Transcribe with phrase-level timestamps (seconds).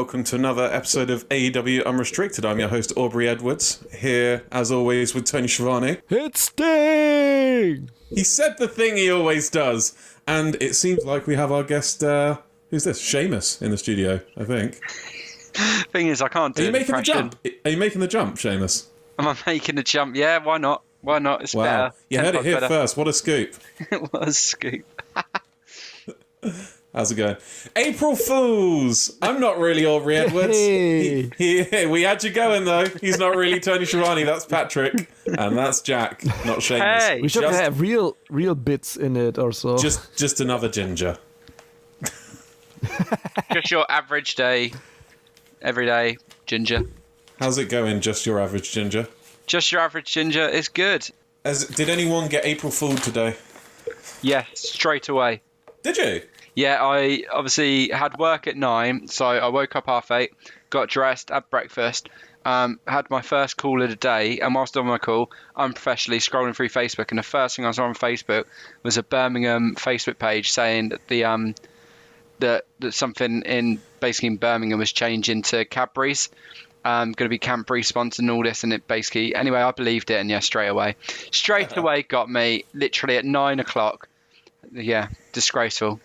[0.00, 2.42] welcome to another episode of AEW Unrestricted.
[2.46, 5.98] I'm your host, Aubrey Edwards, here as always with Tony Schiavone.
[6.08, 7.90] It's Sting!
[8.08, 9.94] He said the thing he always does,
[10.26, 12.38] and it seems like we have our guest, uh,
[12.70, 12.98] who's this?
[12.98, 14.80] Seamus in the studio, I think.
[15.92, 17.36] Thing is, I can't do Are you making the jump?
[17.66, 18.86] Are you making the jump, Seamus?
[19.18, 20.16] Am I making the jump?
[20.16, 20.82] Yeah, why not?
[21.02, 21.42] Why not?
[21.42, 21.64] It's Wow.
[21.64, 21.94] better.
[22.08, 22.68] You Ten heard it here better.
[22.68, 22.96] first.
[22.96, 23.54] What a scoop.
[23.80, 24.86] it was scoop.
[26.92, 27.36] How's it going?
[27.76, 29.16] April Fools!
[29.22, 30.56] I'm not really Aubrey Edwards.
[30.56, 31.30] Hey.
[31.38, 32.86] He, he- we had you going though.
[33.00, 34.24] He's not really Tony Schiavone.
[34.24, 36.98] That's Patrick, and that's Jack, not Seamus.
[37.00, 37.20] Hey!
[37.22, 39.78] We should Just- have real real bits in it or so.
[39.78, 41.16] Just, just another ginger.
[43.52, 44.72] Just your average day,
[45.60, 46.82] everyday ginger.
[47.38, 48.00] How's it going?
[48.00, 49.06] Just your average ginger.
[49.46, 51.08] Just your average ginger is good.
[51.44, 53.36] As, did anyone get April Fool today?
[54.22, 55.40] Yeah, straight away.
[55.82, 56.22] Did you?
[56.60, 60.34] Yeah, I obviously had work at nine, so I woke up half eight,
[60.68, 62.10] got dressed, had breakfast,
[62.44, 66.18] um, had my first call of the day, and whilst on my call, I'm professionally
[66.18, 68.44] scrolling through Facebook, and the first thing I saw on Facebook
[68.82, 71.54] was a Birmingham Facebook page saying that the um
[72.40, 76.28] that that something in basically in Birmingham was changing to Cadbury's.
[76.84, 80.10] Um, going to be Cadbury sponsored and all this, and it basically anyway I believed
[80.10, 80.96] it, and yeah, straight away,
[81.30, 84.10] straight away got me literally at nine o'clock.
[84.72, 86.00] Yeah, disgraceful.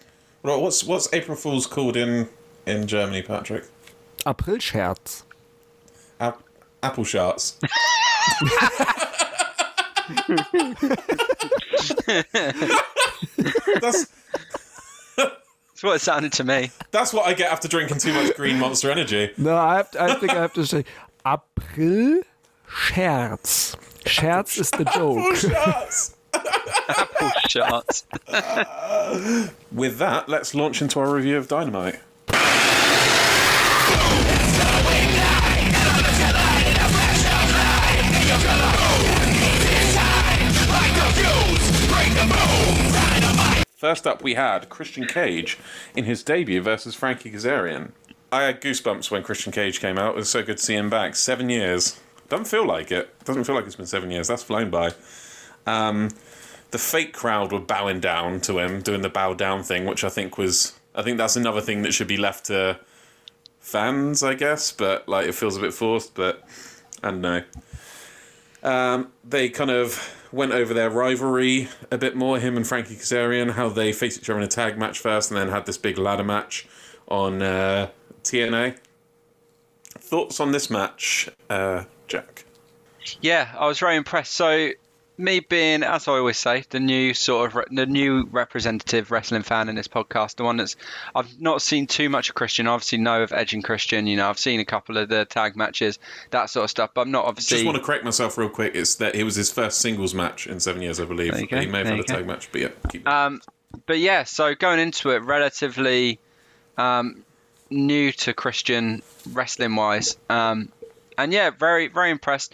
[0.46, 0.62] Right.
[0.62, 2.30] What's what's April Fool's called in
[2.68, 3.64] in Germany, Patrick?
[4.28, 5.24] Aprilscherz.
[6.20, 6.44] Ap-
[6.84, 7.56] apple sharts.
[13.82, 14.06] that's
[15.18, 16.70] That's what it sounded to me.
[16.92, 19.32] that's what I get after drinking too much green Monster Energy.
[19.38, 20.86] No, I have I think I have to say
[21.26, 22.22] April
[22.70, 26.15] Scherz Scherz is the Apple joke.
[26.88, 28.06] Oh, Apple shots.
[29.72, 32.00] With that, let's launch into our review of Dynamite.
[43.76, 45.58] First up, we had Christian Cage
[45.96, 47.92] in his debut versus Frankie Kazarian.
[48.32, 50.16] I had goosebumps when Christian Cage came out.
[50.16, 51.16] It was so good to see him back.
[51.16, 52.00] Seven years.
[52.28, 53.14] Doesn't feel like it.
[53.26, 54.28] Doesn't feel like it's been seven years.
[54.28, 54.94] That's flown by.
[55.66, 56.10] Um,
[56.72, 60.10] the fake crowd were bowing down to him, doing the bow down thing, which I
[60.10, 60.74] think was.
[60.94, 62.80] I think that's another thing that should be left to
[63.60, 64.72] fans, I guess.
[64.72, 66.16] But like, it feels a bit forced.
[66.16, 66.48] But
[67.04, 67.44] I don't know.
[68.64, 73.52] Um, they kind of went over their rivalry a bit more, him and Frankie Kazarian,
[73.52, 75.98] how they faced each other in a tag match first and then had this big
[75.98, 76.68] ladder match
[77.08, 77.90] on uh,
[78.24, 78.76] TNA.
[80.00, 82.46] Thoughts on this match, uh, Jack?
[83.22, 84.34] Yeah, I was very impressed.
[84.34, 84.72] So,
[85.18, 89.44] me being, as I always say, the new sort of re- the new representative wrestling
[89.44, 90.76] fan in this podcast, the one that's
[91.14, 92.68] I've not seen too much of Christian.
[92.68, 94.08] I obviously know of Edge and Christian.
[94.08, 96.00] You know, I've seen a couple of the tag matches,
[96.32, 96.92] that sort of stuff.
[96.94, 97.58] But I'm not obviously.
[97.58, 98.76] Just want to correct myself real quick.
[98.76, 101.32] It's that it was his first singles match in seven years, I believe.
[101.32, 103.42] There you go, He may have there had a tag match, but yeah, keep Um,
[103.86, 106.20] but yeah, so going into it, relatively
[106.78, 107.24] um,
[107.70, 110.72] new to Christian wrestling wise, um,
[111.18, 112.54] and yeah, very very impressed.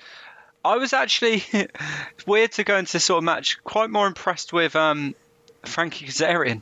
[0.63, 3.61] I was actually it's weird to go into this sort of match.
[3.63, 5.15] Quite more impressed with um,
[5.63, 6.61] Frankie Kazarian.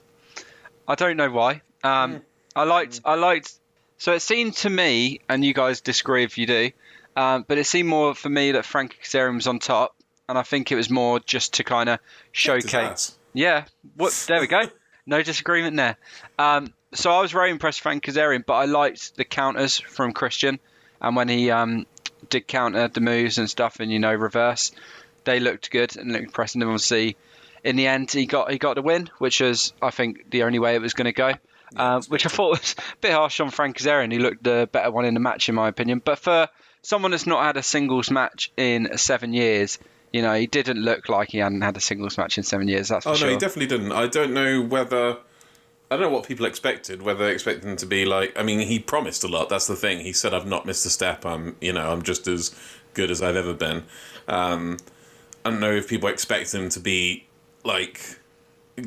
[0.88, 1.62] I don't know why.
[1.84, 2.22] Um,
[2.56, 3.54] I liked I liked.
[3.98, 6.72] So it seemed to me, and you guys disagree if you do,
[7.18, 9.96] um, but it seemed more for me that Frankie Kazarian was on top,
[10.30, 12.00] and I think it was more just to kind of
[12.32, 13.18] showcase.
[13.34, 13.66] Yeah,
[13.96, 14.14] what?
[14.28, 14.62] There we go.
[15.06, 15.98] No disagreement there.
[16.38, 20.14] Um, so I was very impressed with Frank Kazarian, but I liked the counters from
[20.14, 20.60] Christian,
[21.02, 21.86] and when he um,
[22.30, 24.72] did counter the moves and stuff, and you know reverse,
[25.24, 26.62] they looked good and looked impressive.
[26.62, 27.18] And obviously,
[27.64, 30.60] in the end, he got he got the win, which was I think the only
[30.60, 31.34] way it was going to go.
[31.76, 34.12] Uh, which I thought was a bit harsh on Frank Kazarian.
[34.12, 36.02] He looked the better one in the match, in my opinion.
[36.04, 36.48] But for
[36.82, 39.78] someone that's not had a singles match in seven years,
[40.12, 42.88] you know, he didn't look like he hadn't had a singles match in seven years.
[42.88, 43.28] That's for Oh sure.
[43.28, 43.92] no, he definitely didn't.
[43.92, 45.18] I don't know whether
[45.92, 47.02] I don't know what people expected.
[47.02, 48.38] Whether they expected him to be like.
[48.38, 49.50] I mean, he promised a lot.
[49.50, 50.00] That's the thing.
[50.00, 51.26] He said, "I've not missed a step.
[51.26, 52.56] I'm, you know, I'm just as
[52.94, 53.84] good as I've ever been."
[54.28, 54.78] Um,
[55.44, 57.26] I don't know if people expect him to be
[57.64, 58.20] like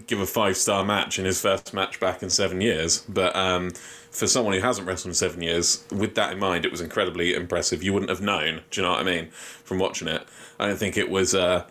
[0.07, 3.71] give a five star match in his first match back in seven years, but um,
[4.11, 7.35] for someone who hasn't wrestled in seven years, with that in mind, it was incredibly
[7.35, 7.83] impressive.
[7.83, 8.63] You wouldn't have known.
[8.71, 9.31] Do you know what I mean?
[9.31, 10.23] From watching it,
[10.59, 11.35] I don't think it was.
[11.35, 11.65] Uh,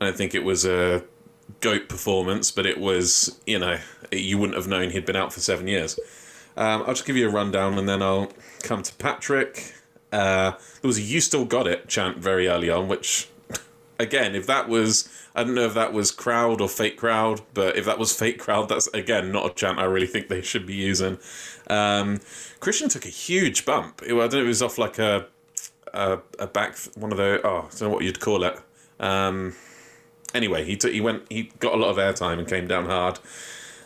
[0.00, 1.04] I don't think it was a
[1.60, 3.78] goat performance, but it was, you know,
[4.12, 5.98] you wouldn't have known he'd been out for seven years.
[6.56, 8.32] Um, I'll just give you a rundown and then I'll
[8.62, 9.74] come to Patrick.
[10.12, 13.28] Uh, there was a "You still got it" chant very early on, which
[13.98, 17.76] again, if that was, I don't know if that was crowd or fake crowd, but
[17.76, 20.66] if that was fake crowd, that's again not a chant I really think they should
[20.66, 21.18] be using.
[21.68, 22.20] Um,
[22.58, 24.02] Christian took a huge bump.
[24.02, 25.26] It- I don't know it was off like a
[25.94, 28.58] a, a back one of the oh I don't know what you'd call it.
[28.98, 29.54] Um,
[30.34, 33.18] anyway, he took he went he got a lot of airtime and came down hard,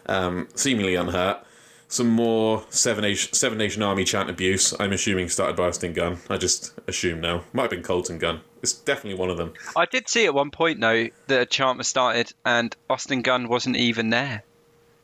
[0.06, 1.44] um, seemingly unhurt.
[1.88, 4.74] Some more Seven Nation, Seven Nation Army chant abuse.
[4.80, 6.18] I'm assuming started by Austin Gunn.
[6.28, 7.44] I just assume now.
[7.52, 8.40] Might have been Colten Gunn.
[8.62, 9.52] It's definitely one of them.
[9.76, 13.48] I did see at one point though that a chant was started and Austin Gunn
[13.48, 14.42] wasn't even there.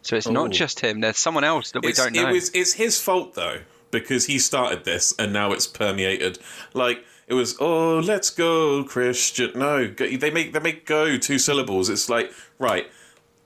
[0.02, 0.32] So it's Oh.
[0.32, 1.00] not just him.
[1.00, 2.28] There's someone else that we don't know.
[2.28, 3.58] It was it's his fault though
[3.90, 6.38] because he started this and now it's permeated.
[6.72, 9.52] Like it was oh let's go Christian.
[9.54, 11.88] No, go, they make they make go two syllables.
[11.88, 12.90] It's like right.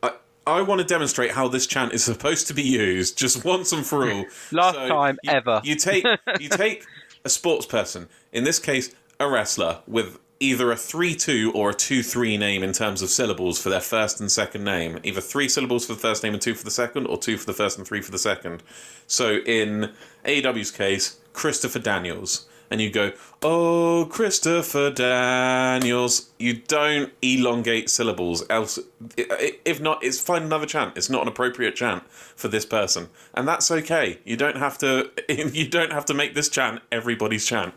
[0.03, 0.13] I
[0.47, 3.85] I want to demonstrate how this chant is supposed to be used just once and
[3.85, 4.25] for all.
[4.53, 5.61] Last time you, ever.
[5.63, 6.05] You take
[6.41, 6.83] you take
[7.27, 12.37] a sports person, in this case a wrestler, with either a 3-2 or a 2-3
[12.37, 14.99] name in terms of syllables for their first and second name.
[15.05, 17.47] Either three syllables for the first name and two for the second, or two for
[17.47, 18.63] the first and three for the second.
[19.07, 19.93] So in
[20.25, 22.47] AEW's case, Christopher Daniels.
[22.75, 26.33] And you go, oh, Christopher Daniels.
[26.41, 28.43] You don't elongate syllables.
[28.51, 28.81] Else,
[29.17, 30.97] if not, it's find another chant.
[30.97, 34.19] It's not an appropriate chant for this person, and that's okay.
[34.25, 35.09] You don't have to.
[35.29, 37.75] You don't have to make this chant everybody's chant.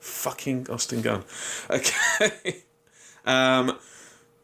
[0.00, 1.22] Fucking Austin Gunn.
[1.70, 2.64] Okay.
[3.24, 3.78] Um,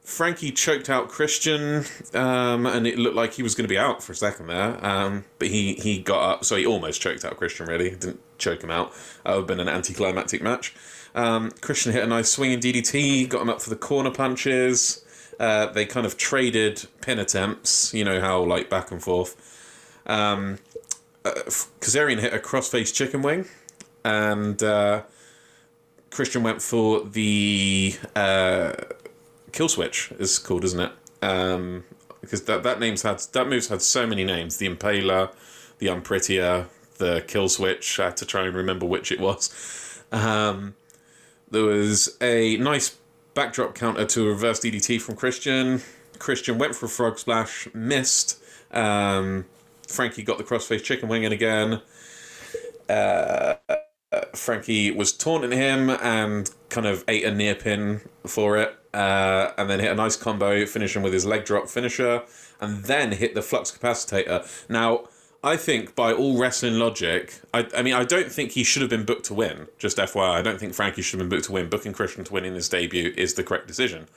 [0.04, 4.00] Frankie choked out Christian, um, and it looked like he was going to be out
[4.00, 4.78] for a second there.
[4.86, 7.90] Um, but he, he got up, so he almost choked out Christian, really.
[7.90, 8.92] Didn't choke him out.
[9.24, 10.74] That would have been an anticlimactic match.
[11.14, 15.04] Um, Christian hit a nice swinging DDT, got him up for the corner punches.
[15.40, 19.36] Uh, they kind of traded pin attempts, you know how, like, back and forth.
[20.06, 20.58] Um,
[21.24, 21.30] uh,
[21.80, 23.46] Kazarian hit a crossface chicken wing,
[24.04, 25.02] and uh,
[26.10, 27.96] Christian went for the.
[28.16, 28.72] Uh,
[29.52, 30.92] kill switch is called, isn't it?
[31.22, 31.84] Um,
[32.20, 35.30] because that that name's had that move's had so many names: the Impaler,
[35.78, 36.66] the Unprettier,
[36.98, 37.98] the kill switch.
[38.00, 40.02] I had to try and remember which it was.
[40.12, 40.74] Um,
[41.50, 42.96] there was a nice
[43.34, 45.82] backdrop counter to a reverse DDT from Christian.
[46.18, 48.42] Christian went for a frog splash, missed.
[48.70, 49.46] Um,
[49.86, 51.80] Frankie got the crossface chicken wing in again.
[54.34, 59.68] Frankie was taunting him and kind of ate a near pin for it, uh, and
[59.68, 62.22] then hit a nice combo, finishing with his leg drop finisher,
[62.60, 64.46] and then hit the flux capacitator.
[64.68, 65.08] Now,
[65.42, 68.90] I think by all wrestling logic, I, I mean, I don't think he should have
[68.90, 69.68] been booked to win.
[69.78, 71.68] Just FYI, I don't think Frankie should have been booked to win.
[71.68, 74.08] Booking Christian to win in his debut is the correct decision.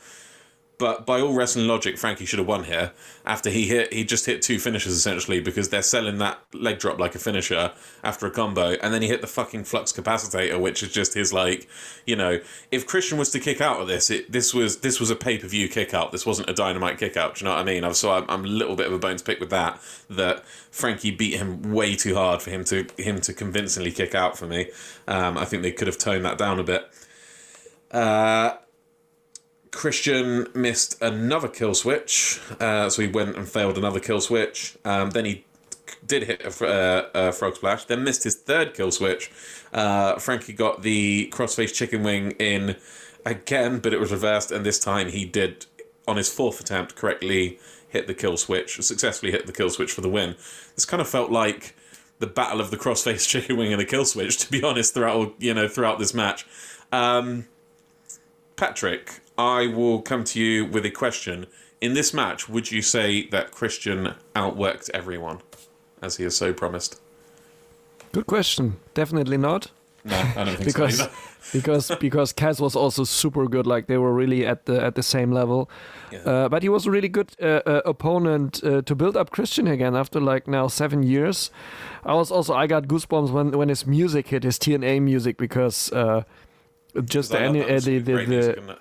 [0.82, 2.92] But by all wrestling logic, Frankie should have won here.
[3.24, 7.00] After he hit, he just hit two finishes essentially because they're selling that leg drop
[7.00, 7.72] like a finisher
[8.04, 11.32] after a combo, and then he hit the fucking flux capacitator, which is just his
[11.32, 11.70] like,
[12.08, 12.40] you know,
[12.72, 15.38] if Christian was to kick out of this, it this was this was a pay
[15.38, 16.12] per view kick out.
[16.12, 17.36] This wasn't a dynamite kick out.
[17.36, 17.94] Do you know what I mean?
[17.94, 19.80] So I'm, I'm a little bit of a bone to pick with that.
[20.10, 24.36] That Frankie beat him way too hard for him to him to convincingly kick out
[24.36, 24.72] for me.
[25.08, 26.92] Um, I think they could have toned that down a bit.
[27.92, 28.56] Uh,
[29.72, 34.78] Christian missed another kill switch, uh, so he went and failed another kill switch.
[34.84, 35.46] Um, then he
[36.06, 39.32] did hit a, uh, a frog splash, then missed his third kill switch.
[39.74, 42.76] Uh, Frankie got the crossface chicken wing in
[43.26, 45.66] again, but it was reversed, and this time he did,
[46.08, 50.02] on his fourth attempt, correctly hit the kill switch, successfully hit the kill switch for
[50.02, 50.36] the win.
[50.76, 51.76] This kind of felt like
[52.20, 55.34] the battle of the crossface chicken wing and the kill switch, to be honest, throughout
[55.40, 56.46] you know throughout this match.
[56.92, 57.48] Um,
[58.56, 61.48] Patrick, I will come to you with a question.
[61.82, 65.40] In this match, would you say that Christian outworked everyone,
[66.02, 67.02] as he has so promised?
[68.12, 68.78] Good question.
[68.94, 69.72] Definitely not.
[70.04, 71.10] No, I don't think because so.
[71.54, 73.68] because because Kaz was also super good.
[73.68, 75.70] Like they were really at the at the same level.
[76.12, 76.20] Yeah.
[76.20, 79.68] Uh, but he was a really good uh, uh, opponent uh, to build up Christian
[79.68, 81.52] again after like now seven years.
[82.04, 85.92] I was also I got goosebumps when when his music hit his TNA music because
[85.92, 86.24] uh,
[87.06, 88.80] just the, uh, the, the, the it?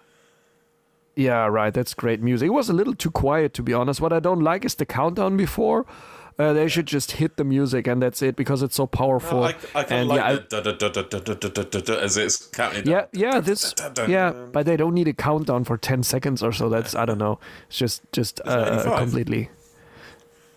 [1.16, 1.72] Yeah, right.
[1.74, 2.46] That's great music.
[2.46, 4.00] It was a little too quiet, to be honest.
[4.00, 5.86] What I don't like is the countdown before.
[6.40, 9.42] Uh, they should just hit the music and that's it because it's so powerful.
[9.42, 10.38] Yeah, I, I of like yeah,
[12.00, 12.86] as it's counting.
[12.86, 13.74] Yeah, yeah, this.
[14.08, 16.70] Yeah, but they don't need a countdown for ten seconds or so.
[16.70, 17.38] That's I don't know.
[17.68, 19.50] It's just just uh, completely.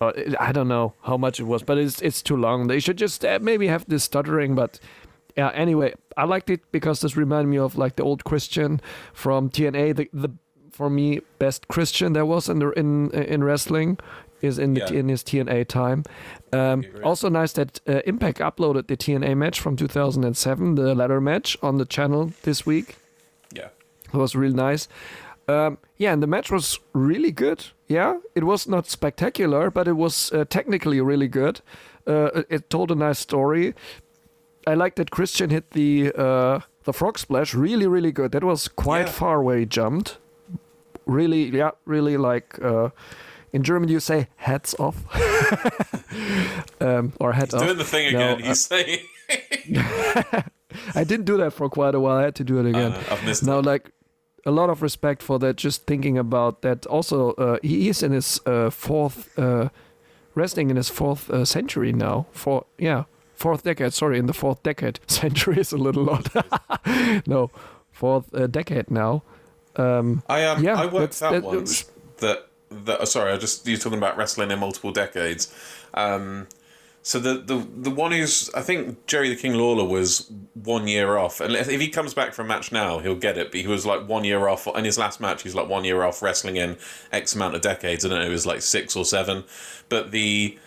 [0.00, 2.68] Uh, I don't know how much it was, but it's it's too long.
[2.68, 4.80] They should just maybe have this stuttering, but.
[5.36, 8.80] Yeah, anyway, I liked it because this reminded me of like the old Christian
[9.12, 10.28] from TNA, the, the
[10.74, 13.98] for me best Christian there was in the, in in wrestling
[14.42, 15.00] is in the Yeah.
[15.00, 16.02] in his TNA time.
[16.52, 21.20] Um, Okay, also nice that uh, Impact uploaded the TNA match from 2007, the ladder
[21.20, 22.96] match, on the channel this week.
[23.56, 23.68] Yeah.
[24.12, 24.88] It was really nice.
[25.48, 27.66] Um, yeah, and the match was really good.
[27.88, 31.60] Yeah, it was not spectacular, but it was uh, technically really good.
[32.06, 33.74] Uh, it, it told a nice story.
[34.66, 38.30] I like that Christian hit the uh, the frog splash really, really good.
[38.32, 39.12] That was quite Yeah.
[39.12, 40.18] far where he jumped.
[41.06, 42.58] Really, yeah, really like.
[42.62, 42.90] Uh,
[43.52, 44.96] in German, you say "hats off"
[46.80, 48.42] um, or "head off." Doing the thing again.
[48.42, 49.00] uh, He's saying.
[50.94, 52.16] I didn't do that for quite a while.
[52.18, 52.92] I had to do it again.
[52.92, 53.64] Uh, I've missed now, it.
[53.64, 53.90] like
[54.44, 55.56] a lot of respect for that.
[55.56, 56.84] Just thinking about that.
[56.86, 59.68] Also, uh, he is in his uh, fourth uh,
[60.34, 62.26] wrestling in his fourth uh, century now.
[62.32, 63.92] For yeah, fourth decade.
[63.92, 64.98] Sorry, in the fourth decade.
[65.06, 66.28] Century is a little lot.
[67.26, 67.50] no,
[67.92, 69.22] fourth uh, decade now.
[69.76, 71.84] Um, I um, Yeah, I worked out that- once
[72.18, 73.00] that that.
[73.00, 75.52] Oh, sorry, I just you're talking about wrestling in multiple decades.
[75.94, 76.46] Um,
[77.02, 81.18] so the, the the one who's I think Jerry the King Lawler was one year
[81.18, 83.50] off, and if he comes back for a match now, he'll get it.
[83.50, 85.42] But he was like one year off in his last match.
[85.42, 86.78] He's like one year off wrestling in
[87.12, 88.06] X amount of decades.
[88.06, 89.44] I don't know, it was like six or seven.
[89.90, 90.58] But the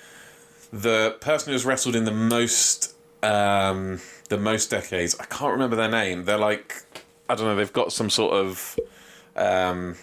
[0.72, 4.00] the person who's wrestled in the most um,
[4.30, 6.26] the most decades, I can't remember their name.
[6.26, 6.84] They're like
[7.28, 7.56] I don't know.
[7.56, 8.78] They've got some sort of
[9.38, 9.96] um,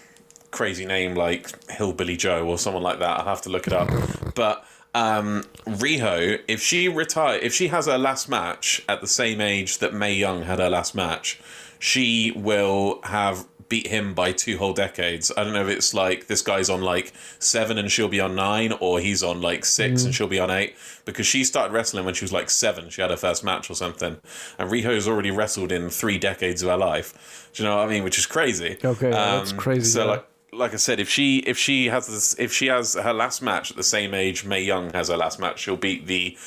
[0.51, 3.19] crazy name like Hillbilly Joe or someone like that.
[3.19, 3.89] I'll have to look it up.
[4.35, 9.41] But um, Riho, if she retire, if she has her last match at the same
[9.41, 11.39] age that Mae Young had her last match,
[11.79, 15.31] she will have beat him by two whole decades.
[15.35, 18.35] I don't know if it's like this guy's on like seven and she'll be on
[18.35, 20.05] nine, or he's on like 6 mm.
[20.05, 20.75] and she'll be on eight.
[21.05, 22.89] Because she started wrestling when she was like seven.
[22.89, 24.17] She had her first match or something,
[24.57, 27.49] and Riho's already wrestled in three decades of her life.
[27.53, 28.03] Do you know what I mean?
[28.03, 28.77] Which is crazy.
[28.83, 30.11] Okay, that's um, crazy, So yeah.
[30.11, 33.41] like like I said, if she if she has this, if she has her last
[33.41, 36.37] match at the same age Mae Young has her last match, she'll beat the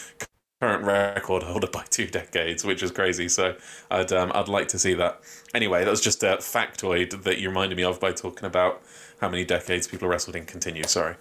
[0.61, 3.29] current record holder by two decades, which is crazy.
[3.29, 3.57] So
[3.91, 5.21] I'd um, I'd like to see that.
[5.55, 8.83] Anyway, that was just a factoid that you reminded me of by talking about
[9.21, 10.85] how many decades people wrestled in continue.
[10.85, 11.15] Sorry.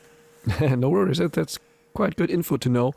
[0.60, 1.18] no worries.
[1.18, 1.58] That, that's
[1.94, 2.94] quite good info to know.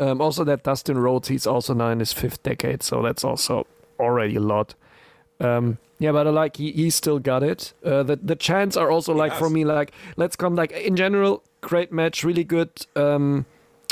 [0.00, 3.66] Um, also, that Dustin Rhodes, he's also now in his fifth decade, so that's also
[3.98, 4.74] already a lot.
[5.40, 7.72] Um, yeah, but I like he, he still got it.
[7.84, 11.42] Uh, the the chants are also like for me like let's come like in general
[11.60, 13.46] great match, really good um,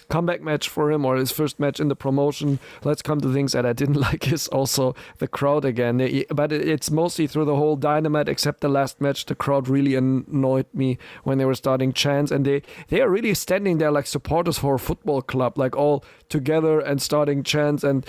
[0.08, 2.58] comeback match for him or his first match in the promotion.
[2.84, 5.96] Let's come to things that I didn't like is also the crowd again.
[6.30, 9.26] But it's mostly through the whole dynamite except the last match.
[9.26, 13.34] The crowd really annoyed me when they were starting chants and they they are really
[13.34, 18.04] standing there like supporters for a football club, like all together and starting chants and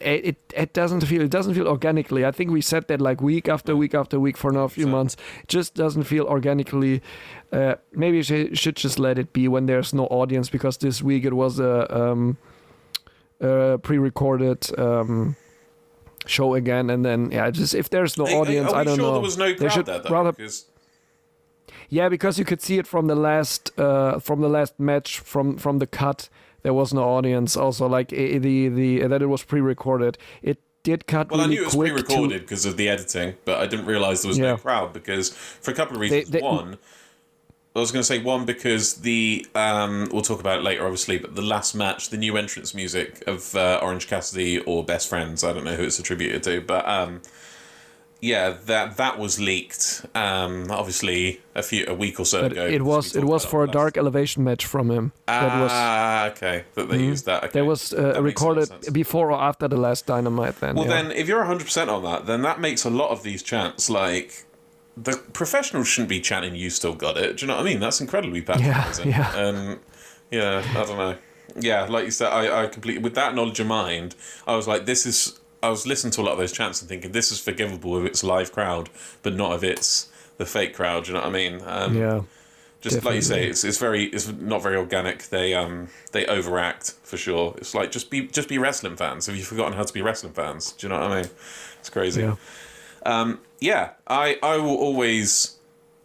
[0.00, 2.24] it it, it doesn't feel it doesn't feel organically.
[2.24, 4.84] I think we said that like week after week after week for now a few
[4.84, 5.16] So- months.
[5.42, 7.02] It just doesn't feel organically.
[7.52, 11.24] Uh, maybe she should just let it be when there's no audience because this week
[11.24, 12.36] it was a um,
[13.40, 15.34] uh, pre-recorded um,
[16.26, 19.04] show again, and then yeah, just if there's no Are- audience, are I don't sure
[19.06, 19.12] know.
[19.14, 20.10] there was no They should there though?
[20.10, 20.66] rather- Because
[21.88, 25.56] Yeah, because you could see it from the last uh, from the last match from
[25.58, 26.28] from the cut.
[26.62, 27.56] There was no audience.
[27.56, 30.18] Also, like the the that it was pre-recorded.
[30.42, 33.66] It did cut well, I knew it was pre-recorded because of the editing, but I
[33.66, 34.52] didn't realize there was Yeah.
[34.52, 36.30] no crowd because for a couple of reasons.
[36.30, 36.76] they- one,
[37.74, 41.18] I was going to say one because the um, we'll talk about it later, obviously,
[41.18, 45.44] but the last match, the new entrance music of uh, Orange Cassidy or Best Friends,
[45.44, 47.22] I don't know who it's attributed to, but um,
[48.20, 50.04] yeah, that that was leaked.
[50.14, 52.66] Um, obviously, a few a week or so but ago.
[52.66, 55.12] it was it was for a dark elevation match from him.
[55.26, 55.70] that was.
[55.72, 56.64] Ah, okay.
[56.74, 57.44] That they used that.
[57.44, 57.60] Okay.
[57.60, 60.56] that was uh, a recorded before or after the last Dynamite.
[60.60, 61.02] Then Well, yeah.
[61.02, 64.44] then, if you're 100% on that, then that makes a lot of these chants like.
[65.02, 67.38] The professionals shouldn't be chanting, you still got it.
[67.38, 67.80] Do you know what I mean?
[67.80, 69.08] That's incredibly patronizing.
[69.10, 69.32] yeah.
[69.34, 69.80] Um,
[70.30, 71.16] yeah, I don't know.
[71.56, 73.02] Yeah, like you said, I, I completely.
[73.02, 74.14] With that knowledge in mind,
[74.46, 75.38] I was like, this is.
[75.62, 78.06] I was listening to a lot of those chants and thinking, this is forgivable if
[78.06, 78.88] it's live crowd,
[79.22, 81.04] but not if it's the fake crowd.
[81.04, 81.60] Do you know what I mean?
[81.66, 82.22] Um, yeah.
[82.80, 85.24] just like you say, it's it's very it's not very organic.
[85.24, 87.54] They um they overact for sure.
[87.58, 89.26] It's like just be just be wrestling fans.
[89.26, 90.72] Have you forgotten how to be wrestling fans?
[90.72, 91.30] Do you know what I mean?
[91.80, 92.22] It's crazy.
[92.22, 92.36] Yeah.
[93.60, 95.58] Yeah, I I will always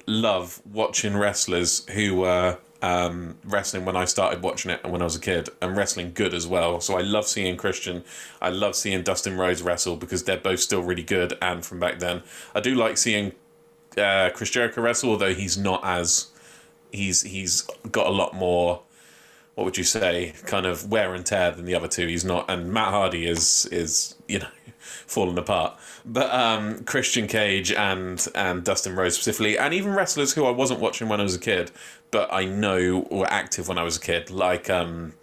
[0.07, 5.05] love watching wrestlers who were um, wrestling when I started watching it and when I
[5.05, 6.81] was a kid, and wrestling good as well.
[6.81, 8.03] So I love seeing Christian.
[8.41, 11.99] I love seeing Dustin Rhodes wrestle because they're both still really good and from back
[11.99, 12.21] then.
[12.53, 13.31] I do like seeing
[13.97, 16.27] uh, Chris Jericho wrestle, although he's not as
[16.91, 18.81] he's he's got a lot more.
[19.55, 20.33] What would you say?
[20.45, 22.07] Kind of wear and tear than the other two.
[22.07, 24.47] He's not, and Matt Hardy is is you know
[24.85, 25.77] falling apart.
[26.05, 30.79] But um, Christian Cage and and Dustin Rhodes specifically, and even wrestlers who I wasn't
[30.79, 31.71] watching when I was a kid,
[32.11, 35.13] but I know were active when I was a kid, like um,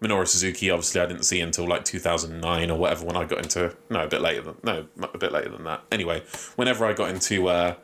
[0.00, 3.74] Minoru Suzuki, obviously, I didn't see until like 2009 or whatever when I got into.
[3.90, 4.56] No, a bit later than.
[4.62, 5.82] No, a bit later than that.
[5.92, 6.22] Anyway,
[6.56, 7.74] whenever I got into uh,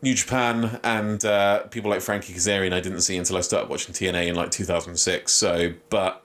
[0.00, 3.94] New Japan and uh, people like Frankie Kazarian, I didn't see until I started watching
[3.94, 5.32] TNA in like 2006.
[5.32, 6.22] So, but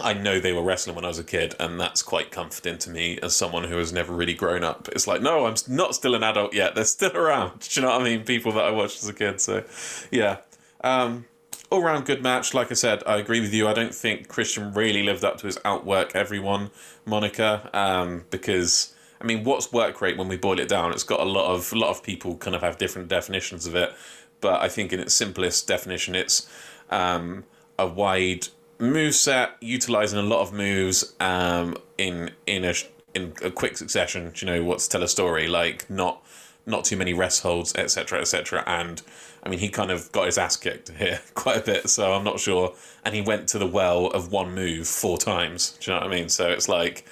[0.00, 2.90] I know they were wrestling when I was a kid, and that's quite comforting to
[2.90, 4.88] me as someone who has never really grown up.
[4.92, 6.74] It's like, no, I'm not still an adult yet.
[6.74, 7.60] They're still around.
[7.68, 8.24] Do you know what I mean?
[8.24, 9.40] People that I watched as a kid.
[9.40, 9.64] So,
[10.10, 10.38] yeah.
[10.82, 11.26] Um,
[11.70, 12.54] all round good match.
[12.54, 13.68] Like I said, I agree with you.
[13.68, 16.70] I don't think Christian really lived up to his outwork everyone
[17.04, 20.92] Monica, um, because I mean, what's work rate when we boil it down?
[20.92, 23.74] It's got a lot of a lot of people kind of have different definitions of
[23.74, 23.92] it,
[24.40, 26.48] but I think in its simplest definition, it's
[26.90, 27.44] um,
[27.78, 32.74] a wide move set utilizing a lot of moves um, in in a
[33.14, 34.32] in a quick succession.
[34.36, 36.22] You know what's tell a story like not
[36.66, 38.64] not too many rest holds, etc., etc.
[38.66, 39.02] And
[39.42, 42.24] I mean, he kind of got his ass kicked here quite a bit, so I'm
[42.24, 42.74] not sure.
[43.04, 45.76] And he went to the well of one move four times.
[45.80, 46.28] Do you know what I mean?
[46.28, 47.06] So it's like,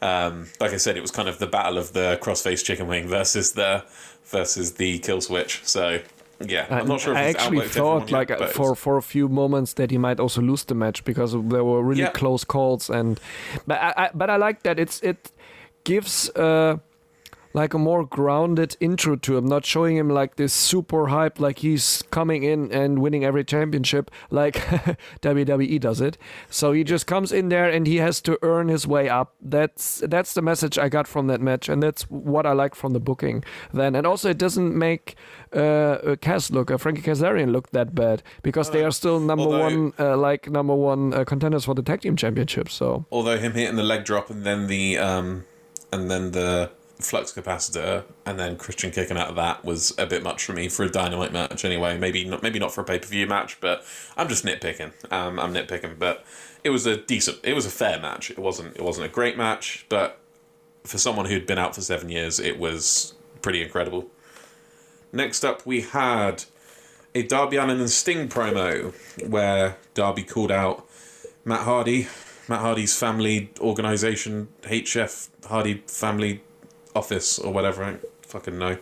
[0.00, 3.06] um, like I said, it was kind of the battle of the crossface chicken wing
[3.06, 3.84] versus the
[4.24, 5.60] versus the kill switch.
[5.64, 6.00] So
[6.44, 7.12] yeah, I'm not sure.
[7.14, 10.40] If I actually thought, like, yet, for for a few moments that he might also
[10.42, 12.10] lose the match because there were really Yeah.
[12.10, 13.18] close calls, and
[13.66, 15.32] but I, I but I like that it's it
[15.84, 16.76] gives uh
[17.56, 21.60] like a more grounded intro to him, not showing him like this super hype, like
[21.60, 24.56] he's coming in and winning every championship, like
[25.22, 26.18] WWE does it.
[26.50, 29.34] So he just comes in there and he has to earn his way up.
[29.40, 32.92] That's that's the message I got from that match, and that's what I like from
[32.92, 33.42] the booking.
[33.72, 35.16] Then, and also it doesn't make
[35.54, 39.44] uh, uh Kaz look, uh, Frankie Kazarian look that bad because they are still number
[39.44, 42.68] Although- one, uh, like number one uh, contenders for the tag team championship.
[42.68, 45.46] So although him hitting the leg drop and then the um
[45.90, 50.22] and then the flux capacitor and then Christian kicking out of that was a bit
[50.22, 51.98] much for me for a dynamite match anyway.
[51.98, 53.84] Maybe not maybe not for a pay-per-view match but
[54.16, 54.92] I'm just nitpicking.
[55.12, 56.24] Um, I'm nitpicking but
[56.64, 58.30] it was a decent it was a fair match.
[58.30, 60.18] It wasn't it wasn't a great match but
[60.84, 64.06] for someone who'd been out for seven years it was pretty incredible.
[65.12, 66.44] Next up we had
[67.14, 68.94] a Darby Allin and Sting promo
[69.28, 70.86] where Darby called out
[71.44, 72.08] Matt Hardy,
[72.48, 76.42] Matt Hardy's family organization, HF Hardy Family
[76.96, 77.84] Office or whatever.
[77.84, 78.78] I fucking know.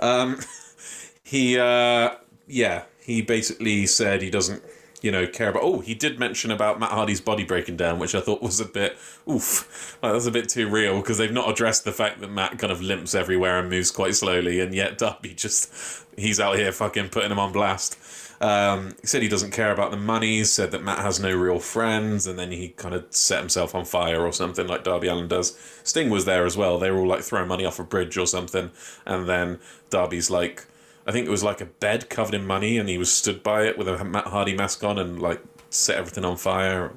[0.00, 0.40] Um,
[1.22, 2.14] he, uh,
[2.46, 4.62] yeah, he basically said he doesn't,
[5.02, 5.62] you know, care about.
[5.62, 8.64] Oh, he did mention about Matt Hardy's body breaking down, which I thought was a
[8.64, 8.96] bit
[9.28, 9.98] oof.
[10.02, 12.72] Like, that's a bit too real because they've not addressed the fact that Matt kind
[12.72, 17.10] of limps everywhere and moves quite slowly, and yet Darby just he's out here fucking
[17.10, 17.98] putting him on blast.
[18.40, 20.44] Um, he said he doesn't care about the money.
[20.44, 23.84] Said that Matt has no real friends, and then he kind of set himself on
[23.84, 25.58] fire or something like Darby Allin does.
[25.82, 26.78] Sting was there as well.
[26.78, 28.70] They were all like throwing money off a bridge or something,
[29.04, 29.58] and then
[29.90, 30.66] Darby's like,
[31.06, 33.64] I think it was like a bed covered in money, and he was stood by
[33.64, 36.92] it with a Matt Hardy mask on and like set everything on fire.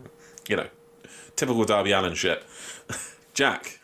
[0.48, 0.68] You know,
[1.36, 2.44] typical Darby Allin shit.
[3.34, 3.80] Jack,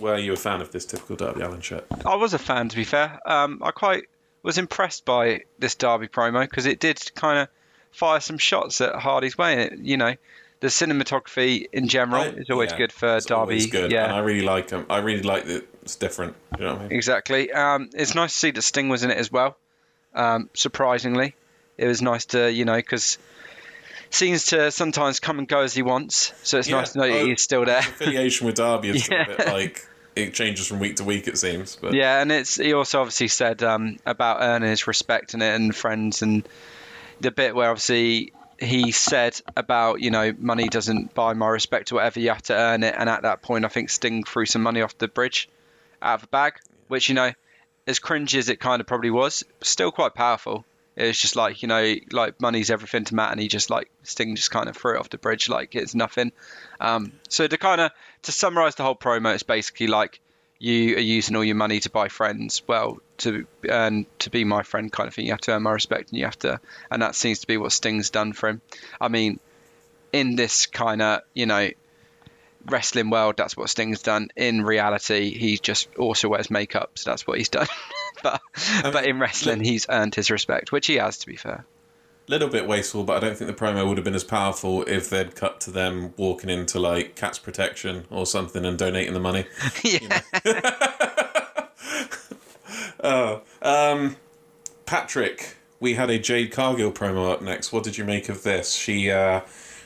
[0.00, 1.86] were you a fan of this typical Darby Allin shit?
[2.04, 3.18] I was a fan, to be fair.
[3.26, 4.04] Um, I quite
[4.44, 7.48] was impressed by this Darby promo because it did kind of
[7.90, 9.52] fire some shots at Hardy's way.
[9.54, 10.14] And it, you know,
[10.60, 13.66] the cinematography in general I- is always yeah, good for it's Darby.
[13.66, 14.86] good, Yeah, and I really like him.
[14.88, 16.36] I really like that it's different.
[16.58, 16.92] You know I mean?
[16.92, 17.50] Exactly.
[17.52, 19.56] Um, it's nice to see that Sting was in it as well.
[20.14, 21.34] Um, surprisingly,
[21.76, 23.18] it was nice to you know because
[24.10, 26.32] seems to sometimes come and go as he wants.
[26.44, 27.80] So it's Yeah, nice to know that oh, he's still there.
[27.80, 31.28] affiliation with Darby is still a bit like it changes from week to week.
[31.28, 35.34] It seems, but Yeah, and it's he also obviously said um, about earning his respect
[35.34, 36.48] and it and friends and
[37.20, 41.96] the bit where obviously he said about you know money doesn't buy my respect or
[41.96, 44.62] whatever you have to earn it and at that point I think Sting threw some
[44.62, 45.48] money off the bridge
[46.00, 46.54] out of a bag
[46.88, 47.32] which you know
[47.86, 50.64] as cringy as it kind of probably was still quite powerful
[50.96, 53.90] it was just like you know like money's everything to Matt and he just like
[54.02, 56.32] Sting just kind of threw it off the bridge like it's nothing
[56.80, 57.90] um, so to kind of
[58.22, 60.20] to summarize the whole promo it's basically like
[60.58, 62.62] you are using all your money to buy friends.
[62.66, 65.72] Well, to earn to be my friend kind of thing, you have to earn my
[65.72, 66.58] respect, and you have to,
[66.90, 68.62] and that seems to be what Sting's done for him.
[69.00, 69.40] I mean,
[70.12, 71.70] in this kind of you know
[72.66, 74.28] wrestling world, that's what Sting's done.
[74.36, 77.66] In reality, he just also wears makeup, so that's what he's done.
[78.22, 78.40] but
[78.82, 81.64] but in wrestling, he's earned his respect, which he has, to be fair.
[82.28, 83.04] little bit wasteful.
[83.04, 85.70] But I don't think the promo would have been as powerful if they'd cut to
[85.70, 89.46] them walking into like Cats Protection or something and donating the money.
[89.82, 90.22] yeah.
[93.06, 94.16] Oh, um,
[94.86, 97.70] Patrick, we had a Jade Cargill promo up next.
[97.70, 98.72] What did you make of this?
[98.72, 99.42] She, uh,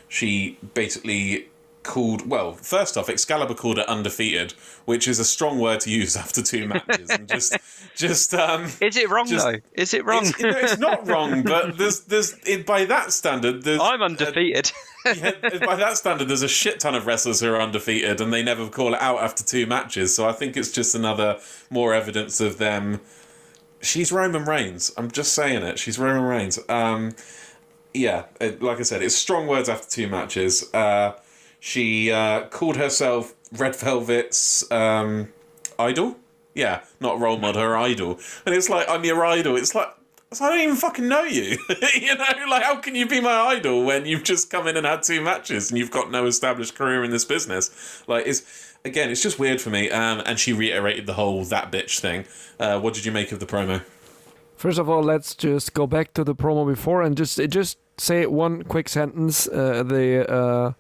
[0.06, 1.48] she basically
[1.88, 4.52] called well, first off, Excalibur called it undefeated,
[4.84, 7.56] which is a strong word to use after two matches, and just
[7.96, 8.66] just um.
[8.80, 9.56] Is it wrong Just- though?
[9.72, 10.26] Is it wrong?
[10.26, 14.70] It's, it's not wrong, but there's there's it, by that standard, there's I'm undefeated.
[15.06, 15.32] yeah,
[15.64, 18.68] by that standard, there's a shit ton of wrestlers who are undefeated, and they never
[18.68, 20.14] call it out after two matches.
[20.14, 23.00] So I think it's just another more evidence of them.
[23.80, 24.92] She's Roman Reigns.
[24.96, 25.78] I'm just saying it.
[25.78, 26.58] She's Roman Reigns.
[26.68, 27.14] Um,
[27.94, 30.68] yeah, it, like I said, it's strong words after two matches.
[30.74, 31.12] Uh,
[31.60, 35.32] she uh, called herself Red Velvet's um,
[35.78, 36.16] idol.
[36.54, 38.18] Yeah, not role model, her idol.
[38.44, 39.56] And it's like, I'm your idol.
[39.56, 39.88] It's like,
[40.32, 41.56] I don't even fucking know you.
[41.94, 44.84] you know, like how can you be my idol when you've just come in and
[44.84, 48.02] had two matches and you've got no established career in this business?
[48.06, 49.90] Like, it's again, it's just weird for me.
[49.90, 52.26] Um, and she reiterated the whole that bitch thing.
[52.60, 53.82] Uh, what did you make of the promo?
[54.56, 58.26] First of all, let's just go back to the promo before and just just say
[58.26, 59.46] one quick sentence.
[59.46, 60.72] Uh, the uh,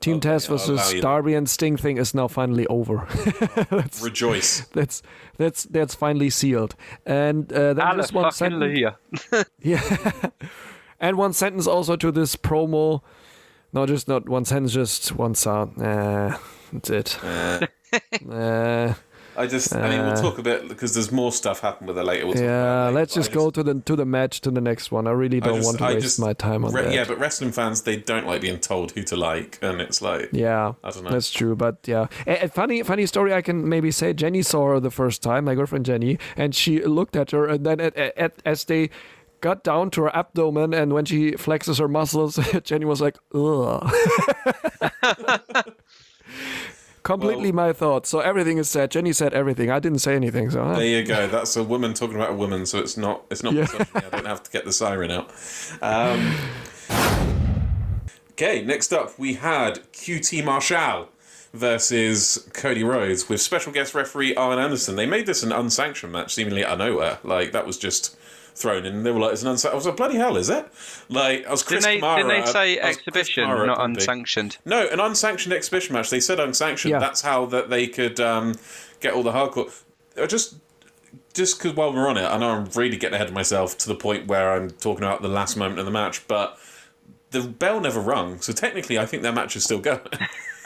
[0.00, 1.00] Team Okay, Test versus you.
[1.00, 3.06] Darby and Sting thing is now finally over.
[3.70, 4.60] that's, Rejoice.
[4.72, 5.02] that's
[5.38, 6.76] that's that's finally sealed.
[7.04, 8.62] And uh, then just one sentence.
[8.62, 8.96] Hallelujah.
[9.60, 9.82] Yeah.
[11.00, 13.02] and one sentence also to this promo.
[13.72, 15.82] No, just not one sentence, just one sound.
[15.82, 16.38] Uh,
[16.72, 17.18] that's it.
[17.24, 17.66] Uh,
[18.30, 18.92] Uh,
[19.38, 21.96] I just, I mean, we'll Uh, talk a bit because there's more stuff happened with
[21.96, 22.26] her later.
[22.26, 24.04] We'll talk about yeah, it later, let's but I just go to the to the
[24.04, 25.06] match to the next one.
[25.06, 26.92] I really don't just- want to I waste just- my time on Re- that.
[26.92, 30.30] yeah, but wrestling fans they don't like being told who to like, and it's like
[30.32, 31.10] Yeah, I don't know.
[31.10, 31.54] that's true.
[31.56, 33.32] But yeah, a, a funny funny story.
[33.32, 36.82] I can maybe say Jenny saw her the first time, my girlfriend Jenny, and she
[36.84, 38.90] looked at her, and then at, at, as they
[39.40, 43.88] got down to her abdomen, and when she flexes her muscles, Jenny was like, "Ugh."
[47.08, 48.10] Completely my thoughts.
[48.10, 48.90] So everything is said.
[48.90, 49.70] Jenny said everything.
[49.70, 50.50] I didn't say anything.
[50.50, 50.74] So?
[50.74, 51.26] There you go.
[51.26, 53.66] That's a woman talking about a woman, so it's not it's not Yeah.
[53.94, 55.32] I don't have to get the siren out.
[55.80, 56.36] Um,
[58.32, 61.08] okay, next up we had QT Marshall
[61.54, 64.96] versus Cody Rhodes with special guest referee Arn Anderson.
[64.96, 67.20] They made this an unsanctioned match, seemingly out of nowhere.
[67.24, 68.17] Like that was just
[68.58, 69.02] thrown in.
[69.02, 70.66] They were like, "It's an unsanctioned." I was like, "Bloody hell, is it?"
[71.08, 72.16] Like I was Chris Didn't they, Kamara.
[72.16, 74.58] didn't they say I exhibition, Kamara not unsanctioned?
[74.64, 76.10] No, an unsanctioned exhibition match.
[76.10, 76.92] They said unsanctioned.
[76.92, 76.98] Yeah.
[76.98, 78.54] That's how that they could um,
[79.00, 79.72] get all the hardcore.
[80.20, 80.56] Uh, Just,
[81.34, 83.88] just because while we're on it, I know I'm really getting ahead of myself to
[83.88, 86.58] the point where I'm talking about the last moment of the match, but
[87.30, 88.40] the bell never rung.
[88.40, 90.00] So technically, I think their match is still going.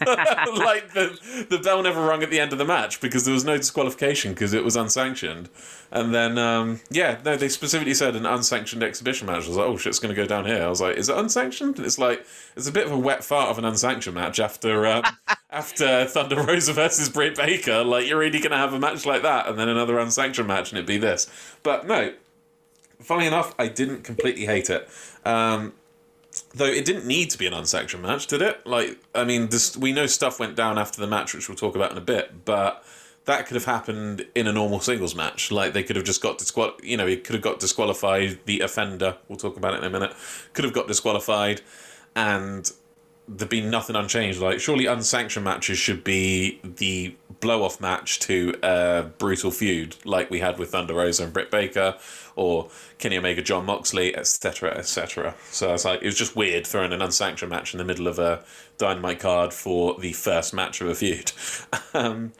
[0.56, 3.44] like the the bell never rung at the end of the match because there was
[3.44, 5.48] no disqualification because it was unsanctioned.
[5.90, 9.44] And then um, yeah, no, they specifically said an unsanctioned exhibition match.
[9.44, 10.62] I was like, oh shit, it's going to go down here.
[10.62, 11.76] I was like, is it unsanctioned?
[11.76, 12.24] And it's like
[12.56, 15.04] it's a bit of a wet fart of an unsanctioned match after um,
[15.50, 17.84] after Thunder Rosa versus Britt Baker.
[17.84, 20.70] Like you're really going to have a match like that and then another unsanctioned match
[20.70, 21.30] and it'd be this.
[21.62, 22.12] But no,
[23.00, 24.88] funny enough, I didn't completely hate it.
[25.24, 25.74] Um,
[26.54, 28.66] though it didn't need to be an unsanctioned match, did it?
[28.66, 31.74] Like, I mean, this we know stuff went down after the match, which we'll talk
[31.76, 32.84] about in a bit, but
[33.24, 35.50] that could have happened in a normal singles match.
[35.52, 38.40] Like, they could have just got disqual, you know, he could have got disqualified.
[38.46, 40.12] The offender, we'll talk about it in a minute,
[40.52, 41.60] could have got disqualified,
[42.16, 42.70] and
[43.28, 44.40] there'd be nothing unchanged.
[44.40, 50.28] Like, surely unsanctioned matches should be the blow off match to a brutal feud, like
[50.28, 51.96] we had with Thunder Rosa and Britt Baker,
[52.36, 52.68] or
[52.98, 55.34] Kenny Omega, Jon Moxley, etc., etc.
[55.50, 58.18] So it's like it was just weird throwing an unsanctioned match in the middle of
[58.18, 58.44] a
[58.78, 61.32] Dynamite card for the first match of a feud.
[61.94, 62.32] um,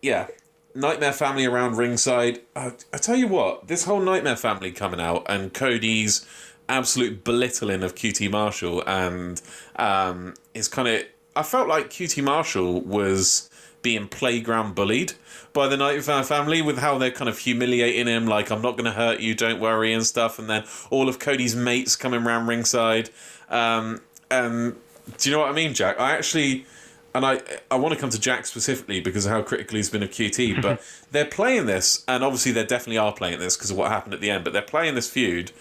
[0.00, 0.28] yeah.
[0.74, 2.40] Nightmare Family around ringside.
[2.56, 6.26] I, I tell you what, this whole Nightmare Family coming out and Cody's
[6.68, 9.40] absolute belittling of QT Marshall and
[9.76, 11.02] um, is kind of.
[11.34, 13.50] I felt like QT Marshall was
[13.82, 15.14] being playground bullied
[15.52, 18.86] by the Nightmare Family with how they're kind of humiliating him, like I'm not going
[18.86, 20.38] to hurt you, don't worry, and stuff.
[20.38, 23.10] And then all of Cody's mates coming round ringside.
[23.48, 24.76] Um, and
[25.18, 26.00] do you know what I mean, Jack?
[26.00, 26.66] I actually
[27.14, 30.02] and I I want to come to Jack specifically because of how critical he's been
[30.02, 33.76] of QT, but they're playing this, and obviously they definitely are playing this because of
[33.76, 34.44] what happened at the end.
[34.44, 35.52] But they're playing this feud,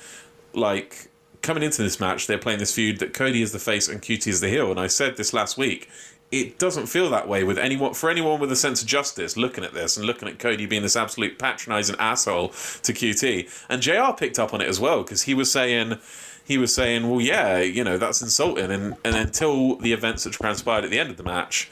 [0.53, 1.09] like
[1.41, 4.27] coming into this match, they're playing this feud that Cody is the face and QT
[4.27, 4.69] is the heel.
[4.69, 5.89] And I said this last week.
[6.31, 9.63] It doesn't feel that way with anyone for anyone with a sense of justice looking
[9.63, 13.49] at this and looking at Cody being this absolute patronizing asshole to QT.
[13.69, 15.97] And JR picked up on it as well because he was saying
[16.43, 20.33] he was saying, "Well, yeah, you know that's insulting." And and until the events that
[20.33, 21.69] transpired at the end of the match,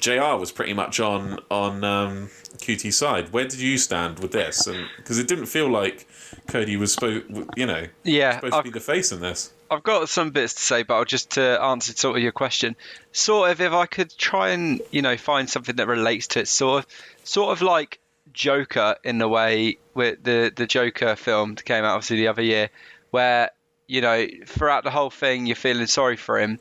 [0.00, 0.36] Jr.
[0.36, 3.32] was pretty much on on um, QT's side.
[3.32, 4.66] Where did you stand with this?
[4.66, 6.06] And because it didn't feel like
[6.48, 7.24] Cody was supposed,
[7.56, 9.52] you know, Yeah, supposed to I've, be the face in this.
[9.70, 12.76] I've got some bits to say, but I'll just to answer sort of your question.
[13.12, 16.48] Sort of, if I could try and you know find something that relates to it,
[16.48, 16.90] sort of,
[17.24, 17.98] sort of like
[18.32, 22.42] Joker in the way with the the Joker film that came out obviously the other
[22.42, 22.70] year,
[23.10, 23.50] where
[23.86, 26.58] you know throughout the whole thing you're feeling sorry for him,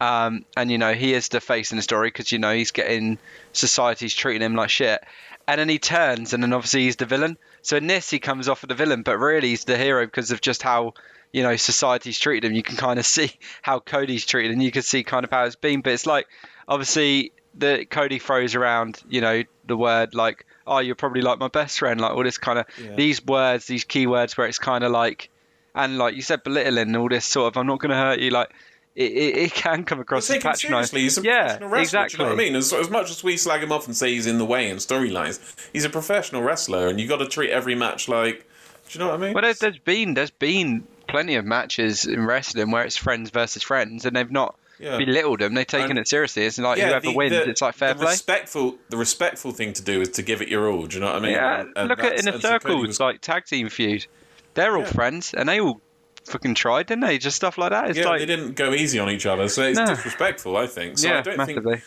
[0.00, 2.70] Um, and you know he is the face in the story because you know he's
[2.70, 3.18] getting
[3.52, 5.02] society's treating him like shit,
[5.48, 7.36] and then he turns and then obviously he's the villain.
[7.62, 10.30] So in this he comes off of the villain, but really he's the hero because
[10.30, 10.94] of just how
[11.32, 12.54] you know society's treated him.
[12.54, 13.30] You can kind of see
[13.62, 15.80] how Cody's treated, and you can see kind of how it's been.
[15.80, 16.26] But it's like
[16.66, 21.48] obviously the Cody throws around you know the word like oh you're probably like my
[21.48, 22.94] best friend like all this kind of Yeah.
[22.94, 25.30] these words these keywords where it's kind of like
[25.74, 28.20] and like you said belittling and all this sort of I'm not going to hurt
[28.20, 28.50] you like
[28.94, 30.98] it, it, it can come across as patronising.
[30.98, 31.78] He's a yeah, wrestler.
[31.78, 32.18] exactly.
[32.18, 32.56] You know what I mean?
[32.56, 34.78] As, as much as we slag him off and say he's in the way in
[34.78, 35.38] storylines,
[35.72, 38.44] he's a professional wrestler, and you've got to treat every match like.
[38.88, 39.34] Do you know what I mean?
[39.34, 43.62] Well, there's, there's been there's been plenty of matches in wrestling where it's friends versus
[43.62, 44.96] friends, and they've not Yeah.
[44.98, 45.54] belittled them.
[45.54, 46.44] They've taken And- it seriously.
[46.44, 48.12] It's like whoever the- wins, the- it's like fair the play.
[48.12, 50.86] Respectful, the respectful thing to do is to give it your all.
[50.86, 51.32] Do you know what I mean?
[51.32, 54.06] Yeah, And look at in a circle, so Cody circles was- like tag team feud.
[54.54, 54.92] They're all Yeah.
[54.92, 55.80] friends, and they all
[56.26, 57.18] fucking tried, didn't they?
[57.18, 57.90] Just stuff like that.
[57.90, 59.86] It's yeah, like they didn't go easy on each other, so it's No.
[59.86, 60.56] disrespectful.
[60.56, 60.98] I think.
[60.98, 61.72] So yeah, I don't massively.
[61.76, 61.84] think.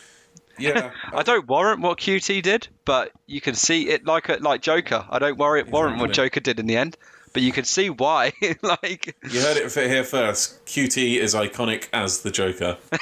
[0.58, 4.60] Yeah, I don't warrant what QT did, but you can see it like a, like
[4.60, 5.04] Joker.
[5.08, 6.96] I don't worry it warrant what Joker did in the end,
[7.32, 8.32] but you can see why.
[8.62, 10.64] like You heard it here first.
[10.66, 12.78] QT is iconic as the Joker.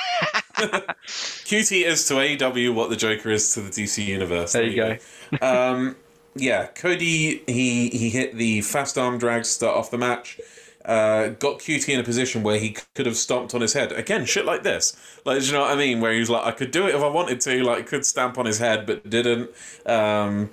[0.57, 4.53] QT is to AEW what the Joker is to the DC universe.
[4.53, 4.99] There you
[5.41, 5.97] um,
[6.35, 10.41] yeah, Cody he he hit the fast arm drag to start off the match.
[10.85, 14.25] Uh, got QT in a position where he could have stomped on his head again.
[14.25, 16.01] Shit like this, like do you know what I mean?
[16.01, 17.63] Where he was like, I could do it if I wanted to.
[17.63, 19.51] Like, could stamp on his head, but didn't.
[19.87, 20.51] Um,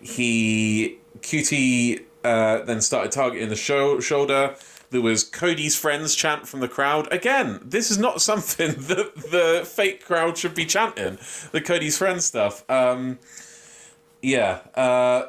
[0.00, 4.56] he QT uh, then started targeting the sho- shoulder.
[4.90, 7.12] There was Cody's friends chant from the crowd.
[7.12, 11.18] Again, this is not something that the fake crowd should be chanting.
[11.52, 12.68] The Cody's friends stuff.
[12.68, 13.18] Um,
[14.22, 14.60] yeah.
[14.74, 15.28] Uh,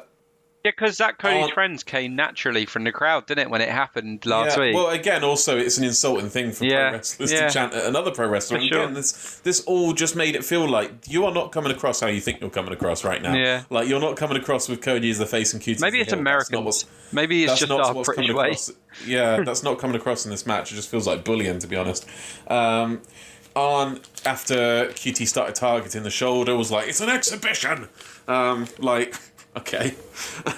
[0.62, 3.50] because that Cody's Aren't- friends came naturally from the crowd, didn't it?
[3.50, 4.62] When it happened last yeah.
[4.64, 4.74] week.
[4.74, 7.46] Well, again, also it's an insulting thing for Yeah, pro wrestlers yeah.
[7.48, 8.58] to chant at another pro wrestler.
[8.58, 8.82] For And sure.
[8.82, 12.06] again, this this all just made it feel like you are not coming across how
[12.06, 13.34] you think you're coming across right now.
[13.34, 13.64] Yeah.
[13.70, 15.80] Like you're not coming across with Cody as the face and QT.
[15.80, 18.46] Maybe it's not Maybe it's just not our what's British coming way.
[18.50, 18.70] across.
[19.06, 20.72] Yeah, that's not coming across in this match.
[20.72, 22.06] It just feels like bullying, to be honest.
[22.48, 23.02] Um,
[23.54, 27.88] on after QT started targeting the shoulder, was like, "It's an exhibition."
[28.28, 29.14] Um, like,
[29.56, 29.94] okay.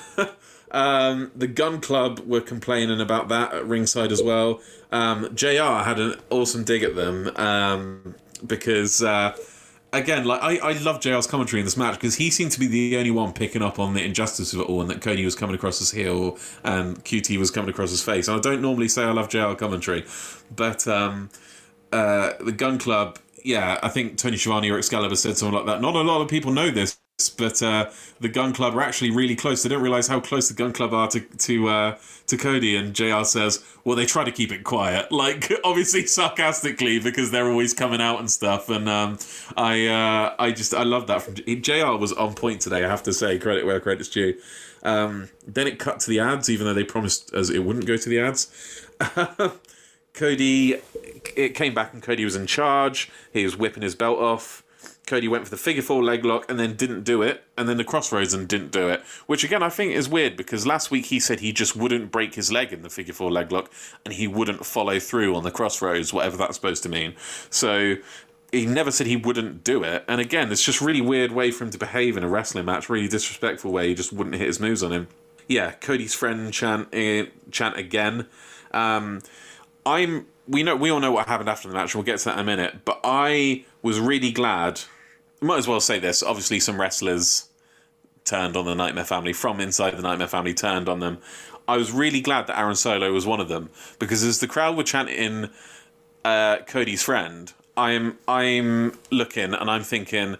[0.70, 4.60] um, the Gunn Club were complaining about that at ringside as well.
[4.92, 5.82] Um, Jr.
[5.84, 8.14] had an awesome dig at them um,
[8.46, 9.02] because.
[9.02, 9.36] Uh,
[9.94, 12.66] Again, like I, I love JR's commentary in this match because he seemed to be
[12.66, 15.36] the only one picking up on the injustice of it all, and that Cody was
[15.36, 18.26] coming across his heel and QT was coming across his face.
[18.26, 20.04] And I don't normally say I love JR commentary,
[20.54, 21.30] but um,
[21.92, 25.80] uh, the Gunn Club, yeah, I think Tony Schiavone or Excalibur said something like that.
[25.80, 26.98] Not a lot of people know this,
[27.30, 29.62] but uh, the Gunn Club are actually really close.
[29.62, 32.76] They don't realize how close the Gunn Club are to to uh, to Cody.
[32.76, 33.22] And Jr.
[33.22, 38.00] says, "Well, they try to keep it quiet, like obviously sarcastically because they're always coming
[38.00, 39.18] out and stuff." And um,
[39.56, 41.96] I uh, I just I love that from Jr.
[41.96, 42.84] was on point today.
[42.84, 44.34] I have to say, credit where credit's due.
[44.82, 47.96] Um, then it cut to the ads, even though they promised as it wouldn't go
[47.96, 48.86] to the ads.
[50.14, 50.76] Cody,
[51.36, 53.10] it came back and Cody was in charge.
[53.32, 54.63] He was whipping his belt off.
[55.06, 57.76] Cody went for the figure four leg lock and then didn't do it, and then
[57.76, 59.02] the crossroads and didn't do it.
[59.26, 62.34] Which again I think is weird because last week he said he just wouldn't break
[62.34, 63.70] his leg in the figure four leg lock
[64.04, 67.14] and he wouldn't follow through on the crossroads, whatever that's supposed to mean.
[67.50, 67.96] So
[68.50, 70.04] he never said he wouldn't do it.
[70.08, 72.88] And again, it's just really weird way for him to behave in a wrestling match,
[72.88, 73.88] really disrespectful way.
[73.88, 75.08] He just wouldn't hit his moves on him.
[75.48, 78.26] Yeah, Cody's friend chant uh, chant again.
[78.72, 79.20] Um,
[79.84, 81.94] I'm we know we all know what happened after the match.
[81.94, 82.84] and We'll get to that in a minute.
[82.84, 84.80] But I was really glad.
[85.44, 86.22] Might as well say this.
[86.22, 87.48] Obviously, some wrestlers
[88.24, 91.18] turned on the Nightmare Family from inside the Nightmare Family turned on them.
[91.68, 94.74] I was really glad that Aaron Solo was one of them because as the crowd
[94.76, 95.50] were chanting
[96.24, 100.36] uh, Cody's friend, I'm I'm looking and I'm thinking,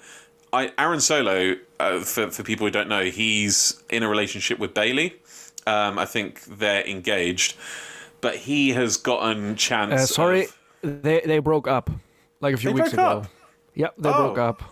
[0.54, 4.72] I Aaron Solo uh, for for people who don't know, he's in a relationship with
[4.72, 5.16] Bayley.
[5.66, 7.56] Um, I think they're engaged,
[8.22, 9.92] but he has gotten chance.
[9.92, 11.90] Uh, sorry, of- they they broke up
[12.40, 13.02] like a few They weeks ago.
[13.02, 13.26] up?
[13.74, 14.12] Yep, they Oh.
[14.32, 14.62] broke up.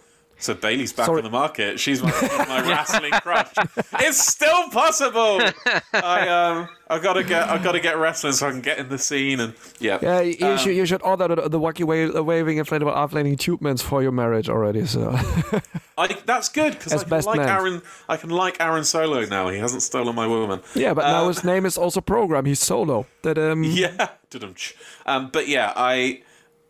[0.42, 1.18] So Bayley's back Sorry.
[1.18, 1.78] on the market.
[1.78, 2.10] She's my,
[2.48, 3.52] my wrestling crush.
[4.00, 5.40] It's still possible.
[5.92, 8.98] I um I gotta get I gotta get wrestling so I can get in the
[8.98, 9.98] scene and yeah.
[10.02, 13.82] Yeah, you Um, should you should order the, the wacky wa- waving inflatable offlaning tubemans
[13.82, 14.84] for your marriage already.
[14.86, 15.10] So
[15.98, 17.48] I, that's good because I can like man.
[17.48, 17.82] Aaron.
[18.08, 19.48] I can like Aaron Solo now.
[19.48, 20.60] He hasn't stolen my woman.
[20.74, 22.46] yeah, but now Um, his name is also program.
[22.46, 23.06] He's solo.
[23.22, 24.08] That um Yeah,
[25.06, 26.22] um, but yeah, I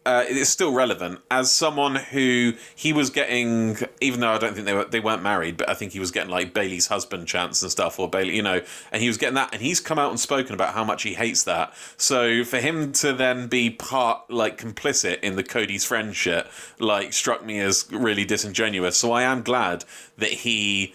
[0.04, 4.66] uh, it's still relevant as someone who he was getting, even though I don't think
[4.66, 7.62] they were they weren't married, but I think he was getting like Bayley's husband chance
[7.62, 10.10] and stuff, or Bayley, you know, and he was getting that, and he's come out
[10.10, 11.72] and spoken about how much he hates that.
[11.96, 17.44] So for him to then be part like complicit in the Cody's friendship, like struck
[17.44, 18.96] me as really disingenuous.
[18.96, 19.84] So I am glad
[20.18, 20.94] that he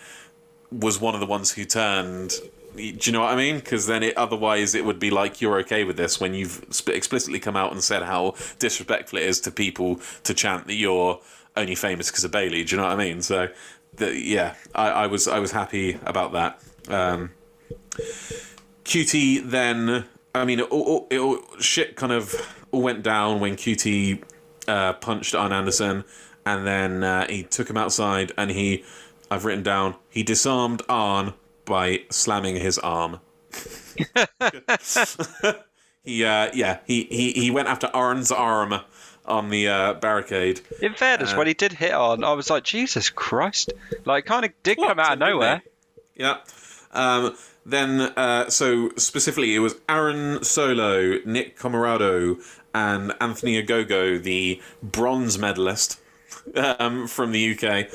[0.70, 2.34] was one of the ones who turned
[2.78, 3.56] do you know what I mean?
[3.56, 7.40] Because then it otherwise it would be like you're okay with this when you've explicitly
[7.40, 11.20] come out and said how disrespectful it is to people to chant that you're
[11.56, 12.64] only famous because of Bayley.
[12.64, 13.22] Do you know what I mean?
[13.22, 13.50] So,
[13.96, 16.62] the, yeah, I, I was I was happy about that.
[16.88, 17.32] Um,
[18.86, 22.34] QT then, I mean, it, all, it, shit kind of
[22.72, 24.24] all went down when QT
[24.68, 26.06] uh, punched Arn Anderson,
[26.46, 28.86] and then uh, he took him outside and he,
[29.30, 31.34] I've written down, he disarmed Arn
[31.68, 33.20] by slamming his arm.
[36.04, 38.82] he, uh, yeah, he, he, he went after Arn's arm
[39.26, 40.62] on the uh, barricade.
[40.82, 43.74] In fairness, Uh, when he did hit on, I was like, Jesus Christ!
[44.06, 45.62] Like, kind of did come out of Didn't nowhere.
[46.16, 46.38] Yeah.
[46.94, 52.42] Um, then, uh, so specifically, it was Aaron Solo, Nick Comoroto,
[52.74, 56.00] and Anthony Ogogo, the bronze medalist
[56.56, 57.88] um, from the UK.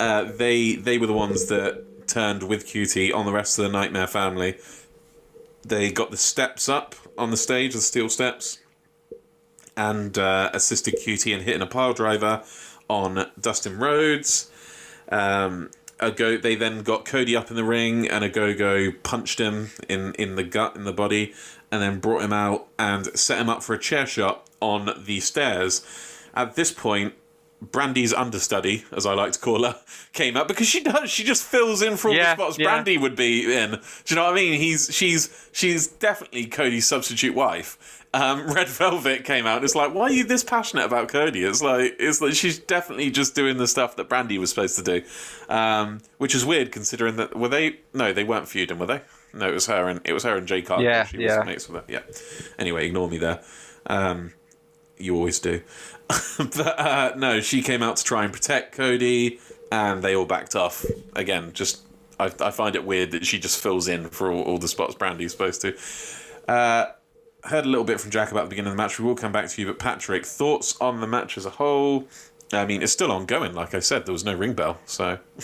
[0.00, 3.70] Uh, they they were the ones that turned with QT on the rest of the
[3.70, 4.58] Nightmare family.
[5.64, 8.58] They got the steps up on the stage, the steel steps,
[9.76, 12.42] and uh, assisted QT in hitting a pile driver
[12.88, 14.50] on Dustin Rhodes.
[15.10, 15.70] Um,
[16.10, 16.36] go.
[16.36, 20.42] They then got Cody up in the ring, and Ogogo punched him in in the
[20.42, 21.32] gut in the body,
[21.70, 25.20] and then brought him out and set him up for a chair shot on the
[25.20, 25.84] stairs.
[26.34, 27.14] At this point,
[27.70, 29.80] Brandi's understudy, as I like to call her,
[30.12, 31.10] came up because she does.
[31.10, 32.82] She just fills in for all Yeah, the spots yeah.
[32.82, 33.70] Brandi would be in.
[33.72, 34.60] Do you know what I mean?
[34.60, 38.06] He's she's she's definitely Cody's substitute wife.
[38.14, 39.56] Um, Red Velvet came out.
[39.56, 41.44] and It's like, why are you this passionate about Cody?
[41.44, 44.82] It's like it's like she's definitely just doing the stuff that Brandi was supposed to
[44.82, 45.06] do,
[45.48, 47.80] um, which is weird considering that were they?
[47.94, 49.02] No, they weren't feuding, were they?
[49.34, 50.84] No, it was her and it was her and Jade Cargill.
[50.84, 51.38] Yeah, she yeah.
[51.38, 51.84] was mates with her.
[51.92, 52.00] Yeah.
[52.58, 53.42] Anyway, ignore me there.
[53.86, 54.32] Um,
[54.98, 55.62] you always do.
[56.38, 60.54] but uh, no, she came out to try and protect Cody, and they all backed
[60.56, 60.84] off.
[61.14, 61.82] Again, just
[62.18, 64.94] I, I find it weird that she just fills in for all, all the spots
[64.94, 65.76] Brandi's supposed to.
[66.48, 66.92] Uh,
[67.44, 68.98] heard a little bit from Jack about the beginning of the match.
[68.98, 72.08] We will come back to you, but Patrick, thoughts on the match as a whole?
[72.52, 73.54] I mean, it's still ongoing.
[73.54, 75.18] Like I said, there was no ring bell, so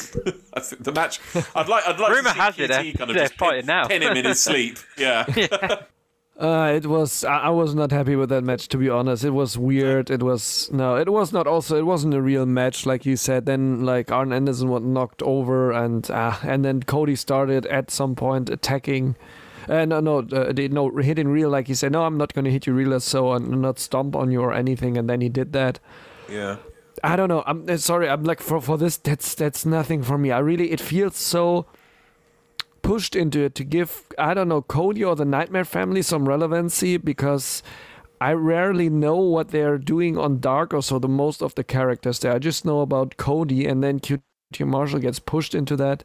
[0.52, 1.20] I think the match.
[1.54, 1.86] I'd like.
[1.88, 3.86] I'd like Rumour to see has it, uh, kind of just pin, now.
[3.86, 4.78] pin him in his sleep.
[4.96, 5.24] Yeah.
[6.38, 7.24] Uh, it was.
[7.24, 9.24] I, I was not happy with that match, to be honest.
[9.24, 10.08] It was weird.
[10.08, 10.94] It was no.
[10.94, 11.48] It was not.
[11.48, 13.44] Also, it wasn't a real match, like you said.
[13.44, 18.14] Then, like Arn Anderson was knocked over, and uh, and then Cody started at some
[18.14, 19.16] point attacking.
[19.68, 21.92] Uh, no, no, uh, they- no, hitting real, like he said.
[21.92, 24.54] No, I'm not going to hit you real, so I'm not stomp on you or
[24.54, 24.96] anything.
[24.96, 25.80] And then he did that.
[26.28, 26.56] yeah.
[27.04, 27.44] I don't know.
[27.46, 28.08] I'm uh, sorry.
[28.08, 28.96] I'm like for for this.
[28.96, 30.30] That's that's nothing for me.
[30.32, 30.70] I really.
[30.72, 31.66] It feels so
[32.88, 36.96] pushed into it to give I don't know Cody or the Nightmare Family some relevancy
[36.96, 37.62] because
[38.18, 40.98] I rarely know what they're doing on Dark or so.
[40.98, 45.00] The most of the characters there, I just know about Cody, and then QT Marshall
[45.00, 46.02] gets pushed into that.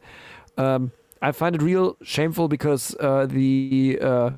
[0.58, 0.92] Um,
[1.22, 3.98] I find it real shameful because uh, the.
[4.00, 4.30] Uh,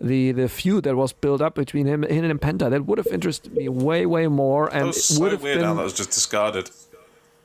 [0.00, 3.08] the the feud that was built up between him, him and Penta that would have
[3.08, 5.74] interested me way way more and That was it so would have weird been how
[5.74, 6.70] that was just discarded.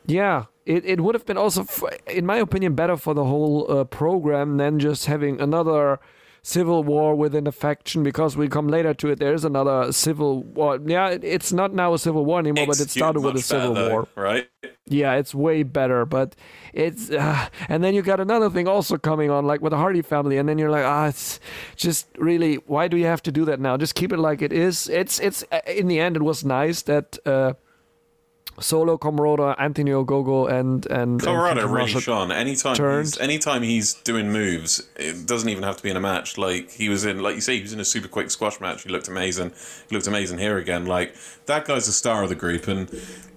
[0.05, 3.69] Yeah, it, it would have been also, f- in my opinion, better for the whole
[3.71, 5.99] uh, program than just having another
[6.45, 9.19] civil war within a faction because we come later to it.
[9.19, 10.77] There is another civil war.
[10.85, 13.49] Yeah, it, it's not now a civil war anymore, but it started with a much
[13.49, 14.07] better, civil war.
[14.15, 14.49] right?
[14.85, 16.35] Yeah, it's way better, but
[16.73, 20.01] it's uh, and then you got another thing also coming on, like with the Hardy
[20.01, 21.39] family, and then you're like, ah, it's
[21.77, 23.77] just really, why do you have to do that now?
[23.77, 24.89] Just keep it like it is.
[24.89, 27.17] It's it's uh, in the end, it was nice that.
[27.25, 27.53] Uh,
[28.59, 32.31] Solo, Comoroto, Anthony Ogogo, and and and really shone.
[32.31, 33.05] Anytime turned.
[33.05, 36.37] he's anytime he's doing moves, it doesn't even have to be in a match.
[36.37, 38.83] Like he was in, like you say, he was in a super quick squash match.
[38.83, 39.53] He looked amazing.
[39.89, 40.85] He looked amazing here again.
[40.85, 41.15] Like
[41.47, 42.67] that guy's the star of the group.
[42.67, 42.89] And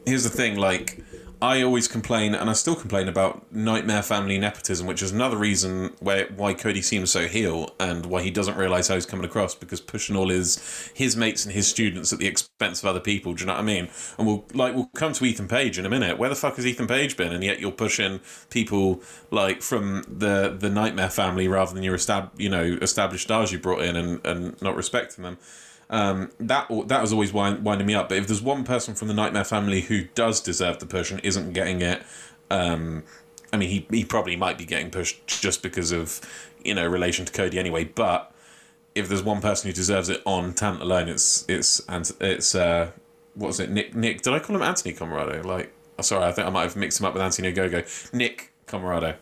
[0.05, 1.03] here's the thing, like.
[1.43, 5.93] I always complain, and I still complain about Nightmare Family nepotism, which is another reason
[6.01, 9.55] where why Cody seems so heel and why he doesn't realize how he's coming across
[9.55, 13.35] because pushing all his his mates and his students at the expense of other people.
[13.35, 13.91] Do you know what I mean?
[14.17, 16.17] And we'll like we'll come to Ethan Page in a minute.
[16.17, 17.33] Where the fuck has Ethan Page been?
[17.33, 22.31] And yet you're pushing people like from the the Nightmare Family rather than your estab-
[22.39, 25.37] you know established stars you brought in and, and not respecting them
[25.91, 28.09] um, that that was always wind, winding me up.
[28.09, 31.21] But if there's one person from the Nightmare family who does deserve the push and
[31.25, 32.03] isn't getting it,
[32.51, 33.05] um,
[33.53, 36.21] I mean, he he probably might be getting pushed just because of
[36.65, 37.85] you know relation to Cody anyway.
[37.85, 38.33] But
[38.95, 42.91] if there's one person who deserves it on talent alone, it's it's and it's uh,
[43.35, 43.71] what was it?
[43.71, 43.95] Nick.
[43.95, 44.23] Nick.
[44.23, 45.45] Did I call him Anthony Comoroto?
[45.45, 48.13] Like, oh, sorry, I think I might have mixed him up with Anthony Ogogo.
[48.13, 49.17] Nick Comoroto.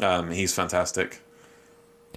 [0.00, 1.20] Um, he's fantastic.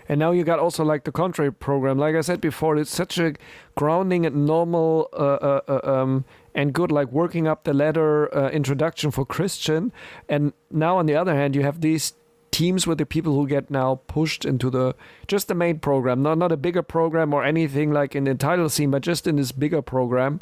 [0.10, 1.99] And now you got also like the contrary program.
[1.99, 3.36] Like I said before, it's such a
[3.76, 8.49] grounding and normal uh, uh, uh, um, and good, like working up the ladder uh,
[8.49, 9.93] introduction for Christian.
[10.28, 12.14] And now on the other hand, you have these
[12.49, 14.95] teams with the people who get now pushed into the
[15.28, 18.68] just the main program, not not a bigger program or anything like in the title
[18.68, 20.41] scene, but just in this bigger program.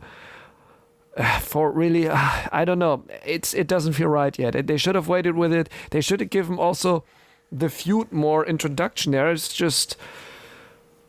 [1.42, 3.04] For really, I don't know.
[3.26, 4.66] It's it doesn't feel right yet.
[4.66, 5.70] They should have waited with it.
[5.92, 7.04] They should have given also
[7.52, 9.32] the feud more introduction there.
[9.32, 9.98] It's just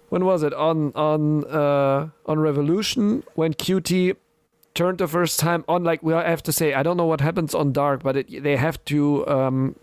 [0.08, 4.16] when was it on on uh, on Revolution when QT
[4.74, 5.84] turned the first time on.
[5.84, 8.56] Like we have to say, I don't know what happens on Dark, but it, they
[8.56, 9.76] have to um,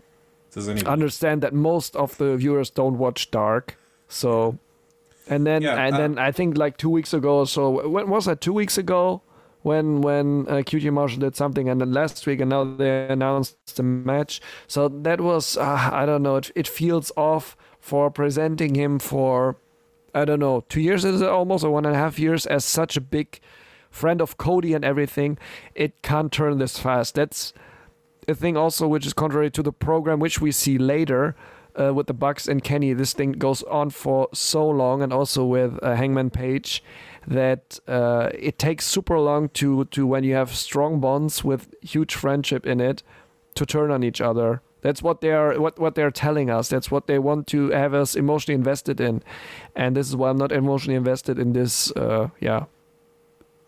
[0.86, 3.78] understand that most of the viewers don't watch Dark.
[4.08, 4.58] So,
[5.28, 7.88] and then Yeah, and uh, then I think like two weeks ago so.
[7.88, 8.40] When was that?
[8.40, 9.22] Two weeks ago.
[9.66, 13.74] When when uh, QT Marshall did something, and then last week, and now they announced
[13.74, 14.40] the match.
[14.68, 16.36] So that was uh, I don't know.
[16.36, 19.56] It, it feels off for presenting him for
[20.14, 22.96] I don't know two years is almost or one and a half years as such
[22.96, 23.40] a big
[23.90, 25.36] friend of Cody and everything.
[25.74, 27.16] It can't turn this fast.
[27.16, 27.52] That's
[28.28, 31.34] a thing also which is contrary to the program which we see later
[31.74, 32.92] uh, with the Bucks and Kenny.
[32.92, 36.82] This thing goes on for so long, and also with uh, Hangman Page,
[37.26, 42.14] that uh, it takes super long to to when you have strong bonds with huge
[42.14, 43.02] friendship in it
[43.54, 44.62] to turn on each other.
[44.82, 46.68] That's what they are what, what they're telling us.
[46.68, 49.22] That's what they want to have us emotionally invested in,
[49.74, 51.90] and this is why I'm not emotionally invested in this.
[51.92, 52.66] Uh, yeah,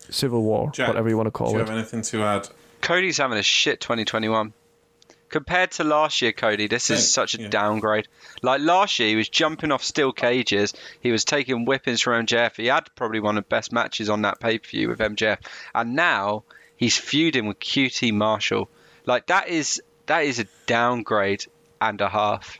[0.09, 1.51] civil war, Jack, whatever you want to call it.
[1.51, 1.67] Do you it.
[1.67, 2.49] have anything to add?
[2.81, 4.53] Cody's having a shit 2021.
[5.29, 7.49] Compared to last year, Cody, this is Yeah, such a yeah.
[7.49, 8.07] downgrade.
[8.41, 10.73] Like last year, he was jumping off steel cages.
[11.01, 12.55] He was taking whippings from MJF.
[12.57, 15.37] He had probably one of the best matches on that pay per view with MJF.
[15.75, 16.43] And now
[16.77, 18.69] he's feuding with QT Marshall.
[19.05, 21.45] Like that is that is a downgrade
[21.79, 22.59] and a half.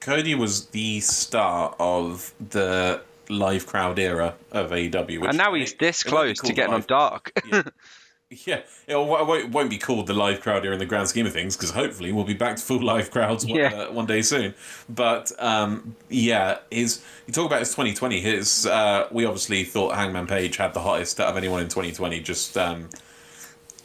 [0.00, 5.28] Cody was the star of the live crowd era of AEW.
[5.28, 7.32] And now he's this close to getting on dark.
[7.50, 7.62] Yeah,
[8.46, 8.60] yeah.
[8.86, 11.70] it won't, be called the live crowd here in the grand scheme of things because
[11.72, 13.74] hopefully we'll be back to full live crowds one, Yeah.
[13.74, 14.54] uh, one day soon.
[14.88, 18.20] But um, yeah, his you talk about his 2020.
[18.20, 22.20] His uh, we obviously thought Hangman Page had the hottest out of anyone in 2020.
[22.20, 22.88] Just um,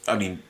[0.08, 0.44] I mean,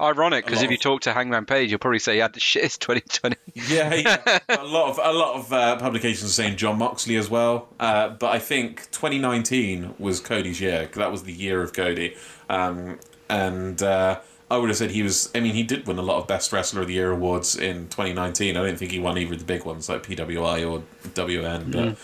[0.00, 2.78] Ironic, because if you talk to Hangman Page, you'll probably say he had the shittest
[2.80, 3.36] 2020.
[3.54, 4.38] Yeah, yeah.
[4.48, 7.68] a lot of a lot of uh, publications are saying Jon Moxley as well.
[7.78, 10.88] Uh, but I think 2019 was Cody's year.
[10.94, 12.16] That was the year of Cody,
[12.50, 12.98] um,
[13.32, 14.20] and uh,
[14.50, 15.30] I would have said he was.
[15.34, 17.88] I mean, he did win a lot of Best Wrestler of the Year awards in
[17.88, 18.56] 2019.
[18.56, 20.82] I don't think he won either of the big ones like PWI or
[21.14, 21.98] WN, but.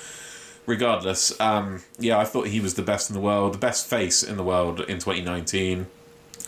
[0.66, 4.22] Regardless, um, yeah, I thought he was the best in the world, the best face
[4.22, 5.86] in the world in 2019.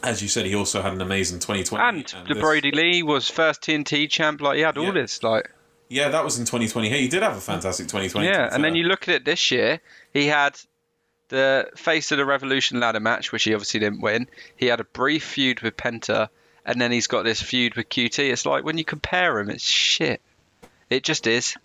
[0.03, 1.83] As you said, he also had an amazing 2020.
[2.13, 4.43] And the this- Brodie Lee was first TNT champ.
[4.43, 4.91] Like he had all Yeah.
[4.93, 5.23] this.
[5.23, 5.51] Like
[5.89, 6.91] Yeah, that was in 2020.
[6.91, 8.27] Hey, he did have a fantastic 2020.
[8.27, 9.81] yeah, and then you look at it this year.
[10.13, 10.59] He had
[11.31, 14.29] the face of the Revolution ladder match, which he obviously didn't win.
[14.57, 16.29] He had a brief feud with Penta,
[16.67, 18.19] and then he's got this feud with QT.
[18.19, 20.21] It's like when you compare him, it's shit.
[20.91, 21.57] It just is.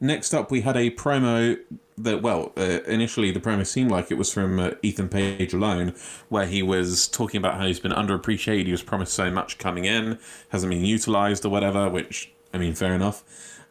[0.00, 1.58] Next up, we had a promo
[1.98, 5.94] that, well, uh, initially the promo seemed like it was from uh, Ethan Page alone,
[6.30, 8.64] where he was talking about how he's been underappreciated.
[8.64, 10.18] He was promised so much coming in,
[10.48, 13.22] hasn't been utilized or whatever, which, I mean, fair enough.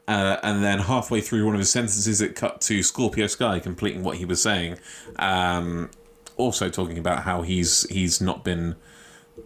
[0.10, 4.01] Uh, and then halfway through one of his sentences, it cut to Scorpio Sky completing
[4.01, 4.80] what he was saying.
[5.18, 5.91] Um,
[6.36, 8.76] also talking about how he's he's not been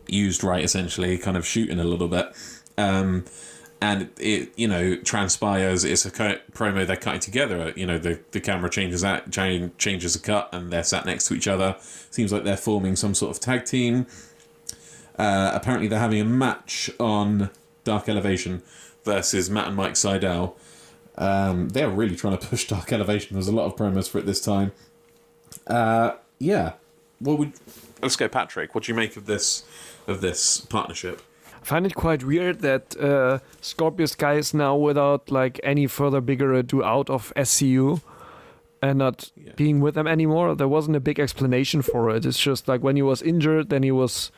[0.08, 2.28] used right, essentially, kind of shooting a little bit.
[2.78, 3.26] Um,
[3.82, 8.40] and it you know transpires it's a promo they're cutting together you know the the
[8.40, 11.76] camera changes that cha- changes a cut and they're sat next to each other
[12.10, 14.08] seems like they're forming some sort of tag team
[15.20, 17.50] uh, apparently they're having a match on
[17.84, 18.62] dark elevation
[19.04, 20.54] versus matt and mike Sydal
[21.16, 24.26] um, they're really trying to push dark elevation there's a lot of promos for it
[24.26, 24.72] this time
[25.68, 26.74] uh, yeah
[27.20, 27.54] what would
[28.02, 29.64] let's go patrick what do you make of this
[30.08, 31.22] of this partnership
[31.62, 36.20] I find it quite weird that uh, Scorpio Sky is now without like any further
[36.20, 38.02] bigger ado out of SCU
[38.82, 39.54] and not Yeah.
[39.56, 40.56] being with them anymore.
[40.56, 42.26] There wasn't a big explanation for it.
[42.26, 44.30] It's just like when he was injured, then he was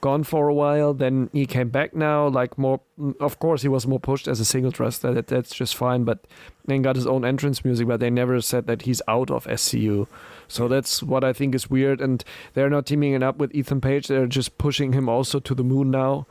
[0.00, 0.94] gone for a while.
[0.94, 2.28] Then he came back now.
[2.28, 5.14] Like more, mm, of course, he was more pushed as a single wrestler.
[5.14, 6.04] That that's just fine.
[6.04, 6.26] But
[6.64, 7.86] then got his own entrance music.
[7.86, 10.06] But they never said that he's out of SCU.
[10.48, 12.00] So that's what I think is weird.
[12.00, 12.24] And
[12.54, 14.08] they're not teaming it up with Ethan Page.
[14.08, 16.26] They're just pushing him also to the moon now.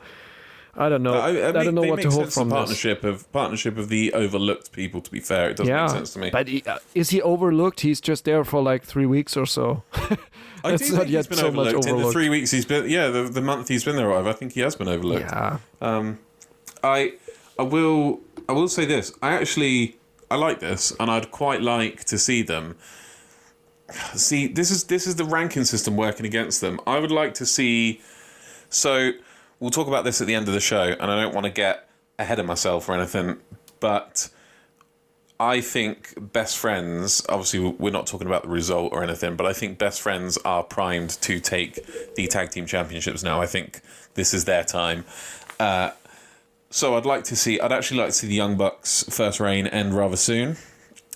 [0.77, 1.13] I don't know.
[1.13, 2.55] I, I, I don't know what to hope from this.
[2.57, 4.99] partnership of partnership of the overlooked people.
[5.01, 6.29] To be fair, it doesn't Yeah, make sense to me.
[6.31, 7.79] but he, uh, is he overlooked?
[7.81, 9.83] He's just there for like three weeks or so.
[9.93, 9.99] I
[10.69, 11.87] do it's think he's been so much overlooked.
[11.87, 14.33] In the three weeks he's been, yeah, the, the month he's been there, or I
[14.33, 15.21] think he has been overlooked.
[15.21, 16.19] yeah, Um,
[16.83, 17.13] I
[17.57, 18.19] I will
[18.49, 19.13] I will say this.
[19.21, 19.95] I actually
[20.29, 22.75] I like this, and I'd quite like to see them.
[24.15, 26.79] See, this is this is the ranking system working against them.
[26.85, 28.01] I would like to see.
[28.69, 29.11] So
[29.59, 31.51] we'll talk about this at the end of the show, and I don't want to
[31.51, 31.89] get
[32.19, 33.37] ahead of myself or anything,
[33.79, 34.29] but.
[35.37, 37.21] I think best friends.
[37.27, 40.63] Obviously, we're not talking about the result or anything, but I think best friends are
[40.63, 43.41] primed to take the tag team championships now.
[43.41, 43.81] I think
[44.13, 45.03] this is their time.
[45.59, 45.91] Uh,
[46.69, 47.59] so I'd like to see.
[47.59, 50.57] I'd actually like to see the Young Bucks first reign end rather soon.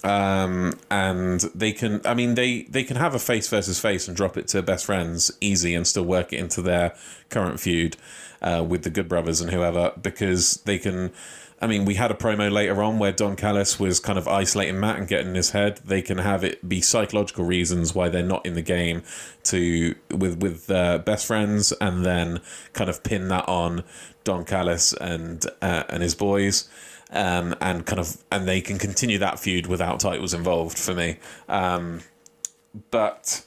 [0.04, 2.02] Um, and they can.
[2.06, 4.86] I mean, they they can have a face versus face and drop it to best
[4.86, 6.96] friends easy and still work it into their
[7.30, 7.98] current feud
[8.42, 11.12] uh, with the Good Brothers and whoever because they can.
[11.62, 14.80] I mean, we had a promo later on where Don Callis was kind of isolating
[14.80, 15.82] Matt and getting in his head.
[15.84, 19.04] They can have it be psychological reasons why they're not in the game
[19.44, 22.40] to with with uh, best friends, and then
[22.72, 23.84] kind of pin that on
[24.24, 26.70] Don Callis and uh, and his boys,
[27.12, 31.18] um, and kind of and they can continue that feud without titles involved for me.
[31.48, 32.02] Um,
[32.92, 33.44] but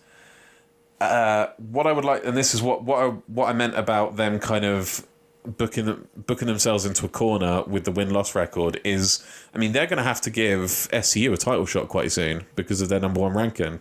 [1.01, 4.17] uh, what I would like, and this is what what I, what I meant about
[4.17, 5.07] them kind of
[5.45, 9.87] booking booking themselves into a corner with the win loss record is, I mean, they're
[9.87, 13.21] going to have to give SCU a title shot quite soon because of their number
[13.21, 13.81] one ranking.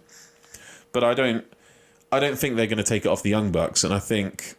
[0.91, 1.45] But I don't,
[2.11, 4.55] I don't think they're going to take it off the Young Bucks, and I think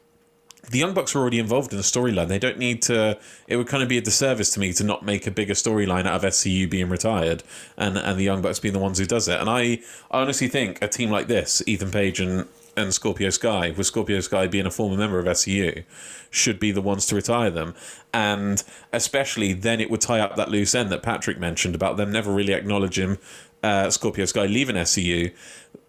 [0.71, 2.29] the Young Bucks are already involved in the storyline.
[2.29, 3.19] They don't need to.
[3.49, 6.07] It would kind of be a disservice to me to not make a bigger storyline
[6.07, 7.43] out of SCU being retired
[7.77, 9.41] and and the Young Bucks being the ones who does it.
[9.41, 12.47] And I, I honestly think a team like this, Ethan Page and
[12.77, 15.85] and Scorpio Sky, with Scorpio Sky being a former member of SCU,
[16.31, 17.75] should be the ones to retire them.
[18.15, 22.11] And especially then it would tie up that loose end that Patrick mentioned about them
[22.11, 23.19] never really acknowledging
[23.63, 25.33] uh, Scorpio Sky leaving SCU.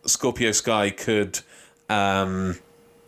[0.06, 1.40] Scorpio Sky could.
[1.90, 2.58] Um,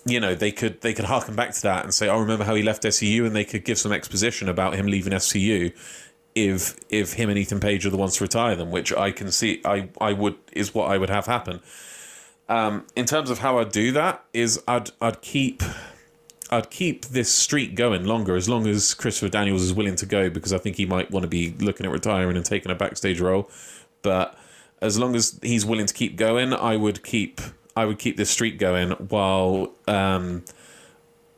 [0.05, 2.55] you know they could they could harken back to that and say, "I remember how
[2.55, 5.73] he left SCU," and they could give some exposition about him leaving SCU.
[6.35, 9.31] If if him and Ethan Page are the ones to retire them, which I can
[9.31, 11.61] see, I I would is what I would have happen.
[12.47, 15.63] Um, in terms of how I'd do that, is I'd I'd keep
[16.51, 20.29] I'd keep this streak going longer as long as Christopher Daniels is willing to go
[20.29, 23.19] because I think he might want to be looking at retiring and taking a backstage
[23.19, 23.49] role.
[24.03, 24.37] But
[24.81, 27.41] as long as he's willing to keep going, I would keep
[27.75, 30.43] I would keep this streak going while um,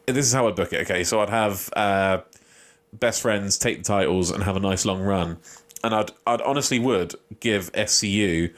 [0.06, 0.82] this is how I'd book it.
[0.82, 2.20] Okay, so I'd have uh,
[2.94, 5.38] best friends take the titles and have a nice long run,
[5.84, 8.54] and I'd I'd honestly would give SCU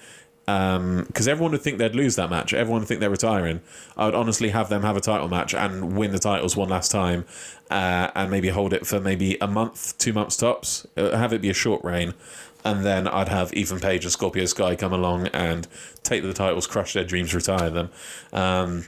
[1.07, 2.53] because everyone would think they'd lose that match.
[2.53, 3.61] Everyone would think they're retiring.
[3.95, 6.91] I would honestly have them have a title match and win the titles one last
[6.91, 7.25] time,
[7.69, 10.87] uh, and maybe hold it for maybe a month, two months tops.
[10.97, 12.15] Have it be a short reign,
[12.63, 15.67] and then I'd have Ethan Page and Scorpio Sky come along and
[16.03, 17.89] take the titles, crush their dreams, retire them.
[18.33, 18.85] Um,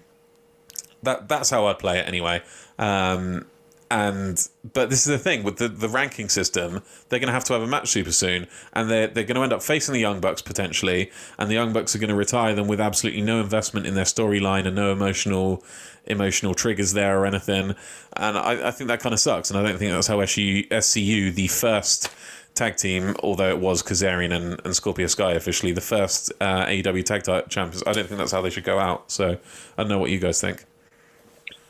[1.03, 2.43] that that's how I'd play it anyway.
[2.77, 3.45] Um,
[3.91, 7.43] and but this is the thing with the, the ranking system, they're going to have
[7.45, 9.99] to have a match super soon, and they're they're going to end up facing the
[9.99, 13.41] Young Bucks potentially, and the Young Bucks are going to retire them with absolutely no
[13.41, 15.61] investment in their storyline and no emotional
[16.05, 17.75] emotional triggers there or anything.
[18.15, 20.69] And I, I think that kind of sucks, and I don't think that's how SCU,
[20.69, 22.09] SCU the first
[22.53, 27.03] tag team, although it was Kazarian and, and Scorpio Sky officially the first uh, AEW
[27.05, 27.83] tag champions.
[27.85, 29.11] I don't think that's how they should go out.
[29.11, 29.37] So
[29.77, 30.65] I don't know what you guys think.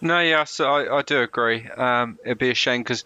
[0.01, 1.67] No, yeah, so I, I do agree.
[1.67, 3.03] Um, it'd be a shame because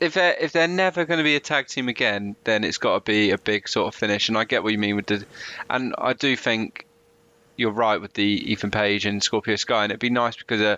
[0.00, 2.94] if they're if they're never going to be a tag team again, then it's got
[2.94, 4.28] to be a big sort of finish.
[4.28, 5.24] And I get what you mean with the,
[5.70, 6.86] and I do think
[7.56, 10.76] you're right with the Ethan Page and Scorpio Sky, and it'd be nice because uh,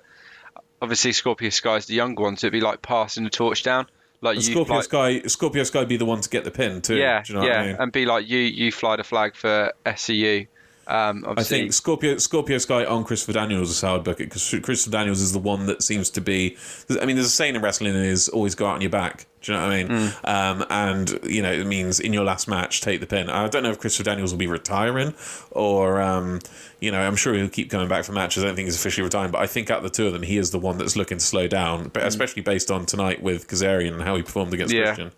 [0.81, 3.87] obviously Scorpio Sky's the younger one, so it'd be like passing the torch down.
[4.21, 6.81] Like And you, Scorpio like- Sky, Scorpio Sky be the one to get the pin
[6.83, 6.97] too.
[6.97, 7.77] yeah, Do you know yeah, what I mean?
[7.79, 10.47] and be like you, you fly the flag for SCU.
[10.89, 14.55] Um, I think Scorpio Scorpio Sky on Christopher Daniels is how I'd book it because
[14.63, 16.57] Christopher Daniels is the one that seems to be.
[16.89, 19.27] I mean, there's a saying in wrestling is always go out on your back.
[19.43, 19.89] Do you know what I mean?
[19.89, 20.29] Mm.
[20.29, 23.29] Um, and you know it means in your last match take the pin.
[23.29, 25.15] I don't know if Christopher Daniels will be retiring
[25.51, 26.41] or um,
[26.81, 28.43] you know I'm sure he'll keep coming back for matches.
[28.43, 30.23] I don't think he's officially retiring, but I think out of the two of them,
[30.23, 31.89] he is the one that's looking to slow down.
[31.89, 34.79] But especially based on tonight with Kazarian and how he performed against Mm.
[34.79, 34.85] Yeah.
[34.87, 35.13] Christian.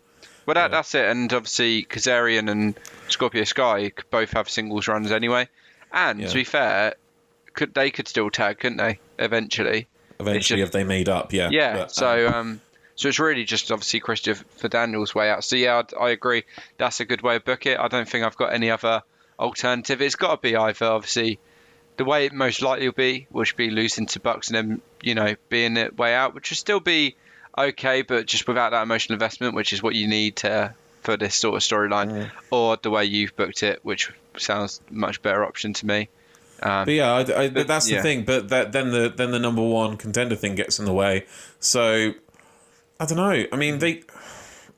[0.47, 1.05] Well, that, that's it.
[1.05, 2.75] And obviously, Kazarian and
[3.09, 5.49] Scorpio Sky both have singles runs anyway.
[5.93, 6.29] And Yeah.
[6.29, 6.95] to be fair,
[7.55, 8.99] could they could still tag, couldn't they?
[9.19, 9.87] Eventually.
[10.19, 11.49] Eventually, just- if they made up, yeah.
[11.51, 11.73] Yeah.
[11.79, 12.61] But, so, um, um,
[12.95, 15.43] so it's really just obviously Christopher for Daniels' way out.
[15.45, 16.45] So yeah, I, I agree.
[16.77, 17.79] That's a good way to book it.
[17.79, 19.03] I don't think I've got any other
[19.39, 20.03] alternative.
[20.03, 21.39] It's got to be either obviously
[21.97, 25.15] the way it most likely will be, which be losing to Bucks and then you
[25.15, 27.17] know being the way out, which would still be
[27.57, 31.35] okay, but just without that emotional investment, which is what you need to for this
[31.35, 35.87] sort of storyline, or the way you've booked it, which sounds much better option to
[35.87, 36.09] me.
[36.63, 37.97] Um, But yeah, I, I, but that's yeah.
[37.99, 38.25] the thing.
[38.25, 41.25] But that then the then the number one contender thing gets in the way.
[41.59, 42.13] So
[42.99, 43.47] I don't know.
[43.51, 44.03] I mean, they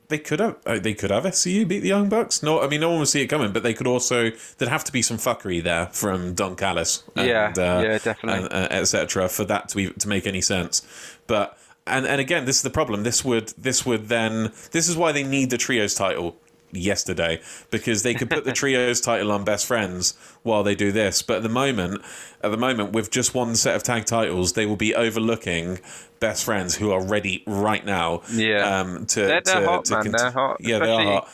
[0.06, 2.40] they could have uh, they could have SCU beat the Young Bucks.
[2.42, 3.52] No, I mean no one would see it coming.
[3.52, 7.02] But they could also there'd have to be some fuckery there from Don Callis.
[7.16, 8.48] And, Yeah, uh, yeah, definitely.
[8.48, 9.28] uh, etc.
[9.28, 10.82] For that to be to make any sense.
[11.26, 13.03] But and and again, this is the problem.
[13.03, 16.37] This would this would then this is why they need the trios title
[16.74, 17.39] yesterday
[17.70, 21.20] because they could put the trios title on best friends while they do this.
[21.22, 22.01] But at the moment
[22.43, 25.80] at the moment with just one set of tag titles they will be overlooking
[26.18, 28.80] best friends who are ready right now Yeah.
[28.80, 31.12] um to They're- they're to, hot, to man, cont- they're hot, yeah they are especially-
[31.12, 31.28] hot.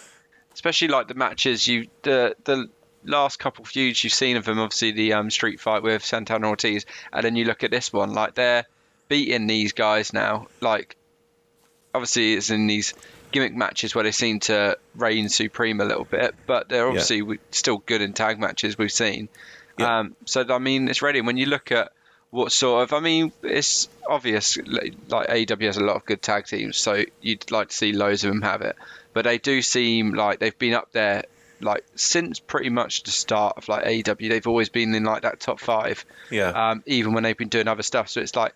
[0.55, 1.69] especially like the matches.
[1.69, 2.69] You the the
[3.05, 6.49] last couple of feuds you've seen of them obviously the um, street fight with Santana
[6.49, 8.67] Ortiz and then you look at this one like they're
[9.09, 10.49] beating these guys now.
[10.61, 10.97] Like
[11.95, 12.95] obviously it's in these
[13.31, 17.41] gimmick matches where they seem to reign supreme a little bit but they're obviously we-
[17.51, 19.29] still good in tag matches we've seen.
[19.79, 20.01] Yeah.
[20.01, 21.21] um, so I mean it's ready.
[21.21, 21.93] When you look at
[22.31, 26.21] what sort of I mean it's obvious like like AEW has a lot of good
[26.23, 28.77] tag teams so you'd like to see loads of them have it.
[29.13, 31.25] But they do seem like they've been up there
[31.61, 35.41] like since pretty much the start of like AEW they've always been in like that
[35.41, 36.71] top 5 yeah.
[36.71, 38.09] um, even when they've been doing other stuff.
[38.09, 38.55] So it's like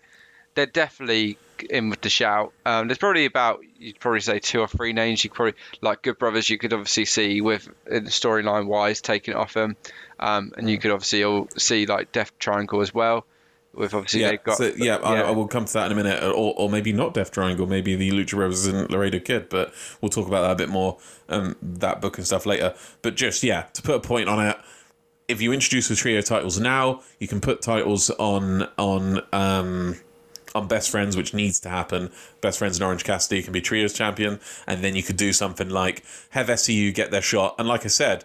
[0.55, 1.37] they're definitely
[1.69, 2.53] in with the shout.
[2.65, 6.17] Um, there's probably about you'd probably say two or three names you probably like Good
[6.17, 9.75] Brothers you could obviously see with the storyline wise taking it off them.
[10.19, 13.25] Um, and you could obviously all see like Death Triangle as well.
[13.73, 15.23] With obviously yeah, they've got so, yeah, I, yeah.
[15.23, 17.95] I will come to that in a minute, or, or maybe not Death Triangle, maybe
[17.95, 21.55] the Lucha Brothers and Laredo Kid, but we'll talk about that a bit more, um,
[21.59, 22.75] that book and stuff later.
[23.01, 24.57] But just yeah, to put a point on it,
[25.27, 29.95] if you introduce the trio titles now, you can put titles on on um,
[30.55, 32.11] on Best Friends, which needs to happen.
[32.41, 35.69] Best Friends and Orange Cassidy can be trios champion, and then you could do something
[35.69, 37.55] like have SCU get their shot.
[37.57, 38.23] And like I said,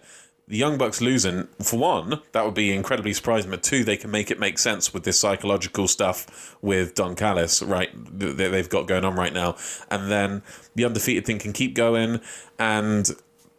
[0.49, 3.51] the Young Bucks losing, for one, that would be incredibly surprising.
[3.51, 7.61] But two, they can make it make sense with this psychological stuff with Don Callis,
[7.61, 7.89] right?
[8.19, 9.55] That they've got going on right now.
[9.91, 10.41] And then
[10.73, 12.19] the undefeated thing can keep going,
[12.57, 13.09] and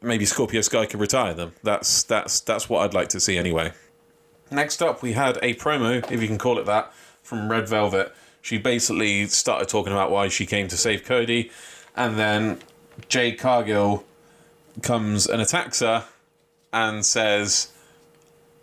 [0.03, 1.53] maybe Scorpio Sky could retire them.
[1.62, 3.73] That's that's that's what I'd like to see anyway.
[4.51, 6.93] Next up, we had a promo, if you can call it that,
[7.23, 8.12] from Red Velvet.
[8.43, 11.51] She basically started talking about why she came to save Cody,
[11.97, 12.59] and then
[13.09, 14.05] Jade Cargill
[14.82, 16.07] comes and attacks her
[16.72, 17.72] and says,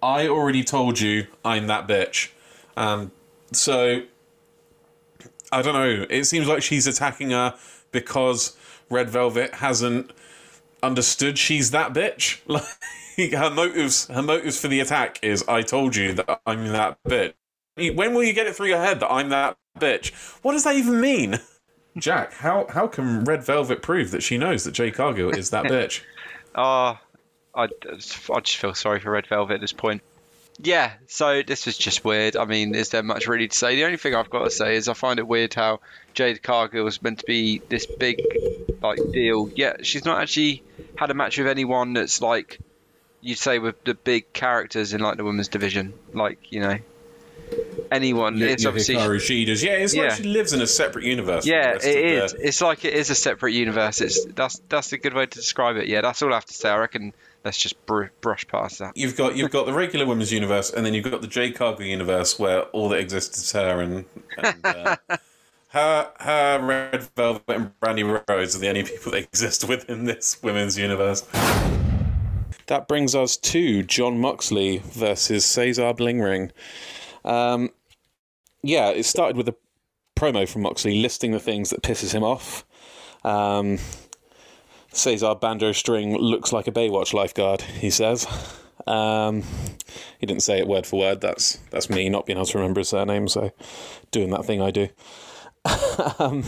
[0.02, 2.30] I already told you I'm that bitch.
[2.76, 3.12] Um,
[3.52, 4.04] so,
[5.52, 6.06] I don't know.
[6.10, 7.56] It seems like she's attacking her
[7.92, 8.56] because
[8.90, 10.12] Red Velvet hasn't
[10.84, 12.40] understood she's that bitch.
[13.20, 17.00] Like her motives, her motives for the attack is, I told you that I'm that
[17.04, 17.34] bitch.
[17.76, 20.14] When will you get it through your head that I'm that bitch?
[20.42, 21.40] What does that even mean?
[21.98, 25.66] Jack, how how can Red Velvet prove that she knows that Jade Cargill is that
[25.66, 26.02] bitch?
[26.56, 27.00] Oh,
[27.56, 30.02] I, I just feel sorry for Red Velvet at this point.
[30.60, 32.36] Yeah, so this was just weird.
[32.36, 33.76] I mean, is there much really to say?
[33.76, 35.82] The only thing I've got to say is I find it weird how
[36.16, 38.22] Jade Cargill was meant to be this big
[38.82, 39.52] like deal.
[39.56, 40.64] Yeah, she's not actually
[40.96, 42.60] had a match with anyone that's like
[43.22, 45.94] you'd say with the big characters in like the women's division.
[46.14, 46.78] Like you know,
[47.92, 48.42] anyone.
[48.42, 49.64] it's Your obviously Shida's.
[49.64, 50.04] Yeah, it's Yeah.
[50.04, 51.46] like she lives in a separate universe.
[51.46, 52.34] yeah, it is.
[52.34, 54.02] the- It's like it is a separate universe.
[54.02, 55.88] It's that's that's a good way to describe it.
[55.88, 56.70] Yeah, that's all I have to say.
[56.70, 57.14] I reckon
[57.46, 58.96] let's just br- brush past that.
[58.98, 61.86] You've got you've got the regular women's universe, and then you've got the Jade Cargill
[61.86, 64.06] universe, where all that exists is her and,
[64.38, 64.96] and uh,
[65.70, 70.42] her, her, Red Velvet, and Brandi Rhodes are the only people that exist within this
[70.44, 71.26] women's universe.
[72.68, 76.52] That brings us to Jon Moxley versus Cesar Blingring.
[77.28, 77.70] Um,
[78.64, 79.56] yeah, it started with a
[80.16, 82.66] promo from Moxley listing the things that pisses him off.
[83.24, 83.78] Um,
[84.92, 88.26] Cesar Bando String looks like a Baywatch lifeguard, he says.
[88.88, 89.44] Um,
[90.20, 91.22] he didn't say it word for word.
[91.22, 93.52] That's that's me not being able to remember his surname, so
[94.12, 94.88] doing that thing I do.
[96.20, 96.44] um,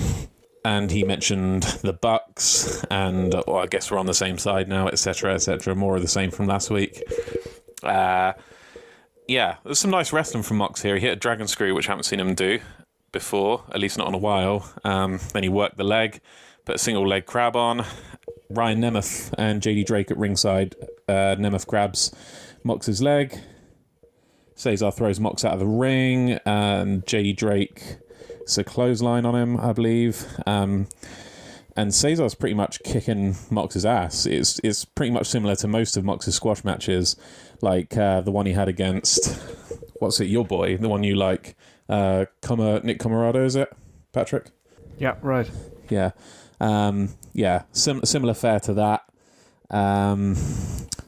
[0.63, 4.69] and he mentioned the Bucks, and uh, well, I guess we're on the same side
[4.69, 5.75] now, etc., etc.
[5.75, 7.03] More of the same from last week.
[7.84, 8.34] Uh,
[9.30, 10.95] yeah, there's some nice wrestling from Mox here.
[10.95, 12.59] He hit a dragon screw, which I haven't seen him do
[13.11, 14.71] before, at least not in a while.
[14.84, 16.19] Um, then he worked the leg,
[16.65, 17.86] put a single leg crab on.
[18.49, 20.75] Ryan Nemeth and JD Drake at ringside.
[21.07, 22.11] Uh, Nemeth grabs
[22.63, 23.39] Mox's leg.
[24.55, 27.97] Cesar throws Mox out of the ring, and JD Drake
[28.41, 30.25] it's a clothesline on him, I believe.
[30.47, 30.88] Um,
[31.75, 34.25] and Cesar's pretty much kicking Mox's ass.
[34.25, 37.15] It's it's pretty much similar to most of Mox's squash matches,
[37.62, 39.39] like uh, the one he had against
[39.99, 41.55] what's it, your boy, the one you like,
[41.88, 43.72] uh, Comer, Nick Comoroto, is it,
[44.14, 44.51] Patrick?
[44.97, 45.49] Yeah, right.
[45.89, 46.12] Yeah,
[46.60, 49.03] um, yeah, sim- similar fare to that.
[49.70, 50.36] Um,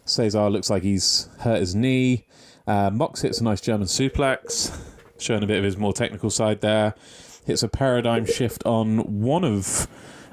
[0.06, 2.28] Cesar looks like he's hurt his knee.
[2.68, 4.78] Uh, Mox hits a nice German suplex,
[5.20, 6.94] showing a bit of his more technical side there.
[7.46, 9.88] Hits a paradigm shift on one of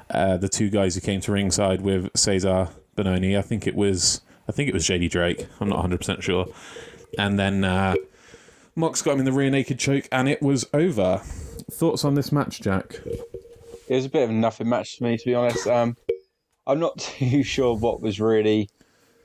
[0.09, 3.37] uh, the two guys who came to ringside with Cesar Bononi.
[3.37, 5.45] I think it was I think it was JD Drake.
[5.61, 6.47] I'm not 100 percent sure.
[7.19, 7.93] And then uh,
[8.75, 11.21] Mox got him in the rear naked choke, and it was over.
[11.71, 12.95] Thoughts on this match, Jack?
[13.05, 15.67] It was a bit of a nothing match to me, to be honest.
[15.67, 15.95] Um,
[16.65, 18.69] I'm not too sure what was really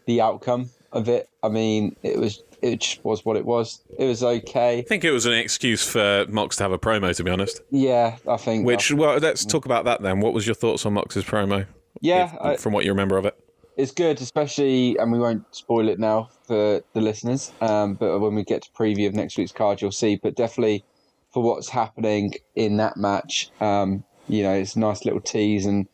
[0.06, 1.30] the outcome of it.
[1.42, 3.80] I mean, it was it just was what it was.
[3.98, 4.80] It was okay.
[4.80, 7.62] I think it was an excuse for Mox to have a promo, to be honest.
[7.70, 8.66] Yeah, I think.
[8.66, 10.20] Which, well, let's talk about that then.
[10.20, 11.66] What was your thoughts on Mox's promo?
[12.02, 13.38] yeah, if- I, from what you remember of it.
[13.76, 17.52] It's good, especially, and we won't spoil it now for the listeners.
[17.60, 20.16] Um, but when we get to preview of next week's card, you'll see.
[20.16, 20.84] But definitely
[21.32, 25.86] for what's happening in that match, um, you know, it's a nice little tease, and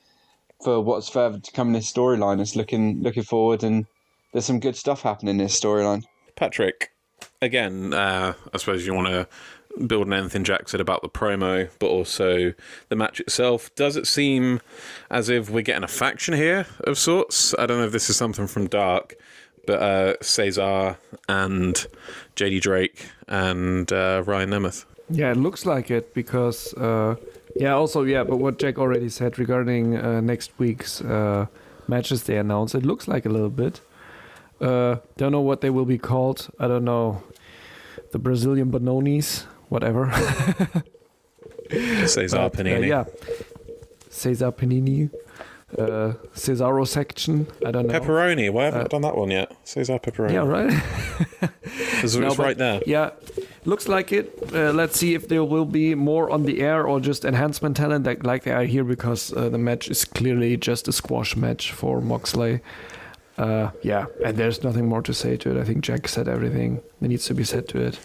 [0.62, 3.86] for what's further to come in this storyline, it's looking looking forward, and
[4.32, 6.04] there's some good stuff happening in this storyline.
[6.36, 6.92] Patrick,
[7.42, 9.28] again, uh, I suppose you want to
[9.86, 12.52] build on anything Jack said about the promo, but also
[12.88, 13.74] the match itself.
[13.74, 14.60] Does it seem
[15.10, 17.54] as if we're getting a faction here of sorts?
[17.58, 19.16] I don't know if this is something from Dark,
[19.66, 20.98] but uh, Cesar
[21.28, 21.86] and
[22.36, 24.84] JD Drake and uh, Ryan Nemeth.
[25.08, 27.16] Yeah, it looks like it because uh,
[27.56, 31.46] yeah, also yeah, but what Jack already said regarding uh, next week's uh,
[31.88, 33.80] matches they announced, it looks like a little bit.
[34.60, 36.48] Uh, don't know what they will be called.
[36.58, 37.22] I don't know.
[38.12, 40.10] The Brazilian Bononis, whatever.
[42.06, 42.88] Cesar But, uh, Panini.
[42.88, 43.04] yeah.
[44.10, 45.10] Cesar Panini.
[45.78, 47.46] Uh, Cesaro section.
[47.64, 48.00] I don't know.
[48.00, 48.50] Pepperoni.
[48.52, 49.52] Why haven't I done that one yet?
[49.64, 50.32] Cesar Pepperoni.
[50.32, 50.72] Yeah, right.
[52.02, 52.80] It's, No, right there.
[52.86, 53.10] Yeah,
[53.66, 54.36] looks like it.
[54.52, 58.04] Uh, let's see if there will be more on the air or just enhancement talent
[58.04, 61.70] that, like they are here because uh, the match is clearly just a squash match
[61.72, 62.60] for Moxley.
[63.38, 65.60] Uh, yeah, and there's nothing more to say to it.
[65.60, 68.00] I think Jack said everything that needs to be said to it.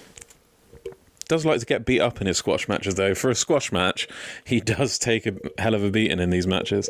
[1.27, 3.15] Does like to get beat up in his squash matches, though.
[3.15, 4.07] For a squash match,
[4.45, 6.89] he does take a hell of a beating in these matches.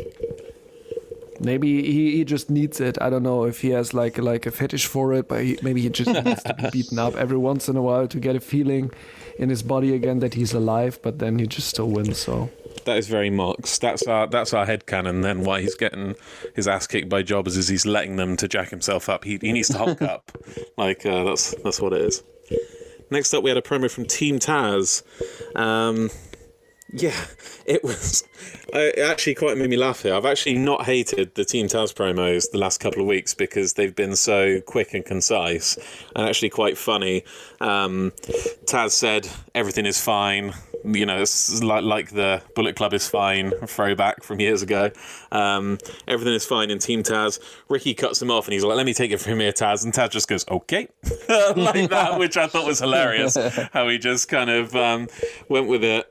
[1.40, 2.98] Maybe he, he just needs it.
[3.02, 5.82] I don't know if he has like like a fetish for it, but he, maybe
[5.82, 8.40] he just needs to be beaten up every once in a while to get a
[8.40, 8.92] feeling
[9.38, 11.00] in his body again that he's alive.
[11.02, 12.18] But then he just still wins.
[12.18, 12.50] So
[12.86, 13.78] That is very Mox.
[13.80, 16.16] That's our that's our headcanon then why he's getting
[16.56, 19.26] his ass kicked by jobbers is he's letting them to jack himself up.
[19.26, 20.32] He he needs to hulk up.
[20.78, 22.24] Like uh, that's that's what it is.
[23.10, 25.04] Next up we had a promo from Team Taz.
[25.56, 26.10] Um
[26.94, 27.26] yeah,
[27.66, 28.24] it was.
[28.74, 30.14] It actually quite made me laugh here.
[30.14, 33.96] I've actually not hated the Team Taz promos the last couple of weeks because they've
[33.96, 35.78] been so quick and concise
[36.16, 37.24] and actually quite funny.
[37.62, 38.12] Um,
[38.66, 40.54] Taz said everything is fine.
[40.84, 44.92] You know, it's like like the Bullet Club is fine throwback from years ago.
[45.32, 47.40] Um, everything is fine in Team Taz.
[47.70, 49.92] Ricky cuts him off and he's like, "Let me take it from here, Taz." And
[49.94, 50.88] Taz just goes, "Okay,"
[51.56, 53.36] like that, which I thought was hilarious.
[53.74, 55.08] How he just kind of um,
[55.50, 56.08] went with it.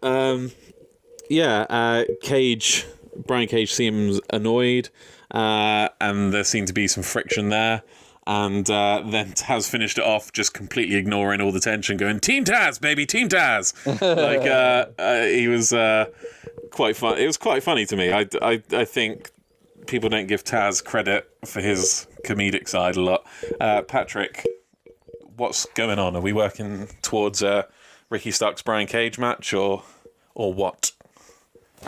[1.28, 4.90] Yeah, uh, Cage, Brian Cage seems annoyed,
[5.30, 7.82] uh, and there seemed to be some friction there.
[8.26, 12.44] And uh, then Taz finished it off, just completely ignoring all the tension, going "Team
[12.44, 16.06] Taz, baby, Team Taz." like uh, uh, he was uh,
[16.70, 17.18] quite fun.
[17.18, 18.12] It was quite funny to me.
[18.12, 19.30] I, I, I think
[19.86, 23.26] people don't give Taz credit for his comedic side a lot.
[23.60, 24.46] Uh, Patrick,
[25.36, 26.16] what's going on?
[26.16, 27.68] Are we working towards a
[28.08, 29.82] Ricky Starks Brian Cage match, or
[30.34, 30.92] or what?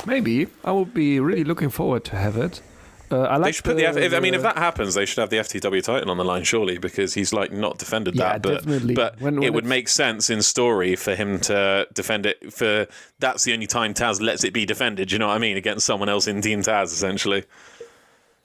[0.07, 2.61] Maybe I would be really looking forward to have it.
[3.09, 3.87] Uh, I like They should put the.
[3.87, 6.25] F- if, I mean, if that happens, they should have the FTW title on the
[6.25, 8.43] line, surely, because he's like not defended Yeah, that.
[8.43, 8.95] But definitely.
[8.97, 12.53] but When- it would make sense in story for him to defend it.
[12.53, 12.89] For
[13.21, 15.13] that's the only time Taz lets it be defended.
[15.13, 15.57] You know what I mean?
[15.57, 17.45] Against someone else in Team Taz, essentially.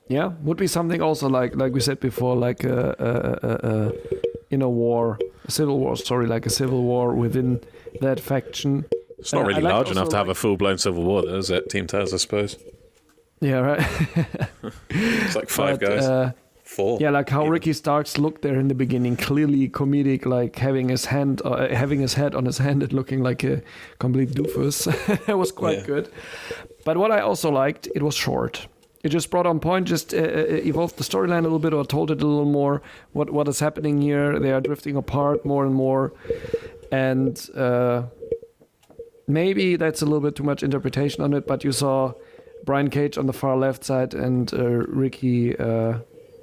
[0.07, 3.91] Yeah, would be something also like like we said before, like a, a, a, a
[4.51, 7.61] in a war, a civil war story, like a civil war within
[8.01, 8.85] that faction.
[9.21, 11.21] It's not Uh, really like large enough to have like- a full blown civil war,
[11.21, 11.69] though, is it?
[11.69, 12.57] Team Taz, I suppose.
[13.39, 13.81] Yeah, right.
[14.89, 16.31] It's like five But, guys, uh,
[16.63, 16.99] four.
[17.01, 17.51] yeah, like how even.
[17.53, 21.99] Ricky Starks looked there in the beginning, clearly comedic, like having his hand, uh, having
[22.01, 23.61] his head on his hand and looking like a
[23.99, 24.87] complete doofus.
[25.29, 25.85] it was quite Yeah.
[25.85, 26.09] good.
[26.85, 28.67] But what I also liked, it was short.
[29.03, 31.83] It just brought on point, just uh, uh, evolved the storyline a little bit, or
[31.85, 32.81] told it a little more.
[33.13, 34.39] What what is happening here?
[34.39, 36.13] They are drifting apart more and more,
[36.91, 38.03] and uh,
[39.33, 41.47] maybe that's a little bit too much interpretation on it.
[41.47, 42.13] But you saw
[42.65, 45.99] Brian Cage on the far left side and uh, Ricky uh,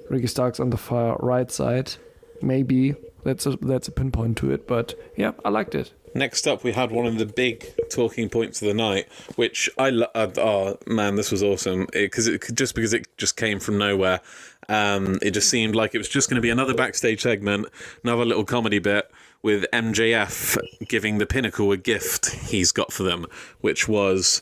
[0.09, 1.93] Ricky Starks on the far right side.
[2.41, 4.67] Maybe That's a that's a pinpoint to it.
[4.67, 5.93] But yeah, I liked it.
[6.15, 9.91] Next up, we had one of the big talking points of the night, which I
[9.91, 13.77] lo- uh, oh man, this was awesome because it, just because it just came from
[13.77, 14.21] nowhere.
[14.67, 17.67] Um, it just seemed like it was just going to be another backstage segment,
[18.03, 19.09] another little comedy bit
[19.41, 23.25] with MJF giving the Pinnacle a gift he's got for them,
[23.61, 24.41] which was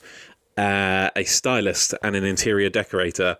[0.58, 3.38] uh, a stylist and an interior decorator.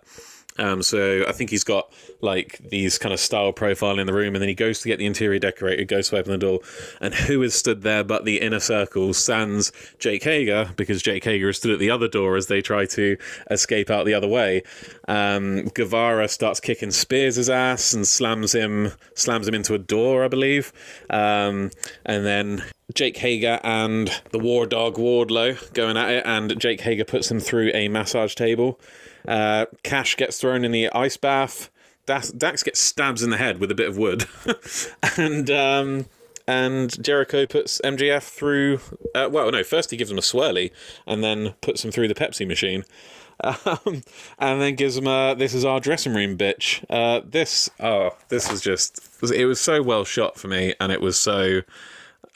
[0.58, 4.34] Um, so I think he's got like these kind of style profile in the room,
[4.34, 6.60] and then he goes to get the interior decorator, goes to open the door,
[7.00, 9.14] and who is stood there but the inner circle?
[9.14, 12.86] Sans Jake Hager, because Jake Hager is stood at the other door as they try
[12.86, 13.16] to
[13.50, 14.62] escape out the other way.
[15.06, 20.28] Um, Guevara starts kicking Spears' ass and slams him, slams him into a door, I
[20.28, 20.72] believe,
[21.10, 21.70] um,
[22.04, 27.04] and then Jake Hager and the War Dog Wardlow going at it, and Jake Hager
[27.04, 28.80] puts him through a massage table.
[29.26, 31.70] Uh, Cash gets thrown in the ice bath.
[32.06, 34.26] Dax, Dax gets stabs in the head with a bit of wood,
[35.18, 36.06] and um,
[36.46, 38.80] and Jericho puts MJF through.
[39.14, 40.70] Uh, well, no, first he gives him a swirly,
[41.06, 42.84] and then puts him through the Pepsi machine.
[43.40, 44.02] Um,
[44.40, 48.50] and then gives him a "This is our dressing room, bitch." Uh, this, oh, this
[48.50, 49.00] was just
[49.32, 51.60] it was so well shot for me, and it was so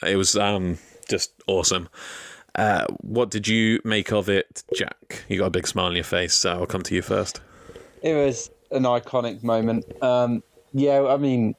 [0.01, 0.77] it was um
[1.09, 1.89] just awesome.
[2.55, 5.23] Uh, what did you make of it, Jack?
[5.27, 7.41] You got a big smile on your face, so I'll come to you first.
[8.01, 9.85] It was an iconic moment.
[10.03, 10.43] Um,
[10.73, 11.55] yeah, I mean,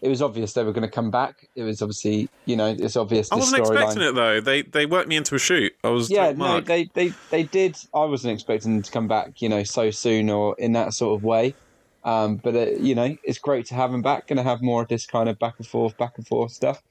[0.00, 1.48] it was obvious they were going to come back.
[1.54, 3.30] It was obviously, you know, it's obvious.
[3.32, 4.40] I wasn't expecting storyline- it though.
[4.40, 5.72] They they worked me into a shoot.
[5.82, 7.76] I was Yeah, no, they, they they did.
[7.94, 11.18] I wasn't expecting them to come back, you know, so soon or in that sort
[11.18, 11.54] of way.
[12.04, 14.28] Um, but uh, you know, it's great to have them back.
[14.28, 16.82] Going to have more of this kind of back and forth, back and forth stuff.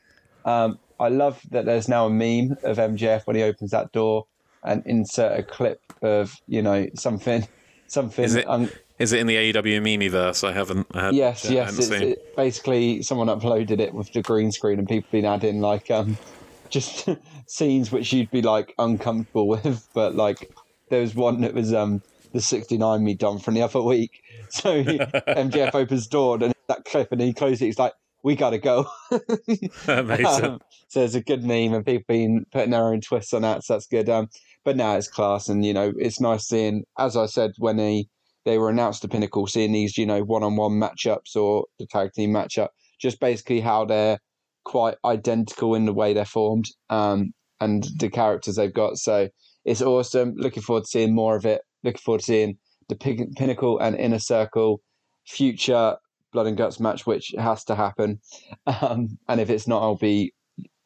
[0.44, 4.26] Um, I love that there's now a meme of MJF when he opens that door
[4.64, 7.48] and insert a clip of you know something,
[7.88, 8.26] something.
[8.26, 10.48] Is it- un- Is it in the AEW Mimiverse?
[10.48, 10.88] I haven't.
[10.94, 11.78] I had, Yes, I yes.
[11.78, 12.02] It's, seen.
[12.04, 16.18] it, basically, someone uploaded it with the green screen, and people been adding like um,
[16.70, 17.08] just
[17.48, 19.88] scenes which you'd be like uncomfortable with.
[19.94, 20.52] But like,
[20.90, 22.02] there was one that was um
[22.34, 24.22] the '69 me done from the other week.
[24.50, 27.66] So he, MJF opens the door and that clip, and he closes it.
[27.66, 27.94] He's like,
[28.28, 28.86] "We gotta go."
[29.88, 30.44] Amazing.
[30.44, 30.60] Um,
[30.90, 33.64] so it's a good meme, and people been putting their own twists on that.
[33.64, 34.10] So that's good.
[34.10, 34.28] Um,
[34.66, 38.08] but now it's class, and you know, it's nice seeing, as I said when they
[38.44, 41.86] they were announced the pinnacle, seeing these, you know, one on one matchups or the
[41.86, 42.68] tag team matchup,
[43.00, 44.20] just basically how they're
[44.66, 48.98] quite identical in the way they're formed, um, and the characters they've got.
[48.98, 49.30] So
[49.64, 50.34] it's awesome.
[50.36, 51.62] Looking forward to seeing more of it.
[51.86, 52.58] Looking forward to seeing
[52.90, 54.82] the pin- pinnacle and inner circle
[55.26, 55.96] future
[56.38, 58.20] blood and guts match, which has to happen.
[58.68, 60.34] Um, and if it's not, I'll be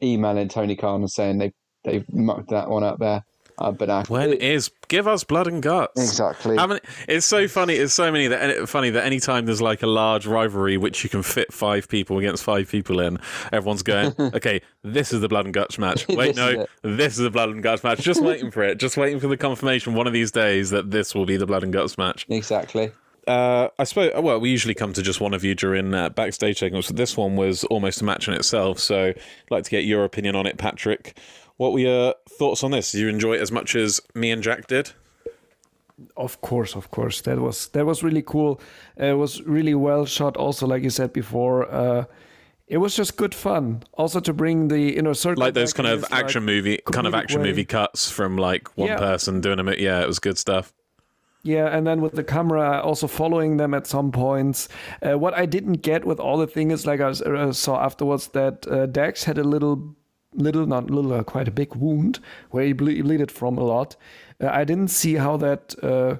[0.02, 1.52] emailing Tony Khan and saying they
[1.84, 3.22] they've mucked that one up there.
[3.58, 6.00] Uh, but uh, when is give us blood and guts?
[6.00, 7.74] exactly, How many, it's so funny.
[7.74, 11.10] It's so many that and funny that anytime there's like a large rivalry which you
[11.10, 13.18] can fit five people against five people in,
[13.52, 17.12] everyone's going, "Okay, this is the blood and guts match." Wait, This no, is this
[17.12, 17.98] is the blood and guts match.
[18.00, 18.78] Just waiting for it.
[18.78, 21.62] Just waiting for the confirmation one of these days that this will be the blood
[21.62, 22.24] and guts match.
[22.30, 22.90] exactly.
[23.26, 24.12] Uh, I suppose.
[24.20, 26.88] Well, we usually come to just one of you during uh, backstage segments.
[26.88, 28.78] But this one was almost a match in itself.
[28.78, 29.16] So, I'd
[29.50, 31.16] like to get your opinion on it, Patrick.
[31.56, 32.90] What were your thoughts on this?
[32.92, 34.90] Did you enjoy it as much as me and Jack did?
[36.16, 37.20] Of course, of course.
[37.20, 38.60] That was that was really cool.
[39.00, 40.36] Uh, it was really well shot.
[40.36, 42.04] Also, like you said before, uh,
[42.66, 43.84] it was just good fun.
[43.92, 46.80] Also, to bring the inner circle, Like those kind in of this, like, action movie,
[46.90, 47.48] kind of action way.
[47.50, 48.96] movie cuts from like one Yeah.
[48.98, 49.68] person doing them.
[49.78, 50.72] Yeah, it was good stuff.
[51.44, 54.68] Yeah, and then with the camera also following them at some points.
[55.02, 57.84] Uh, what I didn't get with all the thing is like I was, uh, saw
[57.84, 59.96] afterwards that uh, Dax had a little,
[60.34, 62.20] little not little, uh, quite a big wound
[62.50, 63.96] where he ble- bleeded from a lot.
[64.40, 66.16] Uh, I didn't see how that uh,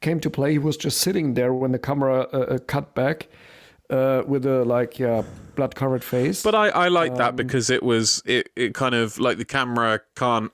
[0.00, 0.52] came to play.
[0.52, 3.28] He was just sitting there when the camera cut back
[3.90, 5.22] uh, with a like yeah
[5.54, 6.42] blood covered face.
[6.42, 9.44] But I, I like that Um, because it was it, it kind of like the
[9.44, 10.52] camera can't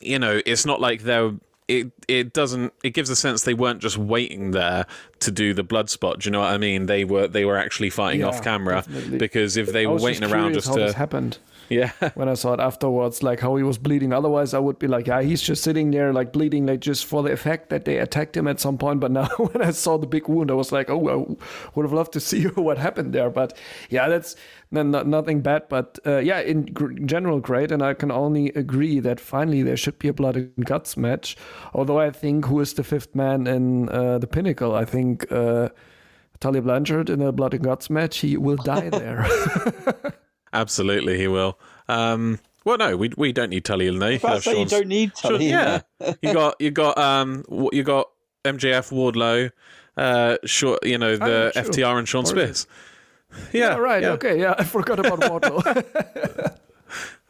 [0.00, 1.32] you know it's not like they're
[1.80, 4.86] it it doesn't it gives a sense they weren't just waiting there
[5.20, 6.20] to do the blood spot.
[6.20, 6.86] Do you know what I mean?
[6.86, 9.18] They were they were actually fighting Yeah, off camera definitely.
[9.18, 11.38] because if they I were waiting around just to happened.
[11.68, 14.12] Yeah when I saw it afterwards, like how he was bleeding.
[14.12, 17.22] Otherwise, I would be like, yeah, he's just sitting there, like bleeding, like just for
[17.22, 19.00] the effect that they attacked him at some point.
[19.00, 21.92] But now, when I saw the big wound, I was like, oh, I would have
[21.92, 23.30] loved to see what happened there.
[23.30, 23.56] But
[23.90, 24.36] yeah, that's
[24.70, 25.68] no, no, nothing bad.
[25.68, 27.72] But uh, yeah, in gr- general, great.
[27.72, 31.36] And I can only agree that finally there should be a blood and guts match.
[31.74, 34.74] Although I think who is the fifth man in uh, the pinnacle?
[34.74, 35.30] I think.
[35.30, 35.70] Uh,
[36.40, 39.24] Tully Blanchard in a blood and guts match, he will die there.
[40.52, 41.58] Absolutely he will.
[41.88, 44.12] Um, well, no, we we don't need Tully in there.
[44.12, 45.46] You can That's why you don't need Tully.
[45.46, 45.80] in yeah,
[46.22, 48.08] you got you got um you got
[48.44, 49.50] MJF Wardlow,
[49.96, 51.70] uh, short you know the Oh, true.
[51.72, 52.66] FTR and Sean Or- Spears.
[53.52, 54.02] Yeah, right.
[54.02, 54.10] yeah.
[54.10, 54.38] Okay.
[54.38, 56.56] Yeah, I forgot about Wardlow.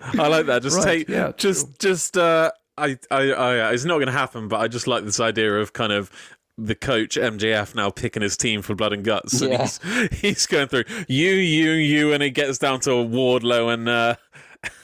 [0.19, 0.63] I like that.
[0.63, 2.17] Just Right, take, yeah, just, just.
[2.17, 4.49] Uh, I, I, I, it's not going to happen.
[4.49, 6.11] But I just like this idea of kind of
[6.59, 9.41] the coach MJF now picking his team for blood and guts.
[9.41, 9.63] And Yeah.
[9.63, 9.81] he's,
[10.21, 14.15] he's going through you, you, you, and it gets down to Wardlow and uh,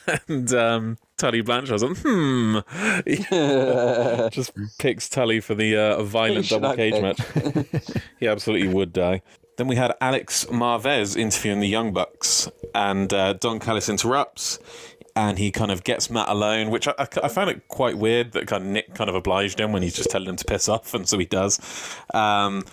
[0.27, 1.81] and um, Tully Blanchard.
[1.81, 2.59] Like, hmm.
[4.29, 7.01] just picks Tully for the uh, violent double cage pick?
[7.03, 7.81] match.
[8.19, 9.21] he absolutely would die.
[9.57, 14.57] Then we had Alex Marvez interviewing the Young Bucks, and uh, Don Callis interrupts,
[15.19, 18.47] and he kind of gets Matt alone, which I, I, found it quite weird that
[18.47, 20.93] kind of Nick kind of obliged him when he's just telling him to piss off,
[20.93, 21.59] and so he does.
[22.13, 22.63] Um,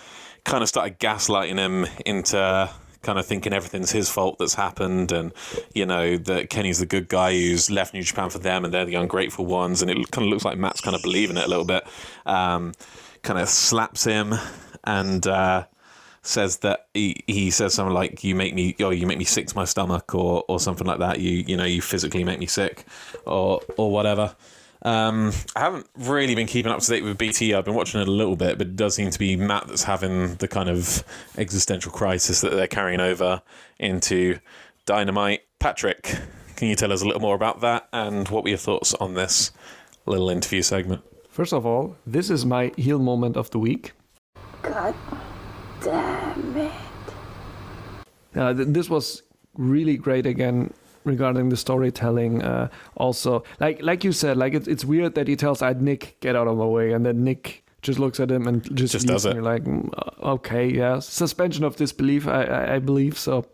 [0.45, 2.71] kind of started gaslighting him into
[3.03, 5.33] kind of thinking everything's his fault that's happened, and
[5.75, 8.85] you know that Kenny's the good guy who's left New Japan for them, and they're
[8.85, 11.49] the ungrateful ones, and it kind of looks like Matt's kind of believing it a
[11.49, 11.85] little bit.
[12.27, 12.75] Um,
[13.23, 14.35] kind of slaps him
[14.85, 15.27] and.
[15.27, 15.65] Uh,
[16.27, 19.47] says that he, he says something like you make me oh you make me sick
[19.47, 22.47] to my stomach or or something like that you you know you physically make me
[22.47, 22.85] sick
[23.27, 24.35] or or whatever
[24.83, 27.55] um, I haven't really been keeping up to date with BT.
[27.55, 29.83] I've been watching it a little bit, but it does seem to be Matt that's
[29.83, 31.03] having the kind of
[31.37, 33.43] existential crisis that they're carrying over
[33.81, 34.39] into
[34.85, 35.43] Dynamite.
[35.59, 36.17] Patrick,
[36.55, 39.15] can you tell us a little more about that and what were your thoughts on
[39.15, 39.51] this
[40.05, 41.03] little interview segment?
[41.31, 43.93] First of all, this is my heel moment of the week.
[44.63, 44.95] God
[45.83, 46.73] damn it.
[48.35, 49.23] Uh, th- this was
[49.55, 50.73] really great again
[51.05, 52.43] regarding the storytelling.
[52.43, 56.17] Uh, also, like like you said, like it's it's weird that he tells uh, Nick
[56.21, 59.07] get out of my way, and then Nick just looks at him and just, Just
[59.09, 59.37] leaves, does and it.
[59.37, 63.47] You're like, mm, uh, okay, yeah, suspension of disbelief, I I, I believe so,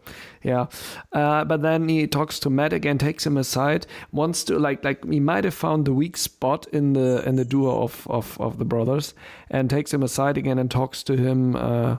[0.42, 0.66] yeah.
[1.12, 5.04] Uh, but then he talks to Matt again, takes him aside, wants to like like
[5.08, 8.58] he might have found the weak spot in the in the duo of of of
[8.58, 9.14] the brothers,
[9.50, 11.54] and takes him aside again and talks to him.
[11.54, 11.98] Uh,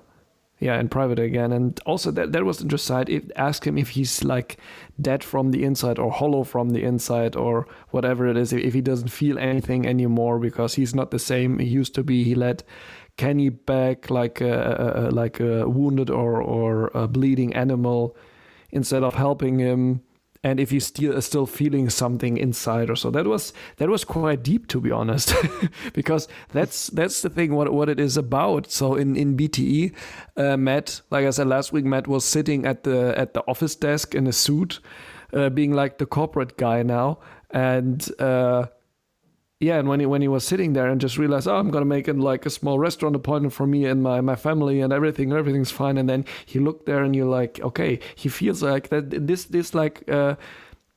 [0.63, 1.51] yeah, in private again.
[1.51, 3.03] And also that that was interesting.
[3.07, 4.57] If ask him if he's like
[5.01, 8.53] dead from the inside or hollow from the inside or whatever it is.
[8.53, 12.23] If he doesn't feel anything anymore because he's not the same he used to be.
[12.23, 12.63] He let
[13.17, 18.15] Kenny back like a, a like a wounded or or a bleeding animal
[18.71, 20.01] instead of helping him.
[20.43, 24.43] And if you still still feeling something inside or so, that was that was quite
[24.43, 25.33] deep to be honest,
[25.93, 28.69] because that's that's the thing what what it is about.
[28.69, 29.93] So in in BTE,
[30.35, 33.75] uh, Matt, like I said last week, Matt was sitting at the at the office
[33.75, 34.81] desk in a suit,
[35.33, 37.19] uh, being like the corporate guy now,
[37.51, 38.65] and uh,
[39.59, 41.85] yeah, and when he when he was sitting there and just realized, oh, I'm gonna
[41.85, 45.31] make it like a small restaurant appointment for me and my my family and everything,
[45.31, 45.97] everything's fine.
[45.97, 49.27] And then he looked there and you're like, okay, he feels like that.
[49.27, 50.35] This this like uh,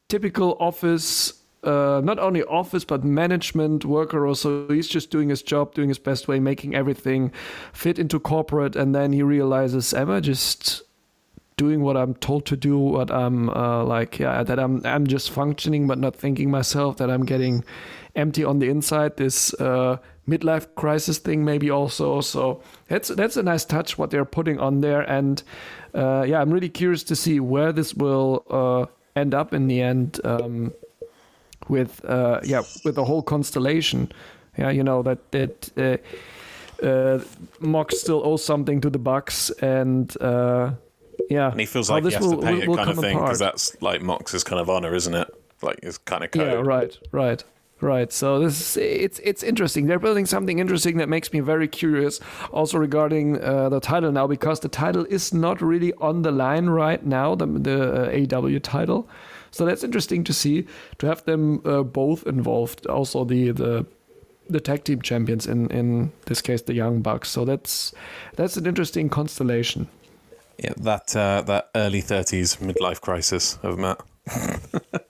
[0.08, 1.34] typical office.
[1.64, 5.98] Uh, not only office but management worker also he's just doing his job doing his
[5.98, 7.32] best way making everything
[7.72, 10.82] fit into corporate and then he realizes am i just
[11.56, 15.30] doing what I'm told to do, what I'm uh, like, yeah, that I'm I'm just
[15.30, 17.64] functioning but not thinking myself, that I'm getting
[18.16, 19.16] empty on the inside.
[19.16, 19.98] This uh,
[20.28, 22.20] midlife crisis thing, maybe also.
[22.20, 25.42] So that's that's a nice touch what they're putting on there, and
[25.94, 29.80] uh, yeah, I'm really curious to see where this will uh, end up in the
[29.80, 30.20] end.
[30.24, 30.72] Um,
[31.68, 34.12] with uh, yeah, with the whole constellation,
[34.58, 35.70] yeah, you know that that.
[35.76, 35.96] Uh,
[36.82, 37.18] uh,
[37.58, 40.72] Mox still owes something to the Bucks, and uh,
[41.30, 42.90] yeah, And he feels like he this has will- to pay will- it will kind
[42.90, 45.26] of thing because that's like Mox's kind of honor, isn't it?
[45.62, 46.46] Like his kind of code.
[46.46, 47.42] Yeah, right, right,
[47.86, 48.12] right.
[48.12, 49.86] So this is, it's it's interesting.
[49.86, 52.20] They're building something interesting that makes me very curious.
[52.52, 56.66] Also regarding uh, the title now, because the title is not really on the line
[56.66, 57.34] right now.
[57.34, 59.08] The the uh, AW title.
[59.50, 60.66] So that's interesting to see
[60.98, 62.86] to have them uh, both involved.
[62.86, 63.86] Also the the
[64.50, 67.30] the tag team champions in in this case the Young Bucks.
[67.30, 67.94] So that's
[68.36, 69.88] that's an interesting constellation.
[70.58, 74.00] Yeah, that uh, that early thirties midlife crisis of Matt.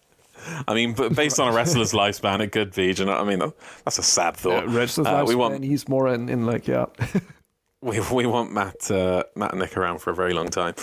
[0.69, 2.93] I mean, but based on a wrestler's lifespan, it could be.
[2.93, 3.53] Do you know I mean?
[3.85, 4.67] That's a sad thought.
[4.69, 6.87] Reg Uh, we want he's more in, in like yeah.
[7.83, 10.75] we, we want Matt uh, Matt and Nick around for a very long time.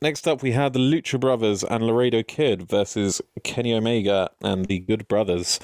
[0.00, 4.80] Next up, we had the Lucha Brothers and Laredo Kid versus Kenny Omega and the
[4.80, 5.60] Good Brothers.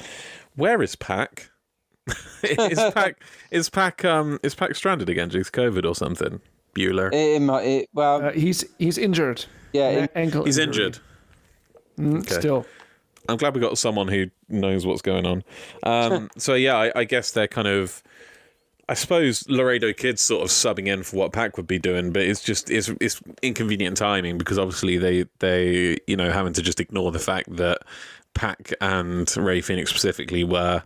[0.55, 1.51] Where is Pac?
[2.45, 3.21] is Pac
[3.51, 6.41] is Pac um is Pac stranded again due to COVID or something?
[6.75, 7.13] Bueller.
[7.13, 9.45] It, it well, Uh, he's he's injured.
[9.73, 10.45] yeah, An ankle.
[10.45, 10.87] He's injury.
[10.87, 11.03] injured.
[11.99, 12.35] Mm, Okay.
[12.35, 12.67] Still,
[13.29, 15.45] I'm glad we got someone who knows what's going on.
[15.83, 18.03] Um, so yeah, I, I guess they're kind of.
[18.91, 22.23] I suppose Laredo Kid's sort of subbing in for what Pac would be doing, but
[22.23, 26.81] it's just it's it's inconvenient timing because obviously they they you know having to just
[26.81, 27.83] ignore the fact that
[28.33, 30.83] Pac and Rey Fénix specifically were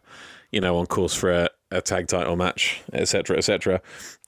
[0.51, 3.37] you know on course for a, a tag title match, etc.
[3.37, 3.81] etc.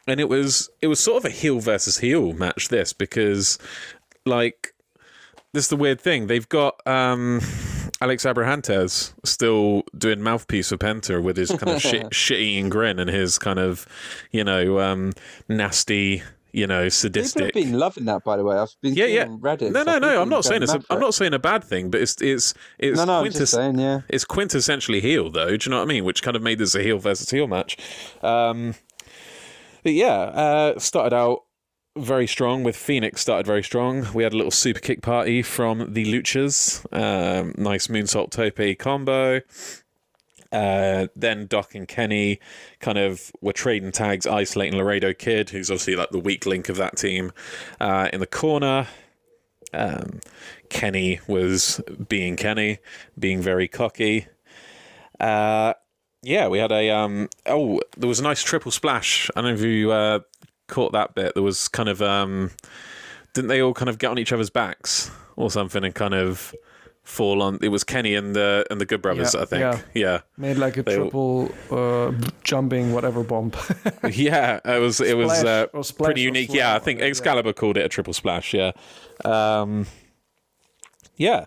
[0.06, 2.68] and it was it was sort of a heel versus heel match.
[2.68, 3.58] This because
[4.24, 4.72] like
[5.54, 6.26] this is the weird thing.
[6.26, 7.40] They've got um,
[8.00, 13.08] Alex Abrahantes still doing mouthpiece for Penta with his kind of shit, shit-eating grin and
[13.08, 13.86] his kind of,
[14.32, 15.12] you know, um,
[15.48, 17.54] nasty, you know, sadistic.
[17.54, 18.56] People have been loving that, by the way.
[18.56, 19.26] I've been Yeah, yeah.
[19.26, 19.70] Reddit.
[19.72, 20.20] No, no, no.
[20.20, 20.74] I'm not saying it's.
[20.74, 23.78] A, I'm not saying a bad thing, but it's it's it's No, no, quintes- saying,
[23.78, 24.00] yeah.
[24.08, 25.56] it's quintessentially heel though.
[25.56, 26.04] Do you know what I mean?
[26.04, 27.76] Which kind of made this a heel versus heel match.
[28.22, 28.74] Um,
[29.84, 31.42] but yeah, uh, started out
[31.96, 33.20] very strong with Phoenix.
[33.20, 34.06] Started very strong.
[34.12, 36.84] We had a little super kick party from the Luchas.
[36.92, 39.40] Um, nice moonsault tope combo.
[40.52, 42.38] Uh, then Doc and Kenny
[42.78, 46.76] kind of were trading tags, isolating Laredo Kid, who's obviously like the weak link of
[46.76, 47.32] that team,
[47.80, 48.86] uh, in the corner.
[49.72, 50.20] Um,
[50.68, 52.78] Kenny was being Kenny,
[53.18, 54.28] being very cocky.
[55.18, 55.74] Uh,
[56.22, 57.28] yeah, we had a um.
[57.46, 59.30] Oh, there was a nice triple splash.
[59.34, 60.20] I don't know if you uh,
[60.68, 61.34] caught that bit.
[61.34, 62.50] There was kind of um.
[63.34, 66.54] Didn't they all kind of get on each other's backs or something and kind of
[67.02, 67.58] fall on?
[67.62, 69.60] It was Kenny and the and the Good Brothers, Yeah, I think.
[69.60, 69.80] yeah.
[69.92, 72.12] Yeah, Made like a They- triple uh,
[72.44, 73.50] jumping whatever bomb.
[74.10, 74.60] yeah.
[74.64, 75.66] It was it was uh,
[75.98, 76.52] pretty unique.
[76.54, 77.06] Yeah, I think yeah.
[77.06, 78.54] Excalibur called it a triple splash.
[78.54, 78.70] Yeah,
[79.24, 79.86] um,
[81.16, 81.46] yeah.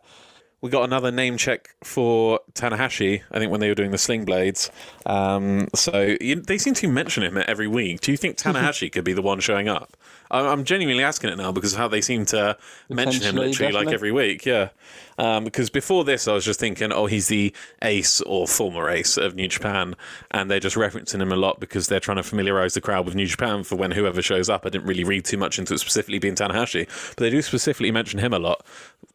[0.61, 3.21] We got another name check for Tanahashi.
[3.31, 4.71] I think when they were doing the sling blades.
[5.05, 8.01] Um, so you, they seem to mention him every week.
[8.01, 9.95] Do you think Tanahashi could be the one showing up?
[10.29, 12.57] I'm genuinely asking it now because of how they seem to
[12.89, 14.45] mention him literally like every week.
[14.45, 14.69] Yeah.
[15.17, 19.17] Um, because before this, I was just thinking, oh, he's the ace or former ace
[19.17, 19.95] of New Japan,
[20.31, 23.15] and they're just referencing him a lot because they're trying to familiarize the crowd with
[23.15, 24.65] New Japan for when whoever shows up.
[24.65, 27.91] I didn't really read too much into it specifically being Tanahashi, but they do specifically
[27.91, 28.65] mention him a lot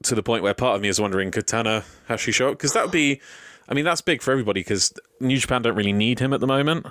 [0.05, 2.59] to the point where part of me is wondering, could Tanahashi show up?
[2.59, 3.21] Because that would be.
[3.69, 6.49] I mean, that's big for everybody because New Japan don't really need him at the
[6.49, 6.85] moment,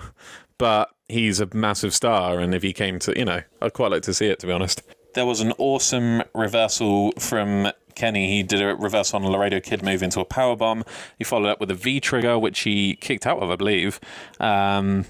[0.62, 2.38] but he's a massive star.
[2.39, 4.53] And if he came to, you know, I'd quite like to see it, to be
[4.53, 4.84] honest.
[5.16, 8.28] There was an awesome reversal from Kenny.
[8.28, 10.84] He did a reverse on a Laredo Kid move into a power bomb.
[11.18, 13.99] He followed up with a V trigger, which he kicked out of, I believe.
[14.39, 15.05] Um,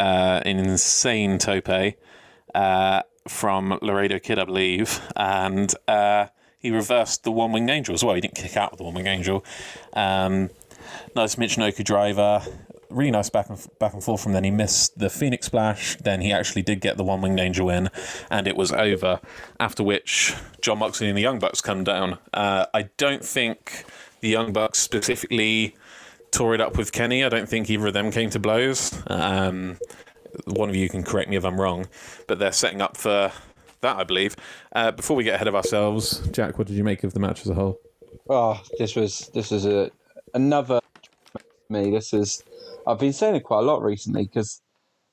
[0.00, 1.94] uh, an insane tope
[2.52, 5.00] uh, from Laredo Kid, I believe.
[5.14, 6.26] And uh,
[6.58, 8.16] he reversed the one winged angel as well.
[8.16, 9.44] He didn't kick out of the one winged angel.
[9.92, 10.50] Um,
[11.14, 12.42] nice Michinoku driver.
[12.90, 14.44] Really nice back and back and forth from then.
[14.44, 15.96] He missed the Phoenix splash.
[15.96, 17.90] Then he actually did get the one winged angel in,
[18.30, 19.20] and it was over.
[19.60, 22.18] After which, Jon Moxley and the Young Bucks come down.
[22.32, 23.84] Uh, I don't think
[24.20, 25.76] the Young Bucks specifically
[26.30, 27.24] tore it up with Kenny.
[27.24, 28.98] I don't think either of them came to blows.
[29.08, 29.78] Um,
[30.46, 31.86] one of you can correct me if I'm wrong,
[32.26, 33.32] but they're setting up for
[33.80, 34.36] that, I believe.
[34.72, 37.42] Uh, before we get ahead of ourselves, Jack, what did you make of the match
[37.42, 37.80] as a whole?
[38.28, 39.90] Oh, this was this was a
[40.34, 40.80] another
[41.70, 41.90] me.
[41.90, 42.42] This is
[42.88, 44.62] I've been saying it quite a lot recently because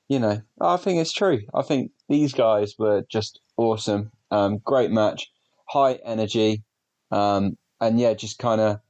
[0.08, 1.40] you know I think it's true.
[1.54, 4.10] I think these guys were just awesome.
[4.30, 5.30] Um, great match,
[5.68, 6.64] high energy,
[7.10, 8.80] um, and yeah, just kind of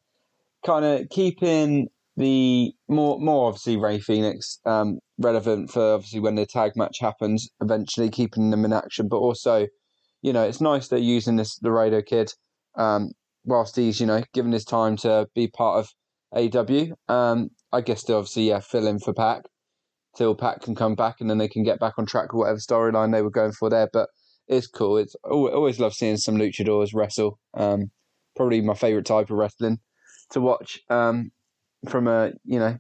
[0.65, 6.47] kind of keeping the more more obviously Rey Fénix um, relevant for obviously when the
[6.47, 7.51] tag match happens.
[7.61, 9.67] Eventually, keeping them in action, but also
[10.23, 12.33] you know it's nice they're using this the Laredo kid.
[12.77, 13.11] Um,
[13.45, 15.93] whilst he's you know given his time to be part of
[16.33, 17.13] AW.
[17.13, 19.43] Um, I guess they obviously yeah fill in for Pac
[20.17, 22.59] till Pac can come back and then they can get back on track with whatever
[22.59, 23.89] storyline they were going for there.
[23.93, 24.09] But
[24.49, 24.97] it's cool.
[24.97, 27.39] It's I always love seeing some luchadors wrestle.
[27.55, 27.91] Um,
[28.35, 29.79] probably my favorite type of wrestling
[30.31, 31.31] to watch um,
[31.89, 32.79] from a you know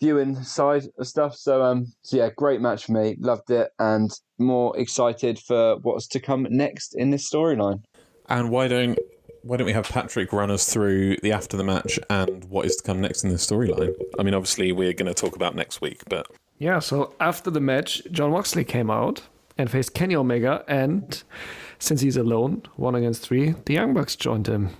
[0.00, 1.34] viewing side of stuff.
[1.34, 3.16] So um, so yeah, great match for me.
[3.18, 7.82] Loved it and more excited for what's to come next in this storyline.
[8.28, 8.98] And why don't
[9.46, 12.76] why don't we have Patrick run us through the after the match and what is
[12.76, 13.94] to come next in the storyline?
[14.18, 16.26] I mean, obviously we're going to talk about next week, but
[16.58, 19.22] Yeah, so after the match, Jon Moxley came out
[19.56, 21.22] and faced Kenny Omega, and
[21.78, 24.70] since he's alone, one against three, the Young Bucks joined him.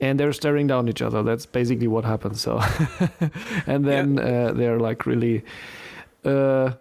[0.00, 1.22] And they're staring down each other.
[1.22, 2.38] That's basically what happened.
[2.38, 2.58] So,
[3.66, 5.44] and then uh, they're like really,
[6.24, 6.72] uh,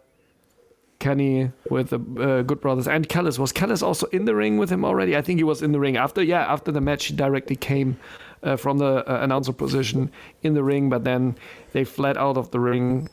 [1.09, 4.69] Kenny with the uh, Good Brothers and Callis was Callis also in the ring with
[4.69, 5.15] him already.
[5.15, 6.21] I think he was in the ring after.
[6.21, 7.97] Yeah, after the match, he directly came
[8.43, 10.11] uh, from the uh, announcer position
[10.43, 11.35] in the ring, but then
[11.71, 13.09] they fled out of the ring.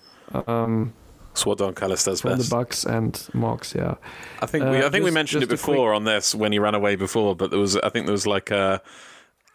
[0.48, 0.92] Um,
[1.28, 2.50] that's what Don Callis does from best.
[2.50, 3.74] the Bucks and Mox.
[3.74, 3.94] Yeah,
[4.40, 6.34] I think we Uh, I think we just- mentioned it a quick- before on this
[6.34, 8.82] when he ran away before, but there was I think there was like a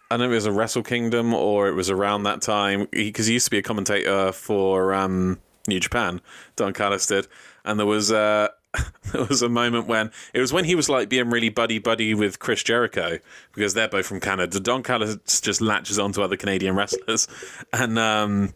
[0.10, 2.88] I don't know if it was a Wrestle Kingdom or it was around that time
[2.92, 5.40] because he, used to be a commentator for um,
[5.70, 6.20] New Japan.
[6.58, 7.30] Don Callis did,
[7.66, 8.50] and there was uh,
[9.12, 12.14] there was a moment when it was when he was like being really buddy buddy
[12.14, 13.20] with Chris Jericho
[13.54, 14.60] because they're both from Canada.
[14.60, 17.28] Don Callis just latches onto other Canadian wrestlers,
[17.74, 18.54] and um,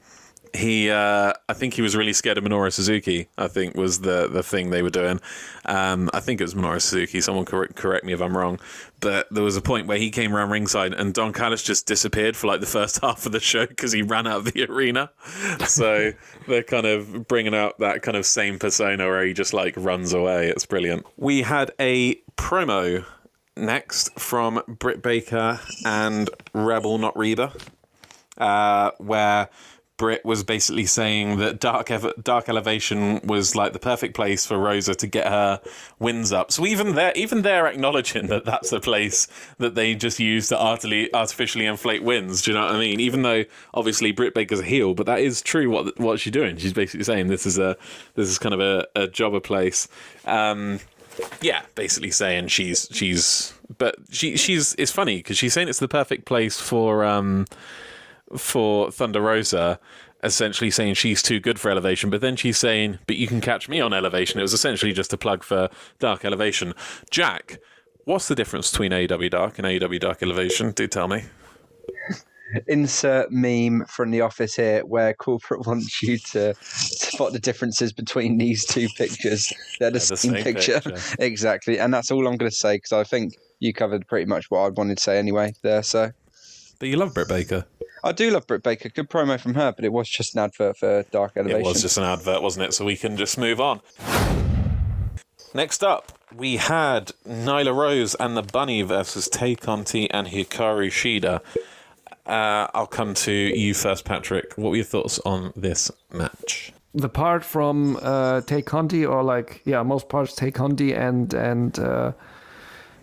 [0.56, 3.28] he uh, I think he was really scared of Minoru Suzuki.
[3.38, 5.20] I think was the the thing they were doing.
[5.66, 7.22] Um, I think it was Minoru Suzuki.
[7.22, 8.60] Someone correct, correct me if I'm wrong.
[9.00, 12.36] But there was a point where he came around ringside and Don Callis just disappeared
[12.36, 15.12] for like the first half of the show because he ran out of the arena.
[15.68, 16.14] So
[16.48, 20.14] they're kind of bringing out that kind of same persona where he just like runs
[20.14, 20.48] away.
[20.48, 21.06] It's brilliant.
[21.18, 23.06] We had a promo
[23.58, 27.54] next from Britt Baker and Rebel Not Reba,
[28.38, 29.50] uh, where
[29.98, 34.58] Britt was basically saying that Dark Ev- Dark Elevation was like the perfect place for
[34.58, 35.62] Rosa to get her
[36.00, 36.52] wins up.
[36.52, 39.28] So even there, even they're acknowledging that that's a place
[39.58, 42.42] that they just use to artily, artificially inflate wins.
[42.42, 43.00] Do you know what I mean?
[43.00, 45.70] Even though obviously Britt Baker's a heel, but that is true.
[45.70, 46.58] What what she's doing?
[46.58, 47.78] She's basically saying this is a
[48.16, 49.88] this is kind of a, a jobber place.
[50.26, 50.80] Um,
[51.42, 55.88] yeah, basically saying she's she's but she she's it's funny because she's saying it's the
[55.88, 57.46] perfect place for um
[58.38, 59.80] for Thunder Rosa
[60.26, 63.70] essentially saying she's too good for Elevation, but then she's saying, but you can catch
[63.70, 64.40] me on Elevation.
[64.40, 65.70] It was essentially just a plug for
[66.00, 66.74] Dark Elevation.
[67.12, 67.60] Jack,
[68.06, 70.72] what's the difference between AEW Dark and AEW Dark Elevation?
[70.72, 71.26] Do tell me.
[72.68, 78.38] Insert meme from the office here where corporate wants you to spot the differences between
[78.38, 79.54] these two pictures.
[79.80, 80.82] They're the, the same, same picture.
[80.82, 81.16] picture.
[81.20, 81.80] exactly.
[81.80, 84.60] And that's all I'm going to say because I think you covered pretty much what
[84.60, 85.84] I wanted to say anyway there.
[85.84, 86.12] So
[86.80, 87.66] But you love Britt Baker.
[88.06, 88.90] I do love Britt Baker.
[88.90, 91.62] Good promo from her, but it was just an advert for Dark Elevation.
[91.62, 92.74] It was just an advert, wasn't it?
[92.76, 93.82] So we can just move on.
[95.56, 101.42] Next up, we had Nyla Rose and the Bunny versus Tay Conti and Hikaru Shida.
[102.28, 104.54] Uh, I'll come to you first, Patrick.
[104.56, 106.74] What were your thoughts on this match?
[106.96, 111.78] the part from uh, Tay Conti, or like yeah, most parts Tay Conti and and
[111.78, 112.14] uh,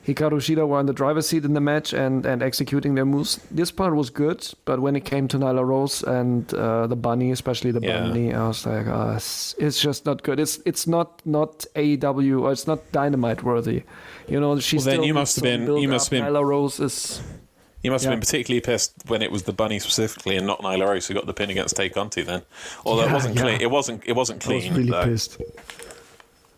[0.06, 3.38] Hikaru Shida were in the driver's seat in the match and and executing their moves.
[3.52, 7.30] This part was good, but when it came to Nyla Rose and uh, the bunny,
[7.30, 8.00] especially the Yeah.
[8.00, 10.40] bunny, I was like, uh, it's, it's just not good.
[10.40, 13.84] It's it's not not AEW or it's not Dynamite worthy.
[14.28, 16.12] You know, she's Well, then still you must have been- you must up.
[16.18, 17.22] have been- Nyla Rose is
[17.84, 18.16] You must have Yeah.
[18.16, 21.26] been particularly pissed when it was the bunny specifically and not Nyla Rose who got
[21.26, 22.22] the pin against Tay Conti.
[22.22, 22.42] Then,
[22.86, 23.42] although it wasn't yeah.
[23.42, 24.62] clean, it wasn't it wasn't clean.
[24.64, 25.04] I was really though.
[25.04, 25.38] pissed.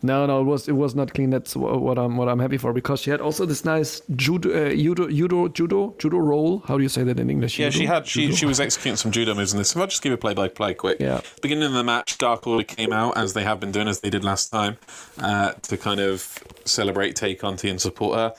[0.04, 1.30] No, no, it was it was not clean.
[1.30, 4.68] That's what I'm what I'm happy for because she had also this nice judo uh,
[4.68, 6.58] judo judo judo judo roll.
[6.66, 7.58] How do you say that in English?
[7.58, 7.78] Yeah, Judo?
[7.78, 8.36] she had she Judo?
[8.36, 9.74] she was executing some judo moves in this.
[9.74, 10.98] If I just give a play by play quick.
[11.00, 11.22] Yeah.
[11.40, 14.10] Beginning of the match, Dark Order came out as they have been doing as they
[14.10, 14.76] did last time,
[15.20, 18.34] uh, to kind of celebrate Tay Conti and support her.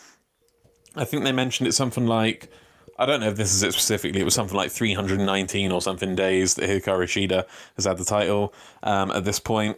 [0.95, 2.51] I think they mentioned it's something like
[2.99, 4.21] I don't know if this is it specifically.
[4.21, 8.53] It was something like 319 or something days that Hikaru Shida has had the title
[8.83, 9.77] um, at this point.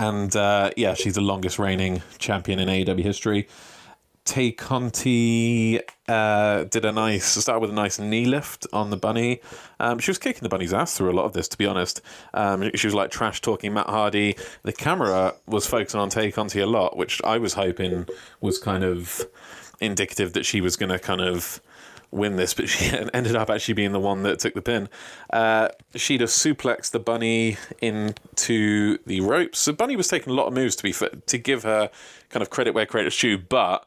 [0.00, 3.46] And uh, yeah, she's the longest reigning champion in AEW history.
[4.24, 5.78] Tay Conti
[6.08, 9.40] uh, did a nice started with a nice knee lift on the bunny.
[9.78, 12.00] Um, she was kicking the bunny's ass through a lot of this, to be honest.
[12.32, 14.36] Um, she was like trash talking Matt Hardy.
[14.62, 18.06] The camera was focusing on Tay Conti a lot, which I was hoping
[18.40, 19.26] was kind of
[19.82, 21.60] indicative that she was going to kind of
[22.10, 24.88] win this, but she ended up actually being the one that took the pin.
[25.32, 29.58] Uh, She'd have suplexed the bunny into the ropes.
[29.58, 30.92] So Bunny was taking a lot of moves to be
[31.26, 31.90] to give her
[32.28, 33.86] kind of credit where credit's due, but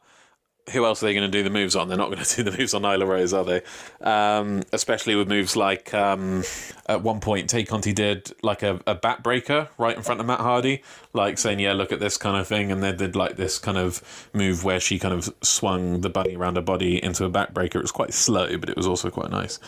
[0.72, 1.88] who else are they going to do the moves on?
[1.88, 3.62] They're not going to do the moves on Nyla Rose, are they?
[4.00, 6.42] Um, especially with moves like um,
[6.86, 10.26] at one point, Tay Conti did like a, a bat breaker right in front of
[10.26, 10.82] Matt Hardy,
[11.12, 13.78] like saying, "Yeah, look at this kind of thing," and they did like this kind
[13.78, 17.52] of move where she kind of swung the bunny around her body into a back
[17.52, 17.78] breaker.
[17.78, 19.58] It was quite slow, but it was also quite nice.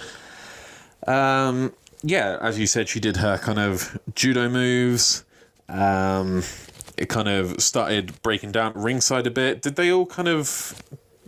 [1.07, 5.25] Um, yeah, as you said, she did her kind of judo moves.
[5.69, 6.43] Um,
[6.97, 9.63] it kind of started breaking down ringside a bit.
[9.63, 10.81] Did they all kind of?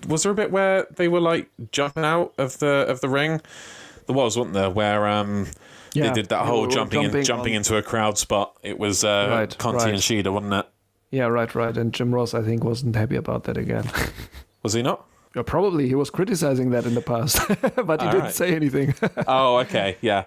[0.07, 3.41] Was there a bit where they were like jumping out of the of the ring?
[4.07, 4.71] There was, wasn't there?
[4.71, 5.49] Where um,
[5.93, 8.17] Yeah, they did that they whole were jumping in, jumping jumping on- into a crowd
[8.17, 8.57] spot.
[8.63, 9.95] It was uh, Right, Conti right.
[9.95, 10.67] and Shida, wasn't it?
[11.11, 11.77] Yeah, right, right.
[11.77, 13.91] And Jim Ross, I think, wasn't happy about that again.
[14.63, 15.07] Was he not?
[15.37, 17.47] Yeah, probably he was criticizing that in the past,
[17.87, 18.35] but he All didn't right.
[18.35, 18.95] say anything.
[19.27, 20.25] oh, okay, yeah.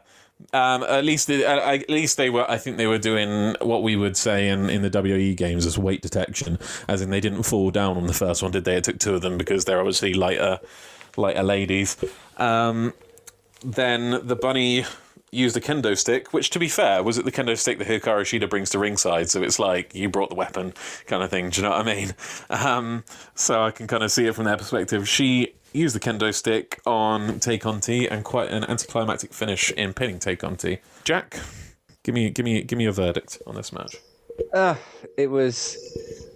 [0.53, 2.49] Um, at least, uh, at least they were.
[2.49, 5.77] I think they were doing what we would say in, in the WE games as
[5.77, 8.75] weight detection, as in they didn't fall down on the first one, did they?
[8.75, 10.59] It took two of them because they're obviously lighter,
[11.17, 11.97] lighter ladies.
[12.37, 12.93] Um,
[13.63, 14.85] then the bunny
[15.31, 18.21] used a kendo stick, which, to be fair, was it the kendo stick that Hikaru
[18.21, 19.29] Shida brings to ringside?
[19.29, 20.73] So it's like you brought the weapon,
[21.07, 21.49] kind of thing.
[21.49, 22.15] Do you know what I mean?
[22.49, 23.03] Um,
[23.33, 25.07] so I can kind of see it from their perspective.
[25.07, 29.93] She used the kendo stick on Take On Conti and quite an anticlimactic finish in
[29.93, 30.79] pinning Take On Conti.
[31.03, 31.39] Jack,
[32.03, 33.95] give me, give me, give me a verdict on this match.
[34.53, 34.75] Uh,
[35.17, 35.77] it was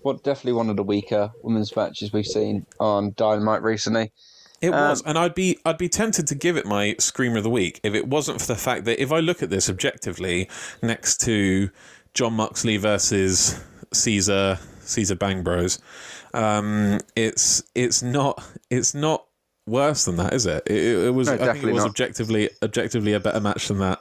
[0.03, 4.11] what definitely one of the weaker women's matches we've seen on Dynamite recently.
[4.61, 7.49] It was, and I'd be I'd be tempted to give it my screamer of the
[7.49, 10.49] week if it wasn't for the fact that if I look at this objectively,
[10.81, 11.69] next to
[12.13, 15.79] Jon Moxley versus Caesar Caesar Bang Bros,
[16.33, 19.24] um, it's it's not it's not
[19.67, 20.63] worse than that, is it?
[20.67, 21.89] It, it, it was No, I think it was not.
[21.89, 23.99] objectively objectively a better match than that.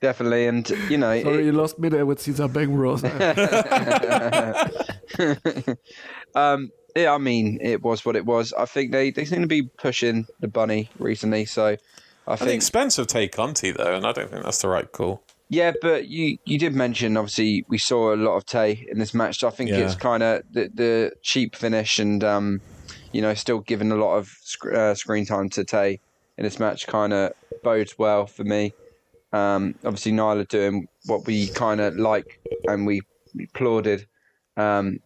[0.00, 3.02] Definitely, and you know, Sorry, it- you lost me there with Caesar Bang Bros.
[6.34, 8.52] um, yeah, I mean, it was what it was.
[8.52, 11.76] I think they, they seem to be pushing the bunny recently, so
[12.26, 14.68] I At the think expense of Tay Conti though, and I don't think that's the
[14.68, 15.22] right call.
[15.48, 15.72] yeah.
[15.80, 19.40] But you you did mention obviously we saw a lot of Tay in this match,
[19.40, 19.78] so I think Yeah.
[19.78, 22.60] it's kind of the the cheap finish and um,
[23.18, 25.98] you know, still giving a lot of sc- uh, screen time to Tay
[26.36, 27.32] in this match kind of
[27.64, 28.70] bodes well for me.
[29.32, 32.38] Um, obviously, Nyla doing what we kind of like
[32.68, 33.00] and we
[33.42, 34.06] applauded
[34.56, 34.98] um,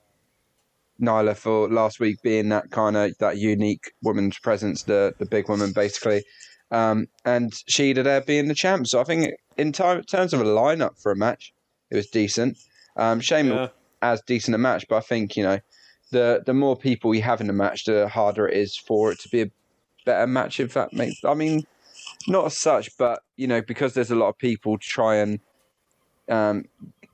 [1.00, 5.48] Nyla for last week being that kind of that unique woman's presence, the the big
[5.48, 6.22] woman basically,
[6.70, 8.86] um, and Shida there being the champ.
[8.88, 11.50] So I think in time, terms of a lineup for a match,
[11.90, 12.58] it was decent.
[12.94, 13.68] Um, shame Yeah.
[14.02, 15.60] as decent a match, but I think you know
[16.12, 19.18] the the more people you have in the match, the harder it is for it
[19.20, 19.50] to be a
[20.04, 20.60] better match.
[20.60, 21.66] If that makes, I mean,
[22.28, 25.40] not as such, but you know, because there's a lot of people to try and
[26.28, 26.64] um,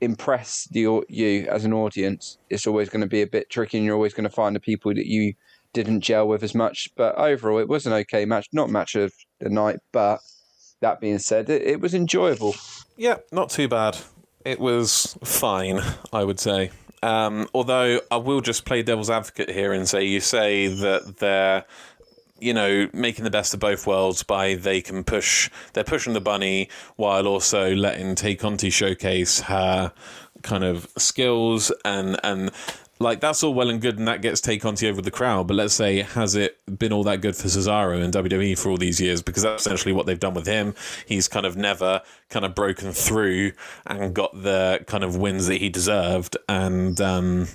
[0.00, 3.86] impress the you as an audience, it's always going to be a bit tricky, and
[3.86, 5.34] you're always going to find the people that you
[5.72, 6.90] didn't gel with as much.
[6.96, 10.20] But overall, it was an okay match, not match of the night, but
[10.80, 12.54] that being said, it, it was enjoyable.
[12.96, 13.98] Yeah, not too bad.
[14.44, 15.80] It was fine,
[16.12, 16.70] I would say.
[17.02, 21.64] Um, although I will just play devil's advocate here and say you say that they're,
[22.40, 26.20] you know, making the best of both worlds by they can push, they're pushing the
[26.20, 29.92] bunny while also letting Tay Conti showcase her
[30.42, 32.50] kind of skills and and
[33.00, 35.46] like that's all well and good and that gets Tay Conti over the crowd.
[35.46, 38.76] But let's say has it been all that good for Cesaro in WWE for all
[38.76, 39.22] these years?
[39.22, 40.74] Because that's essentially what they've done with him.
[41.06, 43.52] He's kind of never kind of broken through
[43.86, 46.36] and got the kind of wins that he deserved.
[46.48, 47.48] And um,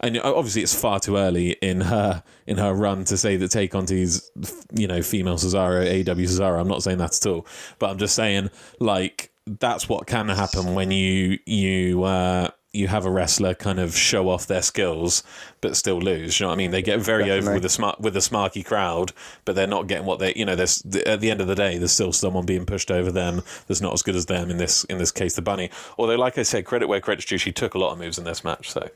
[0.00, 3.68] and obviously it's far too early in her in her run to say that Tay
[3.68, 4.30] Conti's
[4.74, 6.60] you know female Cesaro, aw Cesaro.
[6.60, 7.46] I'm not saying that at all,
[7.78, 13.06] but I'm just saying like that's what can happen when you you uh, you have
[13.06, 15.22] a wrestler kind of show off their skills
[15.60, 16.38] but still lose.
[16.38, 16.70] You know what I mean?
[16.72, 19.12] They get very over with a smart with a smarky crowd,
[19.44, 20.56] but they're not getting what they you know.
[20.56, 23.80] There's at the end of the day, there's still someone being pushed over them that's
[23.80, 24.50] not as good as them.
[24.50, 25.70] In this in this case, the bunny.
[25.98, 27.38] Although, like I said, credit where credit's due.
[27.38, 28.70] She took a lot of moves in this match.
[28.70, 28.90] So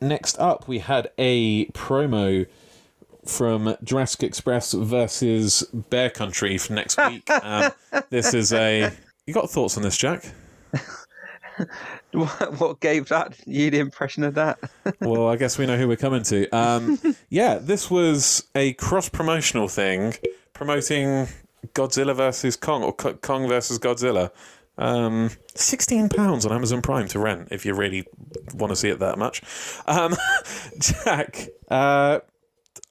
[0.00, 2.46] next up, we had a promo
[3.26, 7.28] from Jurassic Express versus Bear Country for next week.
[7.42, 7.72] um,
[8.08, 8.92] this is a.
[9.30, 10.24] You got thoughts on this, Jack?
[12.12, 14.58] What, what gave that you the impression of that?
[15.00, 16.50] Well, I guess we know who we're coming to.
[16.50, 16.98] Um,
[17.28, 20.14] yeah, this was a cross promotional thing
[20.52, 21.28] promoting
[21.74, 24.32] Godzilla versus Kong or Kong versus Godzilla.
[24.76, 28.08] Um, Sixteen pounds on Amazon Prime to rent if you really
[28.54, 29.42] want to see it that much.
[29.86, 30.16] Um,
[30.80, 32.18] Jack, uh,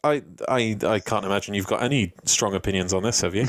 [0.05, 3.47] I, I I can't imagine you've got any strong opinions on this, have you?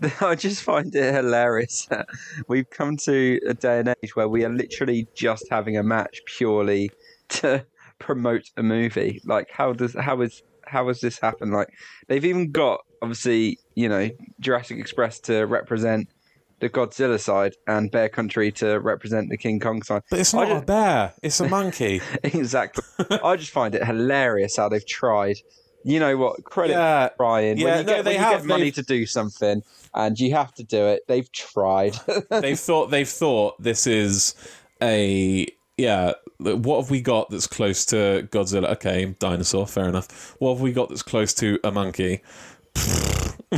[0.20, 2.06] I just find it hilarious that
[2.46, 6.20] we've come to a day and age where we are literally just having a match
[6.26, 6.90] purely
[7.28, 7.64] to
[7.98, 9.20] promote a movie.
[9.24, 11.52] Like, how does how is how has this happened?
[11.52, 11.68] Like,
[12.06, 14.10] they've even got obviously you know
[14.40, 16.08] Jurassic Express to represent
[16.60, 20.02] the Godzilla side and Bear Country to represent the King Kong side.
[20.10, 22.00] But it's not a bear; it's a monkey.
[22.22, 22.84] exactly.
[23.22, 25.38] I just find it hilarious how they've tried.
[25.84, 26.44] You know what?
[26.44, 27.08] Credit Yeah.
[27.16, 27.56] Brian.
[27.58, 28.40] Yeah, when you no, get, they when you have.
[28.40, 29.62] get money They've- to do something
[29.94, 31.94] and you have to do it, they've tried.
[32.30, 34.34] they've thought they've thought this is
[34.82, 35.46] a
[35.76, 40.60] yeah what have we got that's close to godzilla okay dinosaur fair enough what have
[40.60, 42.20] we got that's close to a monkey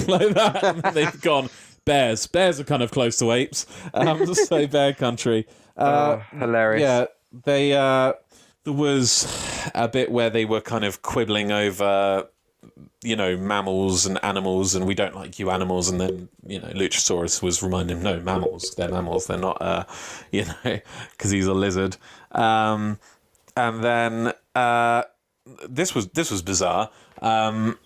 [0.07, 1.49] like that And they've gone
[1.85, 6.83] bears bears are kind of close to apes um so bear country uh, oh, hilarious.
[6.83, 7.05] yeah,
[7.45, 8.13] they uh
[8.65, 9.27] there was
[9.75, 12.29] a bit where they were kind of quibbling over
[13.03, 16.69] you know mammals and animals and we don't like you animals and then you know
[16.69, 19.85] luchasaurus was reminding him no mammals they're mammals they're not uh
[20.31, 20.79] you know
[21.13, 21.97] because he's a lizard
[22.33, 22.99] um
[23.57, 25.03] and then uh
[25.69, 26.91] this was this was bizarre
[27.23, 27.79] um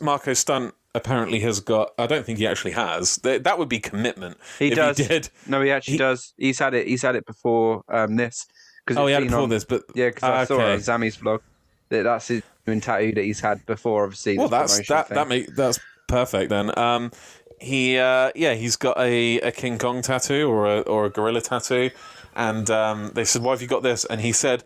[0.00, 3.78] Marko Stunt apparently has got i don't think he actually has Th- that would be
[3.78, 4.96] commitment He if does.
[4.96, 6.32] he did No, he actually He- does.
[6.38, 6.86] He's had it.
[6.86, 8.46] He's had it before um, this.
[8.86, 10.80] Cause oh he had it before on- this but Yeah, because I saw it on
[10.80, 11.40] Sammy's vlog.
[11.88, 14.04] That that's his new tattoo that he's had before.
[14.04, 15.14] Obviously, Well, that's that thing.
[15.16, 16.76] that make that's perfect then.
[16.78, 17.10] Um,
[17.60, 21.40] he uh, yeah, he's got a, a King Kong tattoo or a or a gorilla
[21.40, 21.90] tattoo,
[22.34, 24.62] and um, they said, "Why have you got this?" And he said,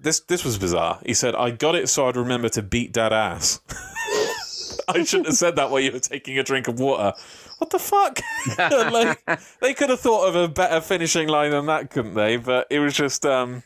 [0.00, 3.12] "This this was bizarre." He said, "I got it so I'd remember to beat dad
[3.12, 3.60] ass."
[4.88, 7.12] I shouldn't have said that while you were taking a drink of water.
[7.58, 8.20] What the fuck?
[8.58, 9.24] like,
[9.60, 12.36] they could have thought of a better finishing line than that, couldn't they?
[12.36, 13.62] But it was just um,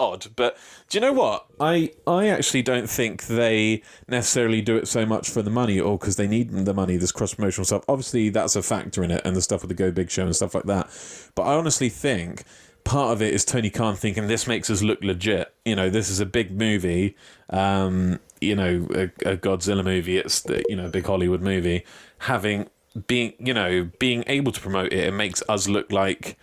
[0.00, 0.26] odd.
[0.36, 0.56] But
[0.88, 1.46] do you know what?
[1.60, 5.98] I I actually don't think they necessarily do it so much for the money or
[5.98, 6.96] because they need the money.
[6.96, 9.74] This cross promotional stuff, obviously, that's a factor in it, and the stuff with the
[9.74, 10.88] Go Big Show and stuff like that.
[11.34, 12.44] But I honestly think
[12.84, 15.52] part of it is Tony Khan thinking this makes us look legit.
[15.64, 17.16] You know, this is a big movie.
[17.50, 20.18] Um, you know, a, a Godzilla movie.
[20.18, 21.84] It's the, you know a big Hollywood movie.
[22.18, 22.68] Having
[23.06, 26.36] being you know being able to promote it, it makes us look like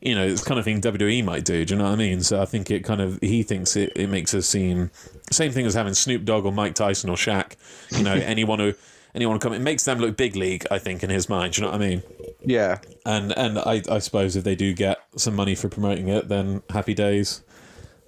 [0.00, 1.64] you know it's kind of thing WWE might do.
[1.64, 2.22] Do you know what I mean?
[2.22, 4.90] So I think it kind of he thinks it, it makes us seem
[5.30, 7.54] same thing as having Snoop Dogg or Mike Tyson or Shaq.
[7.96, 8.74] You know, anyone who
[9.14, 10.66] anyone who come it makes them look big league.
[10.70, 11.54] I think in his mind.
[11.54, 12.02] Do you know what I mean?
[12.44, 12.78] Yeah.
[13.04, 16.62] And and I, I suppose if they do get some money for promoting it, then
[16.70, 17.42] happy days.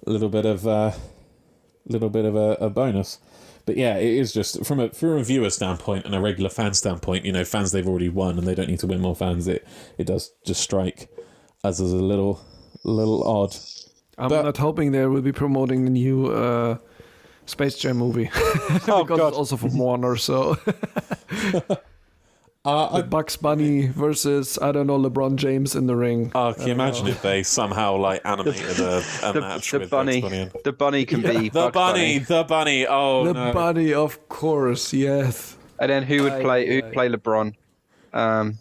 [0.05, 0.91] A little bit of uh,
[1.87, 3.19] little bit of a, a bonus.
[3.65, 6.73] But yeah, it is just from a from a viewer standpoint and a regular fan
[6.73, 7.23] standpoint.
[7.25, 9.47] You know, fans they've already won and they don't need to win more fans.
[9.47, 9.65] It
[9.97, 11.09] it does just strike
[11.63, 12.41] as as a little
[12.83, 13.55] little odd.
[14.17, 16.77] I'm But- not hoping they will be promoting the new uh,
[17.45, 18.29] Space Jam movie
[18.87, 20.17] Oh because it's also from Warner.
[20.17, 20.57] So
[22.65, 26.31] Uh, I, Bugs Bunny versus I don't know LeBron James in the ring.
[26.33, 29.89] oh, can you imagine if they somehow like animated a, a The, match the with
[29.89, 30.51] bunny, Bugs Bunny?
[30.63, 32.87] the bunny can be The Bugs bunny, the bunny.
[32.87, 33.51] Oh the no!
[33.51, 35.57] bunny, of course, yes.
[35.77, 36.67] and then who would Aye, play?
[36.67, 37.53] Who'd play LeBron?
[38.13, 38.57] Um,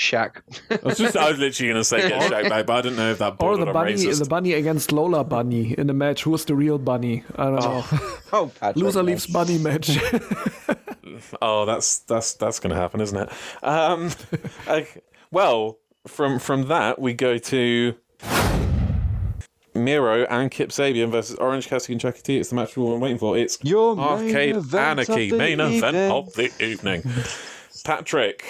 [0.00, 0.40] Shaq.
[0.70, 3.10] I was just I was literally gonna say get Shaq back, but I didn't know
[3.10, 4.18] if that Or the bunny, racist.
[4.22, 6.22] the bunny against Lola Bunny in the match.
[6.24, 7.22] Who's the real bunny?
[7.36, 7.84] I don't know.
[8.32, 8.76] oh, Patrick.
[8.82, 9.08] Loser no.
[9.08, 9.90] leaves bunny match.
[11.42, 13.30] Oh, that's that's that's going to happen, isn't it?
[13.62, 14.10] Um,
[14.66, 15.02] okay.
[15.30, 17.94] Well, from from that we go to
[19.74, 22.38] Miro and Kip Sabian versus Orange Cassidy and Chucky T.
[22.38, 23.36] It's the match we've all been waiting for.
[23.36, 26.10] It's Your main Arcade event Anarchy, of the main event evening.
[26.10, 27.02] of the evening.
[27.84, 28.44] Patrick,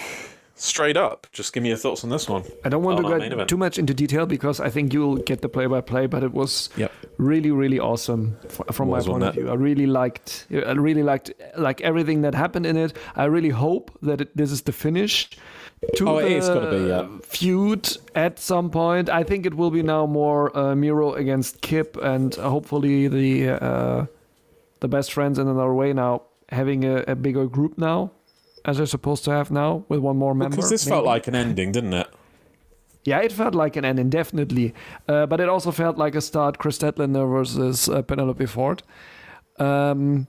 [0.61, 2.45] straight up, just give me your thoughts on this one.
[2.65, 5.41] I don't want our to go too much into detail because I think you'll get
[5.41, 6.07] the play-by-play.
[6.07, 6.93] But it was Yep.
[7.19, 9.49] really, really awesome f- from my point of view.
[9.51, 12.93] I really liked, I really liked like everything that happened in it.
[13.17, 15.31] I really hope that it, this is the finish
[15.97, 17.07] to Oh, the gotta be, yeah.
[17.23, 19.09] feud at some point.
[19.09, 24.07] I think it will be now more uh, Miro against Kip, and hopefully the uh,
[24.81, 28.11] the best friends in another way now having a, a bigger group now.
[28.65, 30.57] As they're supposed to have now, with one more member.
[30.57, 32.09] Because this felt like an ending, didn't it?
[33.05, 34.75] Yeah, it felt like an ending, definitely.
[35.09, 38.83] Uh, but it also felt like a start Kris Statlander versus uh, Penelope Ford.
[39.59, 40.27] Um,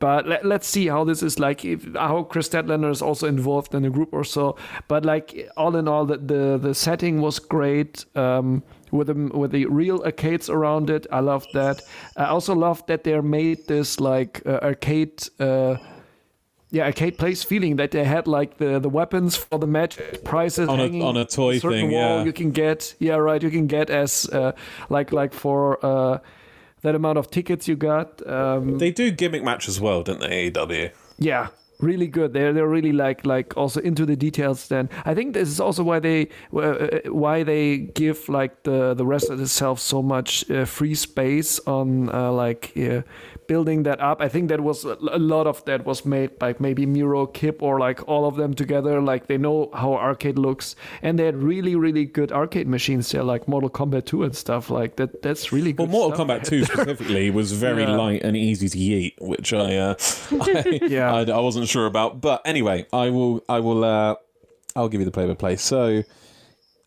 [0.00, 1.64] but let, let's see how this is like.
[1.64, 4.56] If how Kris Statlander is also involved in the group or so.
[4.88, 8.04] But like all in all, the the, the setting was great.
[8.14, 11.80] Um, with the with the real arcades around it, I loved that.
[12.16, 15.22] I also loved that they made this like uh, arcade.
[16.72, 20.68] Yeah, arcade place feeling that they had like the, the weapons for the match prices
[20.68, 22.24] On a- hanging on a toy certain thing, wall yeah.
[22.24, 24.52] you can get yeah right you can get as uh,
[24.88, 26.18] like like for uh,
[26.82, 30.50] that amount of tickets you got um, They do gimmick match as well, don't they?
[30.50, 30.90] AEW.
[31.18, 31.48] yeah
[31.82, 35.48] really good they're they're really like like also into the details then i think this
[35.48, 40.02] is also why they uh, why they give like the the rest of itself so
[40.02, 42.70] much uh, free space on uh, like
[43.50, 46.84] building that up i think that was a lot of that was made by maybe
[46.86, 51.18] miro kip or like all of them together like they know how arcade looks and
[51.18, 54.92] they had really really good arcade machines there like mortal kombat 2 and stuff like
[54.96, 55.88] that that's really good.
[55.90, 56.26] Well, Mortal.
[56.26, 57.96] Kombat 2 specifically was very Yeah.
[58.04, 59.94] light and easy to yeet, which I, uh,
[60.30, 61.12] I, Yeah.
[61.14, 62.20] I, I wasn't sure about.
[62.20, 64.14] But anyway, I will, I will, uh,
[64.76, 65.56] I'll give you the play by play.
[65.56, 66.02] So,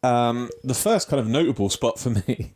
[0.04, 2.54] um, the first kind of notable spot for me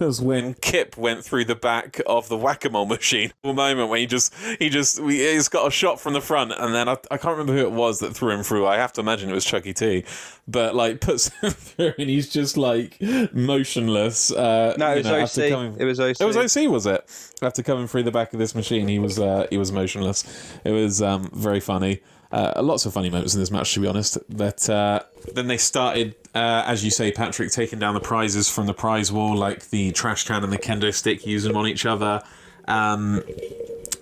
[0.00, 3.32] was when Kip went through the back of the whack-a-mole machine.
[3.44, 6.52] A moment when he just, he just, we, he's got a shot from the front,
[6.56, 8.66] and then I, I can't remember who it was that threw him through.
[8.66, 10.04] I have to imagine it was Chucky T,
[10.48, 13.00] but like puts him through, and he's just like
[13.32, 14.30] motionless.
[14.32, 15.50] Uh, No, it was know, OC.
[15.50, 16.16] coming- It was OC.
[16.20, 17.32] it was OC, was it?
[17.42, 20.24] After coming through the back of this machine, he was uh, he was motionless.
[20.64, 22.00] It was um, very funny.
[22.32, 24.18] Uh, lots of funny moments in this match, to be honest.
[24.28, 25.00] But uh,
[25.32, 29.10] then they started, uh, as you say, Patrick, taking down the prizes from the prize
[29.10, 32.22] wall, like the trash can and the kendo stick, using them on each other.
[32.68, 33.22] Um,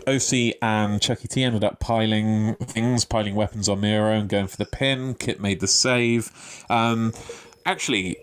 [0.08, 4.56] OC and Chucky T ended up piling things, piling weapons on Miro and going for
[4.56, 5.14] the pin.
[5.14, 6.32] Kit made the save.
[6.68, 7.12] Um,
[7.64, 8.16] actually,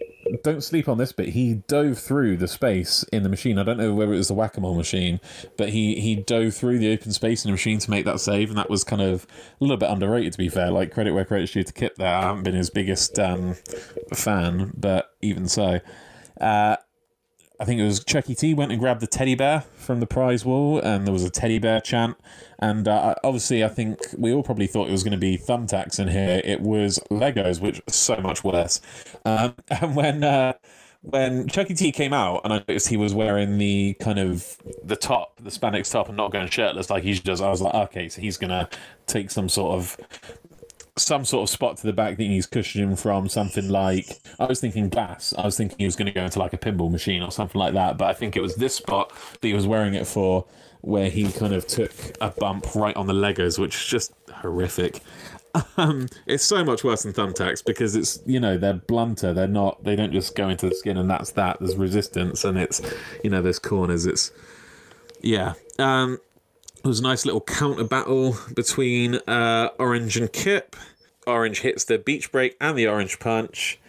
[0.43, 1.29] don't sleep on this bit.
[1.29, 3.57] He dove through the space in the machine.
[3.57, 5.19] I don't know whether it was the whack a mole machine,
[5.57, 8.49] but he, he dove through the open space in the machine to make that save,
[8.49, 10.71] and that was kind of a little bit underrated, to be fair.
[10.71, 12.15] Like, credit where credit's due to Kit there.
[12.15, 13.55] I haven't been his biggest um,
[14.13, 15.79] fan, but even so.
[16.39, 16.77] Uh,
[17.61, 20.43] I think it was Chucky T went and grabbed the teddy bear from the prize
[20.43, 22.17] wall, and there was a teddy bear chant.
[22.57, 25.99] And uh, obviously, I think we all probably thought it was going to be thumbtacks
[25.99, 26.41] in here.
[26.43, 28.81] It was Legos, which was so much worse.
[29.25, 30.53] Um, and when uh,
[31.01, 34.95] when Chucky T came out, and I noticed he was wearing the kind of the
[34.95, 38.09] top, the spandex top, and not going shirtless like he does, I was like, okay,
[38.09, 38.69] so he's gonna
[39.05, 39.97] take some sort of
[40.97, 44.59] some sort of spot to the back that he's cushioning from something like I was
[44.59, 45.33] thinking glass.
[45.37, 47.59] I was thinking he was going to go into like a pinball machine or something
[47.59, 47.97] like that.
[47.97, 50.45] But I think it was this spot that he was wearing it for,
[50.81, 55.01] where he kind of took a bump right on the Legos, which is just horrific.
[55.75, 59.33] Um, it's so much worse than thumbtacks because it's you know they're blunter.
[59.33, 59.83] They're not.
[59.83, 61.57] They don't just go into the skin and that's that.
[61.59, 62.81] There's resistance and it's
[63.21, 64.05] you know there's corners.
[64.05, 64.31] It's
[65.21, 65.55] yeah.
[65.77, 66.19] Um,
[66.83, 70.75] there was a nice little counter battle between uh, Orange and Kip.
[71.27, 73.79] Orange hits the beach break and the orange punch.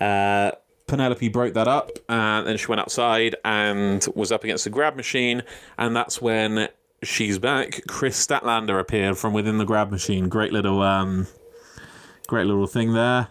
[0.00, 0.50] Uh,
[0.88, 4.96] Penelope broke that up, and then she went outside and was up against the grab
[4.96, 5.42] machine,
[5.78, 6.68] and that's when
[7.04, 7.82] she's back.
[7.86, 10.28] Kris Statlander appeared from within the grab machine.
[10.28, 11.28] Great little, um,
[12.26, 13.28] great little thing there.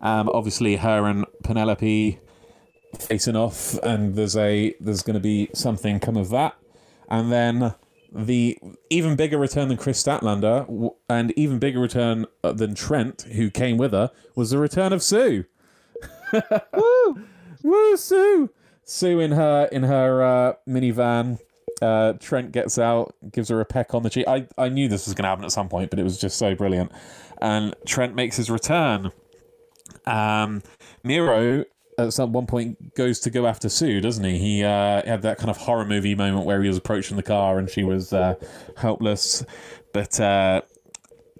[0.00, 2.18] Um, obviously, her and Penelope
[2.98, 6.56] facing off, and there's a there's going to be something come of that,
[7.08, 7.74] and then
[8.12, 8.58] the
[8.90, 13.76] even bigger return than Kris Statlander and even bigger return uh, than Trent, who came
[13.76, 15.44] with her, was the return of Sue.
[16.72, 17.24] Woo!
[17.62, 18.50] Woo, Sue!
[18.84, 21.38] Sue in her in her uh, minivan.
[21.82, 24.26] Uh, Trent gets out, gives her a peck on the cheek.
[24.26, 26.38] I, I knew this was going to happen at some point, but it was just
[26.38, 26.90] so brilliant.
[27.42, 29.12] And Trent makes his return.
[30.06, 30.62] Um,
[31.02, 31.64] Miro
[31.98, 34.38] at some one point goes to go after Sue, doesn't he?
[34.38, 37.58] He uh, had that kind of horror movie moment where he was approaching the car
[37.58, 38.34] and she was uh,
[38.76, 39.44] helpless,
[39.92, 40.62] but uh,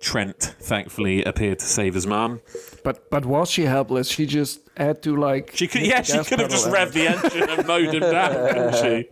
[0.00, 2.40] Trent thankfully appeared to save his mom.
[2.84, 4.08] But but was she helpless?
[4.08, 5.52] She just had to like.
[5.54, 8.74] She could, yeah, she could have just revved the engine and mowed him down, couldn't
[8.76, 9.08] she?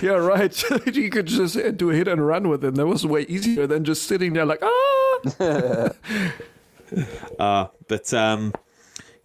[0.06, 0.52] Yeah, right.
[0.92, 2.74] she could just do a hit and run with him.
[2.74, 5.18] That was way easier than just sitting there like ah.
[7.38, 8.52] Uh, but um,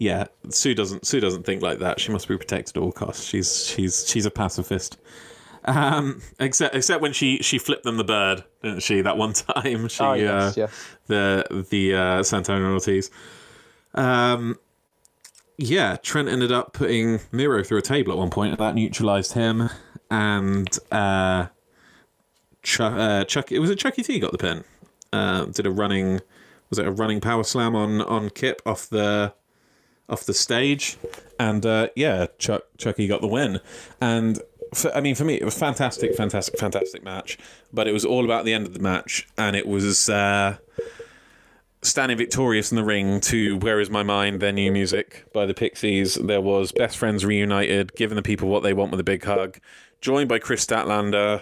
[0.02, 2.00] yeah, Sue doesn't Sue doesn't think like that.
[2.00, 3.24] She must be protected at all costs.
[3.24, 4.98] She's she's she's a pacifist.
[5.66, 9.02] Um, except except when she she flipped them the bird, didn't she?
[9.02, 10.86] That one time she Oh, yes, uh, yes.
[11.06, 13.12] the the uh, Santana Ortiz.
[13.94, 14.58] Um,
[15.60, 19.34] yeah, Trent ended up putting Miro through a table at one point, and that neutralized
[19.34, 19.70] him.
[20.10, 21.46] And uh,
[22.64, 24.64] Chuck, uh, Chuck, it was a Chucky T got the pin.
[25.14, 26.22] Uh, did a running,
[26.72, 29.36] was it a running power slam on on Kip off the
[30.10, 30.98] off the stage,
[31.40, 33.60] and uh, yeah, Chuck Chucky got the win.
[34.00, 34.40] And
[34.74, 37.38] for, I mean, for me, it was fantastic, fantastic, fantastic match.
[37.74, 40.10] But it was all about the end of the match, and it was.
[40.10, 40.58] Uh,
[41.84, 45.54] standing victorious in the ring to Where Is My Mind, their new music by the
[45.56, 46.14] Pixies.
[46.14, 49.58] There was Best Friends Reunited, giving the people what they want with a big hug,
[50.00, 51.42] joined by Kris Statlander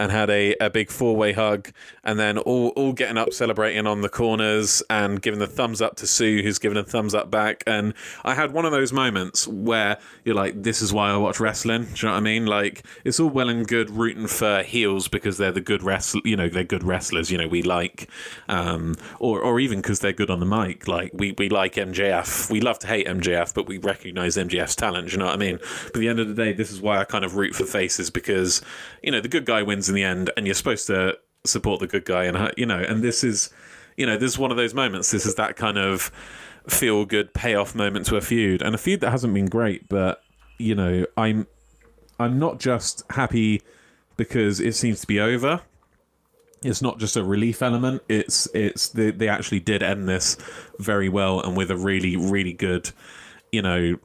[0.00, 1.70] and had a, a big four way hug,
[2.04, 5.94] and then all, all getting up, celebrating on the corners and giving the thumbs up
[5.96, 7.62] to Sue, who's giving a thumbs up back.
[7.66, 7.92] And
[8.24, 11.84] I had one of those moments where you're like, this is why I watch wrestling.
[11.84, 12.46] Do you know what I mean?
[12.46, 16.34] Like, it's all well and good rooting for heels because they're the good wrestlers, you
[16.34, 18.08] know, they're good wrestlers, you know, we like,
[18.48, 20.88] um, or, or even because they're good on the mic.
[20.88, 22.50] Like, we, we like MJF.
[22.50, 25.08] We love to hate MJF, but we recognize MJF's talent.
[25.08, 25.58] Do you know what I mean?
[25.58, 27.66] But at the end of the day, this is why I kind of root for
[27.66, 28.62] faces because,
[29.02, 31.86] you know, the good guy wins in the end, and you're supposed to support the
[31.86, 33.50] good guy, and you know, and this is,
[33.98, 35.10] you know, this is one of those moments.
[35.10, 36.10] This is that kind of
[36.68, 40.22] feel good payoff moment to a feud, and a feud that hasn't been great, but
[40.58, 41.46] you know, I'm,
[42.18, 43.62] I'm not just happy
[44.16, 45.62] because it seems to be over.
[46.62, 48.02] It's not just a relief element.
[48.08, 50.36] It's it's they, they actually did end this
[50.78, 52.90] very well and with a really really good,
[53.50, 53.98] you know,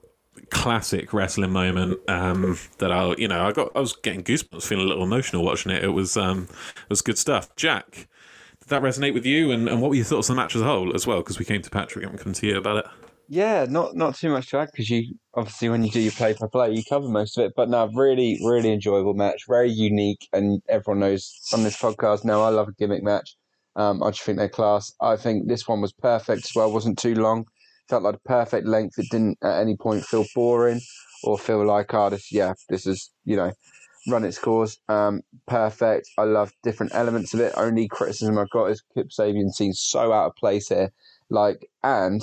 [0.49, 4.85] classic wrestling moment um, that I you know I got I was getting goosebumps, feeling
[4.85, 5.83] a little emotional watching it.
[5.83, 6.47] It was um,
[6.77, 7.55] it was good stuff.
[7.55, 8.07] Jack,
[8.59, 9.51] did that resonate with you?
[9.51, 11.17] And, and what were your thoughts on the match as a whole as well?
[11.17, 12.85] Because we came to Patrick and come to you about it.
[13.27, 16.35] Yeah, not not too much to add because you obviously when you do your play
[16.39, 17.53] by play you cover most of it.
[17.55, 22.43] But no, really really enjoyable match, very unique, and everyone knows on this podcast now
[22.43, 23.35] I love a gimmick match.
[23.75, 24.93] Um, I just think they're class.
[25.01, 26.71] I think this one was perfect as well.
[26.71, 27.45] wasn't too long.
[27.89, 28.97] Felt like the perfect length.
[28.97, 30.81] It didn't at any point feel boring
[31.23, 33.51] or feel like oh this yeah this is you know
[34.07, 34.77] run its course.
[34.89, 36.09] Um, perfect.
[36.17, 37.53] I love different elements of it.
[37.57, 40.91] Only criticism I've got is Kip Sabian seems so out of place here.
[41.29, 42.21] Like and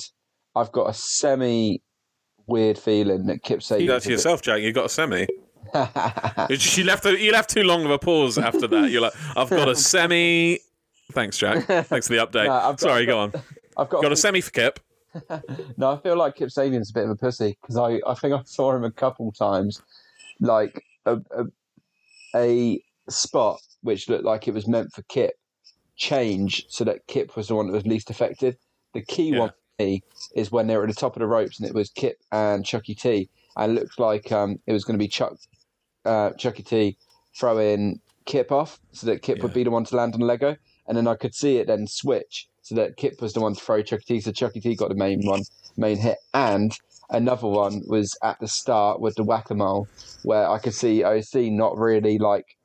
[0.55, 1.80] I've got a semi
[2.47, 3.80] weird feeling that Kip Sabian.
[3.82, 4.60] You got to yourself, Jack.
[4.62, 5.26] You got a semi.
[6.59, 7.06] She left.
[7.06, 8.90] A, you left too long of a pause after that.
[8.90, 10.59] You're like, I've got a semi.
[11.12, 11.64] Thanks, Jack.
[11.86, 12.47] Thanks for the update.
[12.47, 13.32] No, got- Sorry, go on.
[13.76, 14.80] I've got, Got a semi for Kip.
[15.76, 15.93] no.
[15.93, 18.43] I feel like Kip Sabian's a bit of a pussy because I, I think I
[18.44, 19.82] saw him a couple times
[20.40, 21.44] like a, a
[22.34, 25.34] a spot which looked like it was meant for Kip
[25.97, 28.56] change so that Kip was the one that was least affected.
[28.94, 29.39] The key Yeah.
[29.40, 30.02] one for me
[30.34, 32.64] is when they were at the top of the ropes and it was Kip and
[32.64, 35.34] Chucky T, and it looked like um, it was going to be Chuck
[36.05, 36.97] uh, Chucky T
[37.39, 40.56] throwing Kip off so that Kip would be the one to land on Lego,
[40.86, 43.60] and then I could see it then switch so that Kip was the one to
[43.60, 45.43] throw Chucky T, so Chucky T got the main one,
[45.76, 46.72] main hit, and
[47.10, 49.89] another one was at the start with the whack a mole
[50.22, 52.56] where I could see OC not really like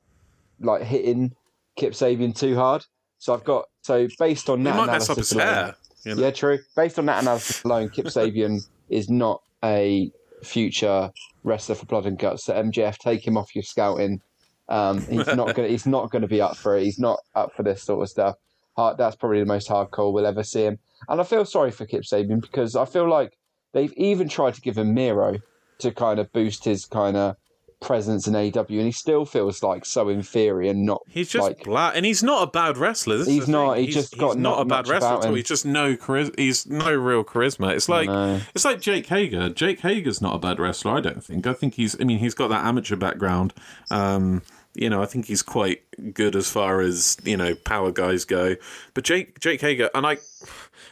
[0.60, 1.34] like hitting
[1.76, 2.84] Kip Sabian too hard.
[3.18, 5.76] So I've got so based on He that might mess up analysis his alone, hair.
[6.04, 6.22] You know?
[6.22, 6.58] yeah, true.
[6.76, 10.10] Based on that analysis alone, Kip Sabian is not a
[10.42, 11.10] future
[11.42, 12.44] wrestler for Blood and Guts.
[12.44, 14.20] So MJF, take him off your scouting.
[14.68, 15.68] Um, he's not gonna.
[15.68, 16.84] He's not gonna be up for it.
[16.84, 18.36] He's not up for this sort of stuff.
[18.78, 20.78] Hard, that's probably the most hardcore we'll ever see him.
[21.08, 23.36] And I feel sorry for Kip Sabian because I feel like
[23.72, 25.38] they've even tried to give him Miro
[25.80, 27.34] to kind of boost his kind of
[27.80, 31.64] presence in AEW, and he still feels like so inferior and not He's just like
[31.64, 33.18] bla and he's not a bad wrestler.
[33.18, 33.86] This He's not, thing.
[33.86, 35.34] he's He's, just got he's not not a bad wrestler at all.
[35.34, 36.38] He's just no charisma.
[36.38, 37.74] He's no real charisma.
[37.74, 38.08] It's like
[38.54, 39.48] it's like Jake Hager.
[39.50, 40.92] Jake Hager's not a bad wrestler.
[40.92, 41.48] I don't think.
[41.48, 42.00] I think he's.
[42.00, 43.54] I mean, he's got that amateur background.
[43.90, 44.42] Um,
[44.78, 45.82] you know, I think he's quite
[46.14, 48.54] good as far as you know power guys go.
[48.94, 50.18] But Jake Jake Hager and I,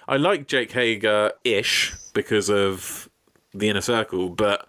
[0.08, 3.08] I like Jake Hager ish because of
[3.54, 4.66] the inner circle, but.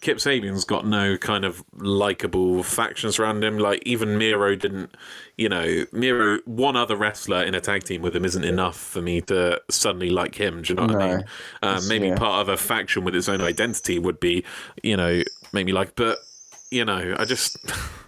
[0.00, 3.58] Kip Sabian's got no kind of likable factions around him.
[3.58, 4.96] Like even Miro didn't,
[5.36, 6.38] you know, Miro.
[6.46, 10.08] One other wrestler in a tag team with him isn't enough for me to suddenly
[10.08, 10.62] like him.
[10.62, 11.24] Do you know what I mean?
[11.62, 12.16] Uh, maybe yeah.
[12.16, 14.44] part of a faction with its own identity would be,
[14.82, 15.22] you know,
[15.52, 15.94] make me like.
[15.94, 16.20] But
[16.70, 17.58] you know, I just.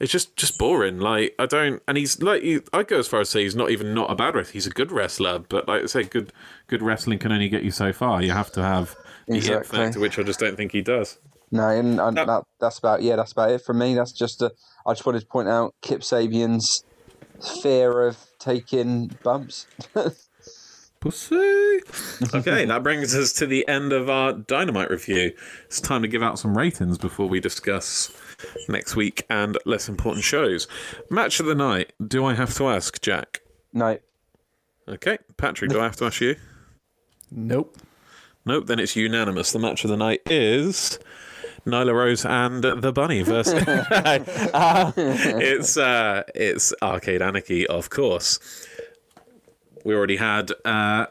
[0.00, 0.98] It's just, just boring.
[0.98, 3.70] Like I don't, and he's like, he, I go as far as say he's not
[3.70, 4.52] even not a bad wrestler.
[4.52, 6.32] He's a good wrestler, but like I say, good,
[6.66, 8.22] good wrestling can only get you so far.
[8.22, 8.94] You have to have
[9.26, 9.78] the it Exactly.
[9.78, 11.18] factor, which I just don't think he does.
[11.50, 12.24] No, and, and No.
[12.26, 13.94] that, that's about yeah, that's about it for me.
[13.94, 14.52] That's just a,
[14.84, 16.84] I just wanted to point out Kip Sabian's
[17.62, 19.66] fear of taking bumps.
[21.00, 21.36] Pussy.
[22.34, 25.32] Okay, that brings us to the end of our Dynamite review.
[25.66, 28.10] It's time to give out some ratings before we discuss
[28.68, 30.66] next week and less important shows.
[31.10, 31.92] Match of the night.
[32.06, 33.40] Do I have to ask, Jack?
[33.72, 33.98] no,
[34.88, 36.36] Okay, Patrick, do I have to ask you?
[37.30, 37.76] Nope.
[38.44, 39.50] Nope, then it's unanimous.
[39.50, 41.00] The match of the night is
[41.66, 43.54] Nyla Rose and the Bunny versus.
[43.66, 48.38] Uh, it's uh, it's Arcade Anarchy, of course.
[49.84, 51.06] We already had uh,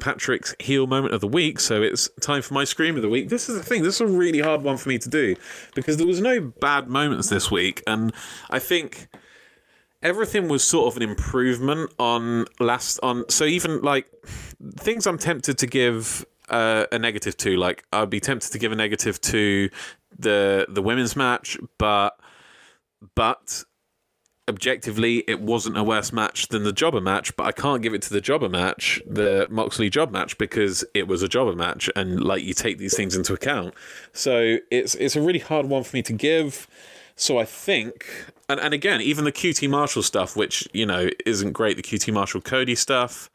[0.00, 3.28] Patrick's heel moment of the week, so it's time for my scream of the week.
[3.28, 3.82] This is the thing.
[3.82, 5.36] This is a really hard one for me to do
[5.74, 8.12] because there was no bad moments this week, and
[8.50, 9.08] I think
[10.02, 14.08] everything was sort of an improvement on last on so even like
[14.76, 18.70] things i'm tempted to give uh, a negative to like i'd be tempted to give
[18.70, 19.68] a negative to
[20.18, 22.18] the the women's match but
[23.14, 23.64] but
[24.48, 28.02] objectively it wasn't a worse match than the jobber match but i can't give it
[28.02, 32.22] to the jobber match the moxley job match because it was a jobber match and
[32.22, 33.74] like you take these things into account.
[34.12, 36.66] So it's it's a really hard one for me to give.
[37.16, 38.06] So I think,
[38.48, 42.12] and, and again, even the QT Marshall stuff, which you know isn't great, the QT
[42.12, 43.30] Marshall Cody stuff,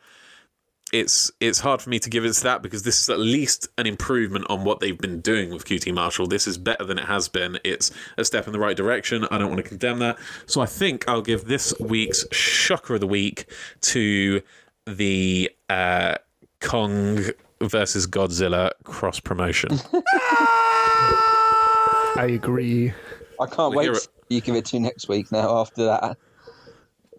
[0.94, 3.68] it's it's hard for me to give it to that because this is at least
[3.78, 6.28] an improvement on what they've been doing with QT Marshall.
[6.28, 7.58] This is better than it has been.
[7.66, 9.26] It's a step in the right direction.
[9.32, 10.18] I don't want to condemn that.
[10.46, 13.48] So I think I'll give this week's shocker of the week
[13.82, 14.42] to
[14.86, 16.16] the uh,
[16.62, 17.20] Kong
[17.62, 19.72] versus Godzilla cross promotion.
[22.16, 22.94] I agree.
[23.42, 23.86] I can't Well, wait.
[23.86, 23.96] here-
[24.30, 25.58] You give it to next week now.
[25.60, 26.18] After that,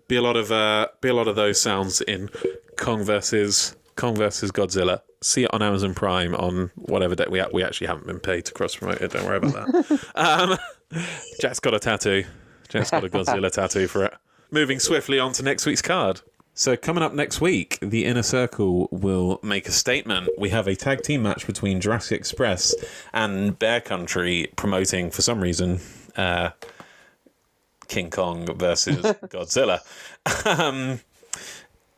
[0.09, 2.31] be a lot of uh, be a lot of those sounds in
[2.77, 5.01] Kong versus Kong versus Godzilla.
[5.23, 8.53] See it on Amazon Prime on whatever day we we actually haven't been paid to
[8.53, 9.13] cross promote it.
[9.13, 10.01] Don't worry about that.
[10.15, 10.59] um,
[11.41, 12.25] Jack's got a tattoo.
[12.69, 14.15] Jack's got a Godzilla tattoo for it.
[14.51, 16.21] Moving swiftly on to next week's card.
[16.57, 20.29] So coming up next week, the Inner Circle will make a statement.
[20.39, 22.73] We have a tag team match between Jurassic Express
[23.13, 25.81] and Bear Country promoting for some reason.
[26.17, 26.51] Uh,
[27.89, 28.99] King Kong versus
[29.29, 29.81] Godzilla.
[30.47, 31.01] Um,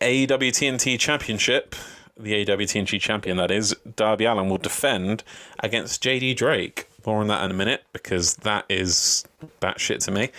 [0.00, 1.74] AEW TNT Championship,
[2.18, 5.22] the AEW TNT champion, that is, Darby Allin will defend
[5.60, 6.88] against JD Drake.
[7.04, 9.24] More on that in a minute because that is
[9.60, 10.30] batshit to me.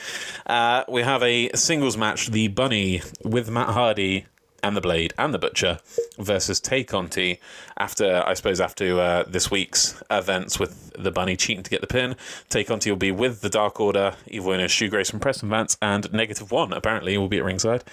[0.46, 4.26] Uh, we have a singles match, the Bunny with Matt Hardy
[4.64, 5.80] and the Blade and the Butcher
[6.18, 7.40] versus Tay Conti
[7.78, 11.88] after, I suppose, after uh, this week's events with the Bunny cheating to get the
[11.88, 12.16] pin.
[12.50, 15.78] Tay Conti will be with the Dark Order, Evil Uno, Stu Grayson and Preston Vance,
[15.82, 17.84] and Negative One, apparently, will be at ringside.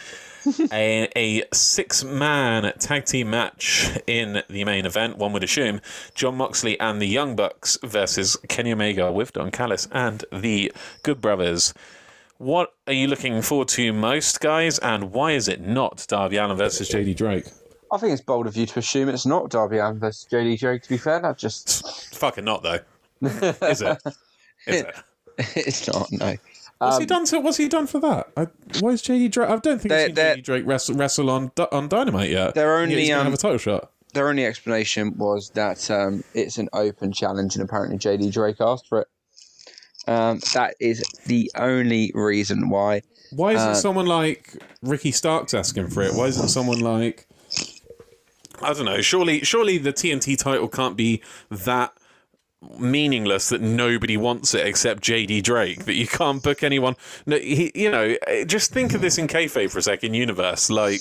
[0.73, 5.81] a, a six man tag team match in the main event, one would assume.
[6.15, 10.73] Jon Moxley and the Young Bucks versus Kenny Omega with Don Callis and the
[11.03, 11.73] Good Brothers.
[12.39, 16.56] What are you looking forward to most, guys, and why is it not Darby Allin
[16.56, 17.47] versus JD Drake?
[17.93, 20.82] I think it's bold of you to assume it's not Darby Allin versus JD Drake.
[20.82, 22.81] To be fair, that just Fucking not, though.
[23.23, 23.98] Is it?
[24.66, 24.94] Is it?
[25.39, 26.11] it's not.
[26.11, 26.36] No.
[26.78, 27.24] What's he done?
[27.27, 28.28] To, what's he done for that?
[28.36, 28.48] I,
[28.81, 29.48] why is JD Drake?
[29.48, 32.55] I don't think I've seen JD Drake wrestle, wrestle on on Dynamite yet.
[32.55, 33.90] They're only, he's gonna um, have a title shot.
[34.12, 38.89] Their only explanation was that um, it's an open challenge, and apparently JD Drake asked
[38.89, 39.09] for it.
[40.06, 43.02] Um, that is the only reason why.
[43.31, 46.14] Why isn't uh, someone like Ricky Starks asking for it?
[46.14, 47.26] Why isn't someone like
[48.62, 49.01] I don't know?
[49.01, 51.93] Surely, surely the TNT title can't be that
[52.78, 55.85] meaningless that nobody wants it except JD Drake.
[55.85, 56.97] That you can't book anyone.
[57.26, 58.16] No, he, you know,
[58.47, 60.14] just think of this in kayfabe for a second.
[60.14, 61.01] Universe, like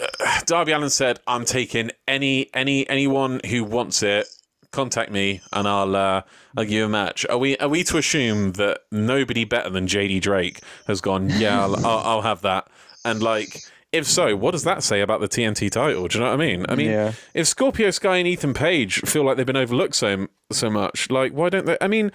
[0.00, 4.26] uh, Darby Allin said, "I'm taking any any anyone who wants it.
[4.72, 6.22] Contact me, and I'll uh,
[6.56, 9.86] I'll give you a match." Are we are we to assume that nobody better than
[9.86, 11.28] JD Drake has gone?
[11.30, 12.66] Yeah, I'll, I'll, I'll have that.
[13.04, 13.60] And like,
[13.92, 16.08] if so, what does that say about the TNT title?
[16.08, 16.64] Do you know what I mean?
[16.68, 17.12] I mean, Yeah.
[17.34, 21.32] if Scorpio Sky and Ethan Page feel like they've been overlooked so so much, like
[21.32, 21.76] why don't they?
[21.80, 22.10] I mean,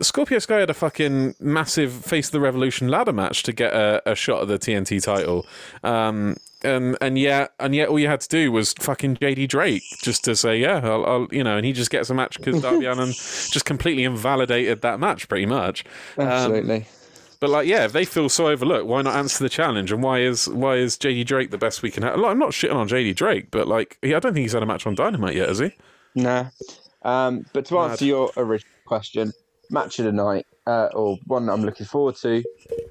[0.00, 4.02] Scorpio Sky had a fucking massive Face of the Revolution ladder match to get a,
[4.04, 5.46] a shot at the TNT title,
[5.82, 9.82] um, and and yet and yet all you had to do was fucking JD Drake
[10.02, 12.62] just to say yeah, I'll, I'll you know, and he just gets a match because
[12.62, 15.84] Darby Allin just completely invalidated that match pretty much.
[16.16, 16.86] Um, Absolutely.
[17.40, 19.92] but like, yeah, if they feel so overlooked, why not answer the challenge?
[19.92, 22.18] And why is why is JD Drake the best we can have?
[22.18, 24.62] Like, I'm not shitting on JD Drake, but like, he, I don't think he's had
[24.62, 25.72] a match on Dynamite yet, has he?
[26.14, 26.46] Nah.
[27.02, 29.32] Um, but to answer your original question,
[29.70, 32.42] match of the night, uh, or one that I'm looking forward to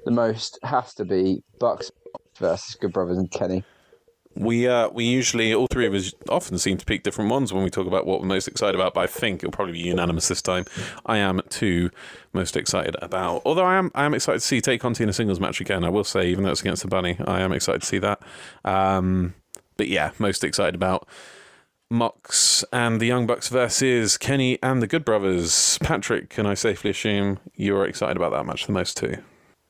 [0.04, 1.90] the most, has to be Bucks
[2.36, 3.64] versus Good Brothers and Kenny.
[4.34, 7.64] We uh, we usually all three of us often seem to pick different ones when
[7.64, 8.92] we talk about what we're most excited about.
[8.92, 10.66] But I think it'll probably be unanimous this time.
[11.06, 11.90] I am too
[12.34, 13.40] most excited about.
[13.46, 15.84] Although I am I am excited to see Tay Conti in a singles match again.
[15.84, 18.20] I will say, even though it's against the Bunny, I am excited to see that.
[18.62, 19.34] Um,
[19.78, 21.08] but yeah, most excited about
[21.90, 25.78] Mox and the Young Bucks versus Kenny and the Good Brothers.
[25.82, 29.22] Patrick, can I safely assume you're excited about that match the most too?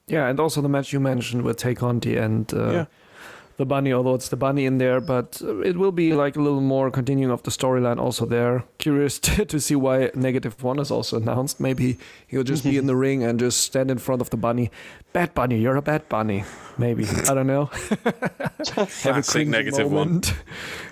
[0.08, 2.84] Yeah, and also the match you mentioned with Tay Conti and uh, Yeah.
[3.56, 6.40] the bunny, although it's the bunny in there, but uh, it will be like a
[6.40, 8.62] little more continuing of the storyline also there.
[8.78, 11.58] Curious to, to see why Negative One is also announced.
[11.58, 14.70] Maybe he'll just be in the ring and just stand in front of the bunny.
[15.12, 16.44] Bad bunny, you're a bad bunny.
[16.78, 17.04] Maybe.
[17.28, 17.64] I don't know.
[18.04, 20.06] Have a Classic cringy Negative One.
[20.06, 20.34] moment.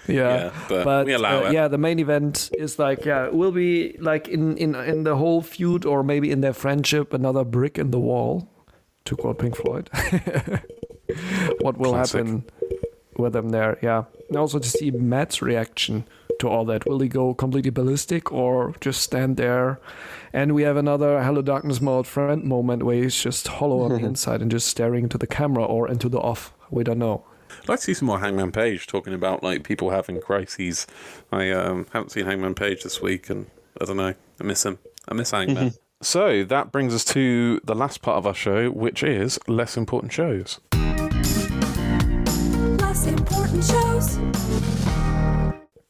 [0.09, 0.51] yeah.
[0.71, 1.53] Yeah, but we allow uh, it.
[1.53, 5.41] Yeah, the main event is like yeah, will be like in in in the whole
[5.43, 8.49] feud or maybe in their friendship another brick in the wall,
[9.05, 9.91] to quote Pink Floyd.
[11.61, 12.19] what will Classic.
[12.19, 12.45] happen
[13.17, 13.79] with them there?
[13.83, 16.05] Yeah, and also to see Matt's reaction
[16.41, 16.87] to all that.
[16.87, 19.81] Will he go completely ballistic or just stand there?
[20.33, 23.91] And we have another Hello Darkness, my old friend moment where he's just hollow on
[23.91, 26.53] the inside and just staring into the camera or into the off.
[26.71, 27.25] We don't know.
[27.63, 30.87] I'd like to see some more Hangman Page talking about like people having crises.
[31.31, 33.47] I um, haven't seen Hangman Page this week, and
[33.81, 34.15] I don't know.
[34.41, 34.79] I miss him.
[35.09, 35.75] I miss Hangman.
[36.03, 40.13] so that brings us to the last part of our show, which is less important
[40.13, 40.61] shows.
[42.79, 44.19] Less important shows.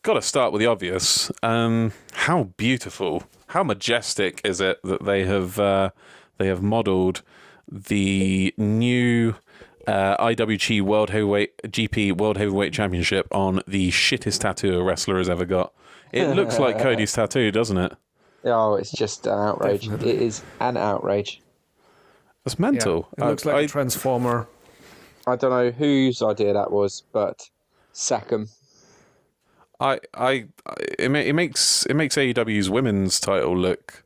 [0.02, 1.32] Got to start with the obvious.
[1.42, 5.90] Um, how beautiful, how majestic is it that they have uh,
[6.38, 7.22] they have modelled
[7.70, 9.34] the new
[9.86, 15.28] uh, IWG World Heavyweight GP World Heavyweight Championship on the shittest tattoo a wrestler has
[15.28, 15.72] ever got.
[16.12, 17.92] It looks like Cody's tattoo, doesn't it?
[18.44, 19.82] Oh, it's just an outrage.
[19.82, 20.10] Definitely.
[20.10, 21.40] It is an outrage.
[22.44, 23.08] That's mental.
[23.18, 24.46] Yeah, it looks I- like I- a transformer.
[25.26, 27.48] I don't know whose idea that was, but
[27.94, 28.48] sack 'em.
[29.80, 30.46] I, I,
[30.98, 34.04] it, ma- it makes it makes AEW's women's title look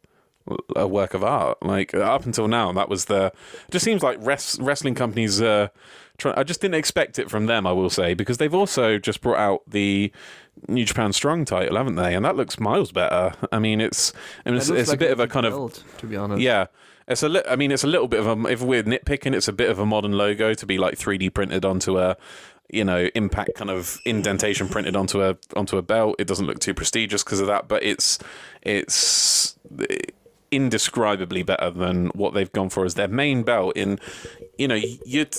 [0.77, 1.59] a work of art.
[1.63, 3.27] Like up until now, that was the.
[3.67, 5.43] It just seems like res- wrestling companies.
[5.43, 5.69] Uh,
[6.17, 7.67] try, I just didn't expect it from them.
[7.67, 10.11] I will say because they've also just brought out the
[10.69, 12.15] New Japan Strong title, haven't they?
[12.15, 13.33] And that looks miles better.
[13.53, 14.13] I mean, it's.
[14.45, 16.41] I mean, it's, it's like a bit of a kind of to be honest.
[16.41, 16.67] yeah.
[17.07, 18.49] It's a li- I mean, it's a little bit of a.
[18.49, 21.65] If we're nitpicking, it's a bit of a modern logo to be like 3D printed
[21.65, 22.17] onto a,
[22.69, 26.17] you know, impact kind of indentation printed onto a onto a belt.
[26.19, 28.19] It doesn't look too prestigious because of that, but it's
[28.63, 29.57] it's
[30.51, 33.77] indescribably better than what they've gone for as their main belt.
[33.77, 33.99] In
[34.59, 35.37] you know, you'd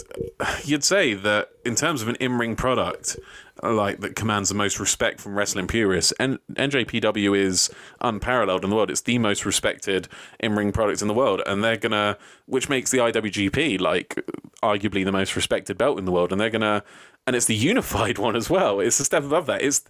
[0.63, 3.19] you'd say that in terms of an in-ring product,
[3.61, 7.69] uh, like that commands the most respect from wrestling purists, and NJPW is
[7.99, 8.89] unparalleled in the world.
[8.89, 10.07] It's the most respected
[10.39, 14.15] in-ring product in the world, and they're gonna, which makes the IWGP like
[14.63, 16.83] arguably the most respected belt in the world, and they're gonna,
[17.27, 18.79] and it's the unified one as well.
[18.79, 19.61] It's a step above that.
[19.61, 19.83] It's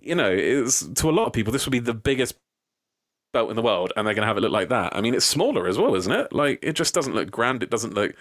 [0.00, 2.36] you know, it's to a lot of people this would be the biggest
[3.32, 4.94] belt in the world, and they're gonna have it look like that.
[4.94, 6.32] I mean, it's smaller as well, isn't it?
[6.32, 7.62] Like it just doesn't look grand.
[7.62, 8.14] It doesn't look.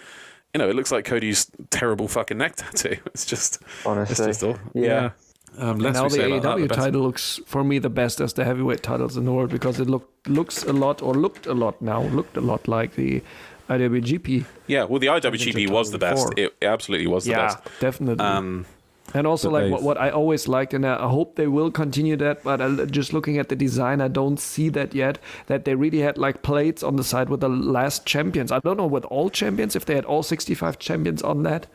[0.58, 2.98] You know, it looks like Cody's terrible fucking neck tattoo.
[3.06, 4.12] It's just, Honestly.
[4.14, 5.12] it's just all, Yeah.
[5.60, 8.34] Um, less now the say that, AEW the title looks for me the best as
[8.34, 11.54] the heavyweight titles in the world because it look looks a lot or looked a
[11.54, 13.22] lot now looked a lot like the
[13.70, 14.46] IWGP.
[14.66, 16.32] Yeah, well, the IWGP was the best.
[16.32, 16.46] before.
[16.46, 17.60] It, it absolutely was the yeah, best.
[17.80, 18.26] definitely.
[18.26, 18.66] Um,
[19.14, 22.44] and also like what, what I always liked, and I hope they will continue that.
[22.44, 25.18] But I, just looking at the design, I don't see that yet.
[25.48, 28.52] That they really had like plates on the side with the last champions.
[28.52, 31.68] I don't know with all champions if they had all 65 champions on that,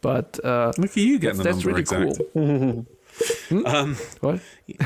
[0.00, 2.20] but uh, look at you getting that's, the that's really exact.
[2.34, 2.86] cool.
[3.66, 4.38] Um, What?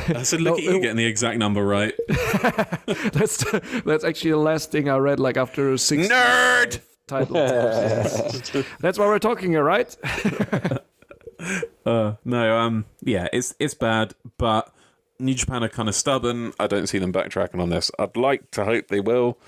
[0.08, 1.92] I said, look No, at you it- getting the exact number right.
[3.12, 3.44] That's
[3.84, 5.20] that's actually the last thing I read.
[5.20, 6.80] Like after six Nerd.
[7.06, 7.34] title.
[8.80, 9.94] That's why we're talking here, right?
[11.84, 14.72] Uh, no, um, yeah, it's it's bad, but
[15.18, 16.52] New Japan are kind of stubborn.
[16.58, 17.90] I don't see them backtracking on this.
[17.98, 19.38] I'd like to hope they will.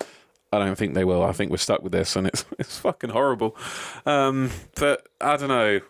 [0.51, 1.23] I don't think they will.
[1.23, 3.55] I think we're stuck with this, and it's it's fucking horrible.
[4.05, 5.81] Um, but I don't know.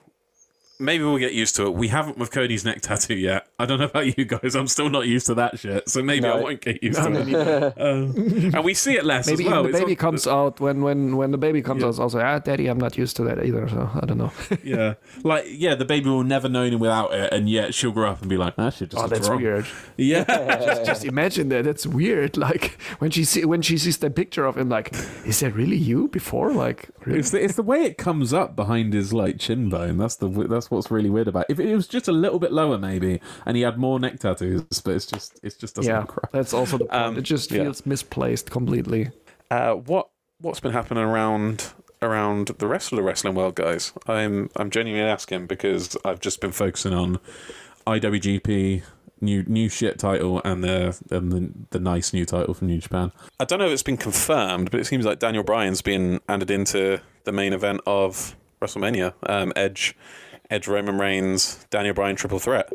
[0.77, 1.73] Maybe we'll get used to it.
[1.73, 3.47] We haven't with Cody's neck tattoo yet.
[3.57, 4.55] I don't know about you guys.
[4.55, 5.87] I'm still not used to that shit.
[5.87, 7.73] So maybe I won't get used to it.
[7.85, 8.13] Um,
[8.53, 9.63] and we see it less Maybe as well.
[9.63, 11.89] the baby on- comes out when when when the baby comes out.
[11.89, 13.67] It's also ah, daddy, I'm not used to that either.
[13.69, 14.31] So I don't know.
[14.63, 18.09] Yeah, like yeah, the baby will never know him without it, and yet she'll grow
[18.09, 19.65] up and be like, "That shit just oh, that's wrong." weird.
[19.97, 21.63] Yeah, Just imagine that.
[21.65, 22.35] That's weird.
[22.37, 24.93] Like when she see when she sees the picture of him, like,
[25.25, 26.51] is that really you before?
[26.51, 27.19] Like, really?
[27.19, 29.97] it's the, it's the way it comes up behind his like chin bone.
[29.97, 31.45] That's the that's what's really weird about.
[31.49, 31.53] it.
[31.53, 34.63] If it was just a little bit lower, maybe, and he had more neck tattoos,
[34.83, 36.31] but it's just it just doesn't yeah, look right.
[36.31, 37.01] that's also the point.
[37.01, 37.63] Um, it just yeah.
[37.63, 39.11] feels misplaced completely.
[39.51, 40.09] Uh, what
[40.39, 43.93] what's been happening around around the rest of the wrestling world, guys?
[44.07, 47.19] I'm I'm genuinely asking because I've just been focusing on
[47.87, 48.83] IWGP
[49.21, 53.11] new new shit title and the and the, the nice new title from New Japan.
[53.39, 56.51] I don't know if it's been confirmed, but it seems like Daniel Bryan's been added
[56.51, 59.13] into the main event of WrestleMania.
[59.27, 59.95] Um, Edge,
[60.49, 62.71] Edge, Roman Reigns, Daniel Bryan triple threat.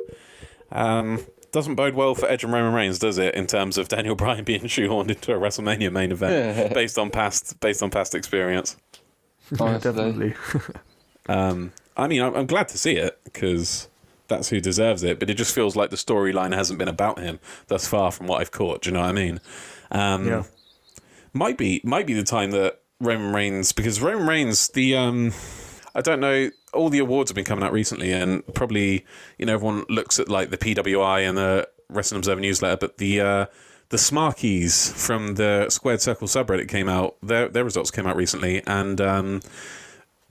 [0.73, 3.35] Um, doesn't bode well for Edge and Roman Reigns, does it?
[3.35, 7.59] In terms of Daniel Bryan being shoehorned into a WrestleMania main event based on past
[7.61, 8.77] based on past experience.
[9.59, 9.93] Honestly.
[9.93, 10.35] Definitely.
[11.29, 13.87] Um, I mean, I'm, I'm glad to see it because
[14.27, 15.21] that's who deserves it.
[15.21, 17.39] But it just feels like the storyline hasn't been about him
[17.69, 18.83] thus far, from what I've caught.
[18.83, 19.41] Do you know what I mean?
[19.93, 20.43] Um, yeah.
[21.33, 25.33] might be might be the time that Roman Reigns because Roman Reigns the um
[25.95, 29.05] I don't know all the awards have been coming out recently and probably
[29.39, 33.21] you know everyone looks at like the PWI and the Wrestling Observer newsletter but the
[33.21, 33.47] uh
[33.89, 37.17] the Smarkies from the Squared Circle subreddit came out.
[37.23, 39.41] Their their results came out recently and um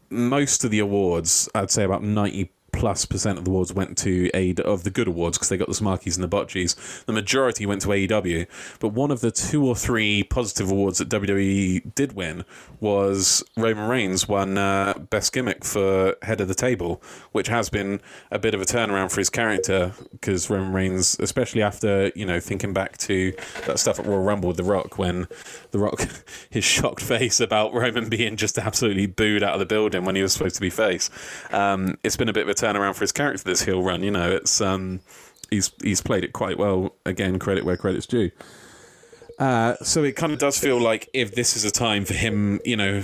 [0.10, 4.30] most of the awards I'd say about 90 plus percent of the awards went to
[4.34, 7.06] A of the good awards because they got the Smarkies and the Botchies.
[7.06, 8.48] The majority went to AEW,
[8.80, 12.46] but one of the two or three positive awards that WWE did win
[12.80, 17.02] was Roman Reigns won uh, best gimmick for head of the table,
[17.32, 18.02] which has been
[18.32, 22.40] a bit of a turnaround for his character because Roman Reigns, especially after you know
[22.40, 23.34] thinking back to
[23.68, 25.28] that stuff at Royal Rumble with The Rock when
[25.72, 26.08] The Rock
[26.50, 30.22] his shocked face about Roman being just absolutely booed out of the building when he
[30.22, 31.10] was supposed to be face.
[31.52, 34.04] Um, it's been a bit of a turnaround for his character this heel run.
[34.04, 35.02] You know, it's um,
[35.50, 36.96] he's he's played it quite well.
[37.06, 38.32] Again, credit where credit's due.
[39.38, 42.60] Uh, so it kind of does feel like if this is a time for him,
[42.66, 43.04] you know,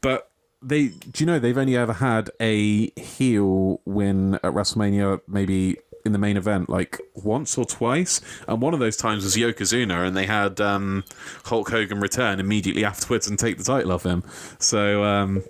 [0.00, 0.30] but
[0.62, 6.12] they do you know they've only ever had a heel win at WrestleMania maybe in
[6.12, 10.16] the main event like once or twice and one of those times was Yokozuna and
[10.16, 11.04] they had um,
[11.44, 14.22] Hulk Hogan return immediately afterwards and take the title off him
[14.58, 15.44] so um,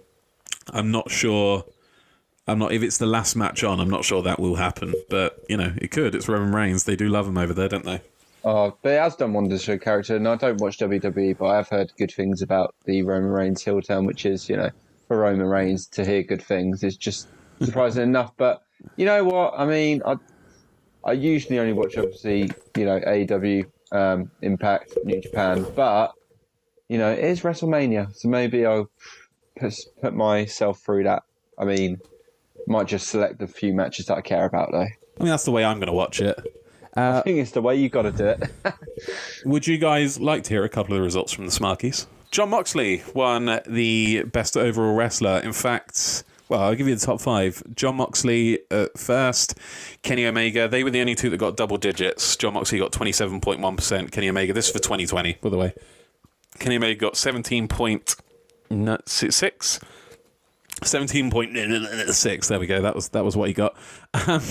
[0.71, 1.65] I'm not sure
[2.47, 5.45] I'm not if it's the last match on I'm not sure that will happen but
[5.49, 8.01] you know it could it's Roman Reigns they do love him over there don't they
[8.49, 11.69] Oh, it has done wonders for a character, and I don't watch WWE, but I've
[11.69, 14.71] heard good things about the Roman Reigns heel turn, which is, you know,
[15.09, 17.27] for Roman Reigns to hear good things is just
[17.61, 18.33] surprising enough.
[18.37, 18.63] But
[18.95, 19.55] you know what?
[19.57, 20.17] I mean, I
[21.05, 26.13] I usually only watch obviously, you know, AEW, um, Impact, New Japan, but
[26.89, 28.89] you know, it is WrestleMania, so maybe I'll
[29.59, 31.25] put, put myself through that.
[31.59, 32.01] I mean,
[32.67, 34.87] might just select the few matches that I care about though.
[35.19, 36.39] I mean, that's the way I'm going to watch it.
[36.97, 38.43] Uh, I think it's the way you got to do it.
[39.45, 42.07] Would you guys like to hear a couple of the results from the Smarkies?
[42.31, 45.41] Jon Moxley won the best overall wrestler.
[45.41, 47.63] In fact, well, I'll give you the top five.
[47.75, 49.59] Jon Moxley at first,
[50.03, 50.69] Kenny Omega.
[50.69, 52.37] They were the only two that got double digits.
[52.37, 54.13] Jon Moxley got 27.1%.
[54.13, 55.75] Kenny Omega, this is for 2020, by the way.
[56.59, 59.83] Kenny Omega got 17.6.
[60.83, 63.75] 17.6 there we go that was that was what he got
[64.27, 64.43] um,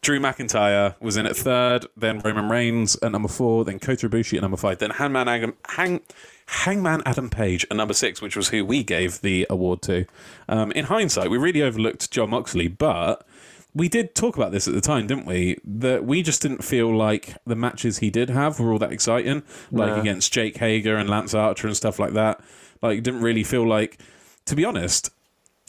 [0.00, 4.36] Drew McIntyre was in at third then Roman Reigns at number four then Kota Ibushi
[4.36, 6.00] at number five then Hangman Adam, Hang,
[6.46, 10.06] Hangman Adam Page at number six which was who we gave the award to
[10.48, 13.26] um, in hindsight we really overlooked Jon Moxley but
[13.74, 15.58] we did talk about this at the time, didn't we?
[15.62, 19.42] That we just didn't feel like the matches he did have were all that exciting,
[19.70, 20.00] like No.
[20.00, 22.40] against Jake Hager and Lance Archer and stuff like that.
[22.80, 23.98] Like, didn't really feel like,
[24.46, 25.10] to be honest,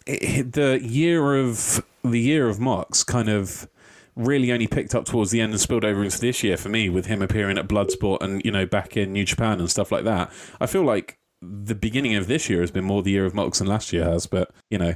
[0.08, 3.68] the year of the year of Mox kind of
[4.16, 6.90] really only picked up towards the end and spilled over into this year for me
[6.90, 10.06] with him appearing at Bloodsport and you know back in New Japan and stuff like
[10.06, 10.32] that.
[10.60, 13.60] I feel like the beginning of this year has been more the year of Mox
[13.60, 14.96] than last year has, but you know,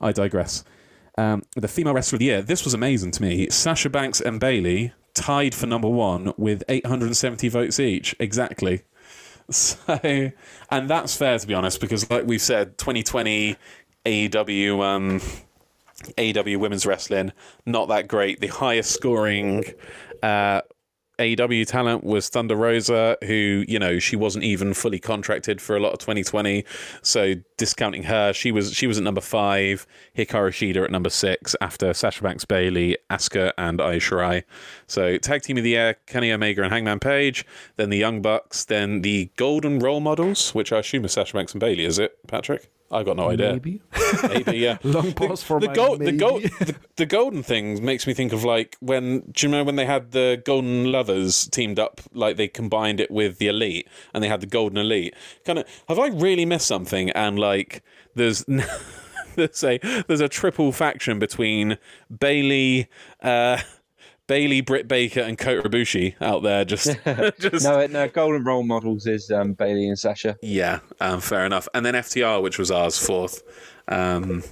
[0.00, 0.64] I digress.
[1.18, 2.42] Um, the female wrestler of the year.
[2.42, 3.50] This was amazing to me.
[3.50, 8.14] Sasha Banks and Bayley tied for number one with 870 votes each.
[8.18, 8.82] Exactly.
[9.50, 10.30] So,
[10.70, 13.56] and that's fair to be honest, because like we've said, 2020
[14.04, 15.20] AEW, um,
[16.18, 17.32] AEW women's wrestling,
[17.66, 18.40] not that great.
[18.40, 19.64] The highest scoring
[20.22, 20.62] uh,
[21.18, 25.80] AEW talent was Thunder Rosa, who you know she wasn't even fully contracted for a
[25.80, 26.64] lot of 2020.
[27.02, 29.86] So discounting her, she was she was at number five.
[30.16, 34.42] Hikaru Shida at number six after Sasha Banks, Bayley, Asuka, and Io Shirai.
[34.86, 37.46] So tag team of the year: Kenny Omega and Hangman Page.
[37.76, 38.64] Then the Young Bucks.
[38.64, 41.84] Then the Golden Role Models, which I assume is Sasha Banks and Bayley.
[41.84, 42.68] Is it Patrick?
[42.92, 43.52] I've got no idea.
[43.52, 43.80] Maybe.
[44.22, 44.76] Maybe, yeah.
[44.84, 48.32] Long pause for the my gold, the gold, the, the golden thing makes me think
[48.32, 52.36] of like when do you remember when they had the golden lovers teamed up, like
[52.36, 55.14] they combined it with the elite, and they had the golden elite.
[55.46, 57.10] Kind of, have I really missed something?
[57.10, 57.82] And like,
[58.14, 58.44] there's.
[59.34, 59.78] There's a
[60.08, 61.78] there's a triple faction between
[62.14, 62.90] Bayley,
[63.22, 63.62] uh,
[64.26, 66.64] Bayley, Britt Baker, and Kota Ibushi out there.
[66.64, 66.86] Just,
[67.38, 68.08] just no, no.
[68.08, 70.36] Golden role models is um, Bayley and Sasha.
[70.42, 71.68] yeah, um, fair enough.
[71.74, 73.42] And then FTR, which was ours fourth.
[73.88, 74.42] Um,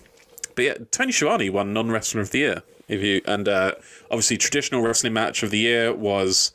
[0.54, 2.62] but yeah, Tony Schiavone won non wrestler of the year.
[2.88, 3.74] If you and uh,
[4.10, 6.52] obviously traditional wrestling match of the year was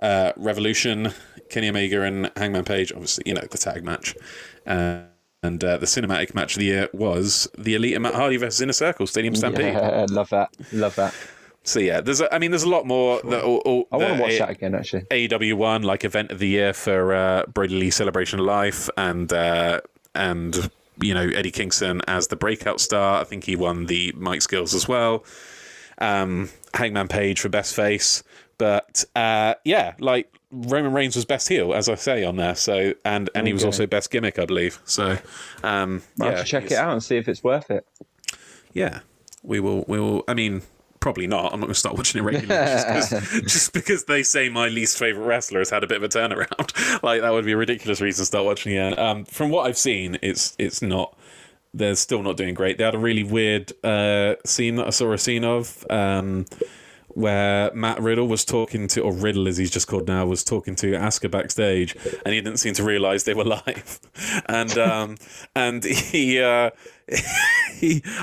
[0.00, 1.12] uh, Revolution,
[1.50, 2.90] Kenny Omega and Hangman Page.
[2.92, 4.16] Obviously, you know the tag match.
[4.66, 5.02] Uh,
[5.42, 8.62] and uh, the cinematic match of the year was the Elite and Matt Hardy versus
[8.62, 9.74] Inner Circle Stadium Stampede.
[9.74, 10.48] Yeah, love that.
[10.72, 11.14] Love that.
[11.66, 14.16] So yeah, there's a, I mean there's a lot more that all, all, I want
[14.16, 14.74] to watch A- that again.
[14.74, 18.90] Actually, AEW one like event of the year for uh, Brodie Lee Celebration of Life
[18.98, 19.80] and uh,
[20.14, 20.70] and
[21.00, 23.20] you know Eddie Kingston as the breakout star.
[23.20, 25.24] I think he won the Mike Skills as well.
[25.98, 28.22] Um, Hangman Page for best face,
[28.58, 32.54] but uh, yeah, like Roman Reigns was best heel, as I say on there.
[32.56, 34.80] So and and he was also best gimmick, I believe.
[34.84, 35.16] So
[35.62, 37.86] um, yeah, have to check it out and see if it's worth it.
[38.74, 39.00] yeah,
[39.42, 39.84] we will.
[39.88, 40.24] We will.
[40.28, 40.62] I mean,
[41.04, 41.52] probably not.
[41.52, 43.10] I'm not going to start watching it regularly just,
[43.42, 47.02] just because they say my least favorite wrestler has had a bit of a turnaround.
[47.02, 48.98] like that would be a ridiculous reason to start watching it.
[48.98, 51.14] Um, from what I've seen, it's it's not.
[51.74, 52.78] They're still not doing great.
[52.78, 55.84] They had a really weird uh, scene that I saw a scene of.
[55.90, 56.46] Um,
[57.08, 60.74] where Matt Riddle was talking to, or Riddle as he's just called now, was talking
[60.76, 64.00] to Asuka backstage, and he didn't seem to realize they were live,
[64.46, 65.16] and um,
[65.54, 66.70] and he, uh,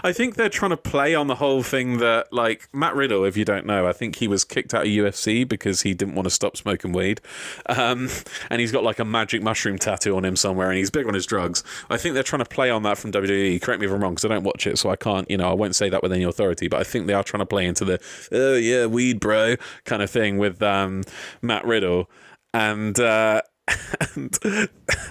[0.04, 3.38] I think they're trying to play on the whole thing that like Matt Riddle, if
[3.38, 6.26] you don't know, I think he was kicked out of UFC because he didn't want
[6.26, 7.22] to stop smoking weed,
[7.68, 8.10] um,
[8.50, 11.14] and he's got like a magic mushroom tattoo on him somewhere, and he's big on
[11.14, 11.64] his drugs.
[11.90, 13.62] I think they're trying to play on that from WWE.
[13.62, 15.50] Correct me if I'm wrong, because I don't watch it, so I can't, you know,
[15.50, 17.66] I won't say that with any authority, but I think they are trying to play
[17.66, 18.00] into the
[18.32, 19.56] oh yeah, weed bro
[19.86, 21.04] kind of thing with um,
[21.42, 22.10] Matt Riddle,
[22.54, 23.00] and.
[23.00, 23.42] Uh,
[24.16, 24.38] and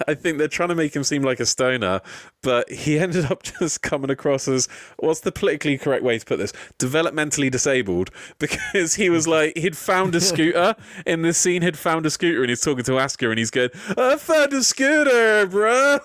[0.07, 2.01] I think they're trying to make him seem like a stoner,
[2.41, 4.67] but he ended up just coming across as
[4.97, 6.53] what's the politically correct way to put this?
[6.79, 10.75] Developmentally disabled, because he was like he'd found a scooter
[11.05, 11.61] in this scene.
[11.61, 14.63] He'd found a scooter and he's talking to Asuka, and he's going, "I found a
[14.63, 15.99] scooter, bro."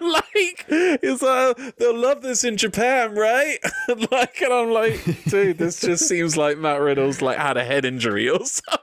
[0.00, 3.58] like he's like, oh, "They'll love this in Japan, right?"
[4.10, 7.84] like, and I'm like, dude, this just seems like Matt Riddle's like had a head
[7.84, 8.79] injury or something.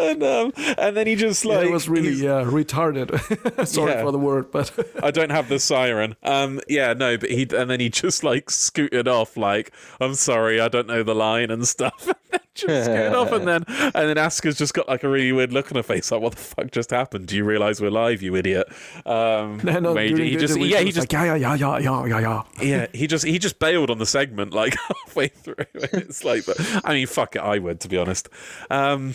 [0.00, 3.66] And um, and then he just Yeah, like it was really yeah retarded.
[3.66, 4.02] Sorry Yeah.
[4.02, 4.72] for the word, but
[5.02, 6.16] I don't have the siren.
[6.22, 10.60] Um, yeah, no, but he and then he just like scooted off, like I'm sorry,
[10.60, 12.08] I don't know the line and stuff.
[12.54, 15.70] just scared off, and then and then Asuka's just got like a really weird look
[15.70, 17.26] on her face, like, "What the fuck just happened?
[17.26, 18.66] Do you realize we're live, you idiot?"
[19.04, 22.06] Um, No, no, where he, just yeah, he just like, yeah, yeah, yeah, yeah, yeah,
[22.06, 22.42] yeah, yeah.
[22.62, 25.54] yeah, he just he just bailed on the segment like halfway through.
[25.74, 28.28] It's like, but I mean, fuck it, I would to be honest.
[28.70, 29.14] Um,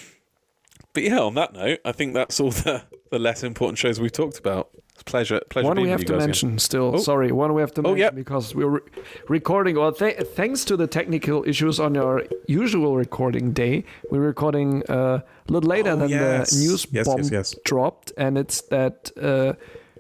[0.94, 4.12] but yeah, on that note, I think that's all the, the less important shows we've
[4.12, 4.70] talked about.
[4.94, 5.68] It's pleasure, pleasure.
[5.68, 6.96] One we have to mention still.
[6.96, 6.98] Oh.
[6.98, 8.10] Sorry, one we have to Oh, mention yeah.
[8.12, 8.82] because we're re-
[9.30, 9.76] recording.
[9.78, 15.22] Well, th- thanks to the technical issues on our usual recording day, we're recording uh,
[15.48, 16.52] a little later Oh, than yes.
[16.52, 19.54] the news Yes, bomb yes, dropped, and it's that uh,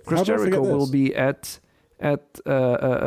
[0.06, 1.60] Chris How did I forget Jericho will be at
[2.00, 2.54] at uh, uh,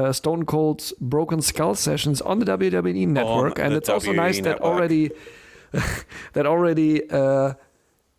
[0.08, 4.16] uh, Stone Cold's Broken Skull sessions on the WWE network, and the it's also WWE
[4.16, 5.10] nice that already
[6.32, 7.08] that already.
[7.10, 7.54] Uh,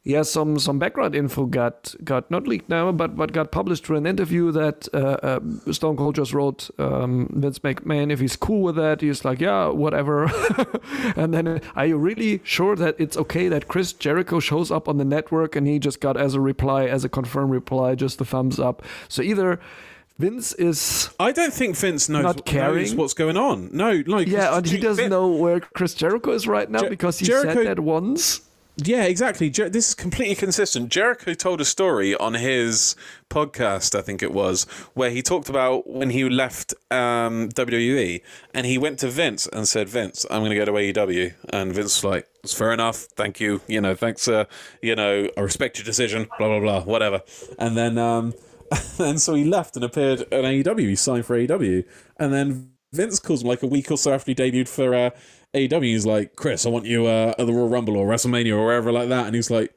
[0.07, 3.97] yeah, some some background info got got not leaked now, but but got published through
[3.97, 5.39] an interview that uh, uh,
[5.71, 8.11] Stone Cold just wrote um, Vince McMahon.
[8.11, 10.25] If he's cool with that, he's like, yeah, whatever.
[11.15, 14.87] and then, uh, are you really sure that it's okay that Chris Jericho shows up
[14.87, 15.55] on the network?
[15.55, 18.83] And he just got as a reply, as a confirmed reply, just a thumbs up.
[19.09, 19.59] So either
[20.19, 22.95] Vince is I don't think Vince knows, Not knows caring?
[22.95, 23.69] what's going on.
[23.73, 27.17] No, like yeah, and he doesn't know where Chris Jericho is right now Jer- because
[27.19, 28.41] he Jericho- said that once.
[28.77, 29.49] Yeah, exactly.
[29.49, 30.89] Jer- this is completely consistent.
[30.89, 32.95] Jericho told a story on his
[33.29, 38.21] podcast, I think it was, where he talked about when he left um, WWE
[38.53, 41.33] and he went to Vince and said, Vince, I'm going to go to AEW.
[41.53, 42.97] And Vince was like, it's fair enough.
[43.15, 43.61] Thank you.
[43.67, 44.27] You know, thanks.
[44.27, 44.43] Uh,
[44.81, 47.21] you know, I respect your decision, blah, blah, blah, whatever.
[47.57, 48.33] And then, um,
[48.99, 50.89] and so he left and appeared at AEW.
[50.89, 51.85] He signed for AEW.
[52.19, 55.09] And then Vince calls him like a week or so after he debuted for uh,
[55.55, 55.83] AEW.
[55.83, 58.91] He's like, Chris, I want you uh, at the Royal Rumble or WrestleMania or wherever
[58.91, 59.25] like that.
[59.25, 59.73] And he's like,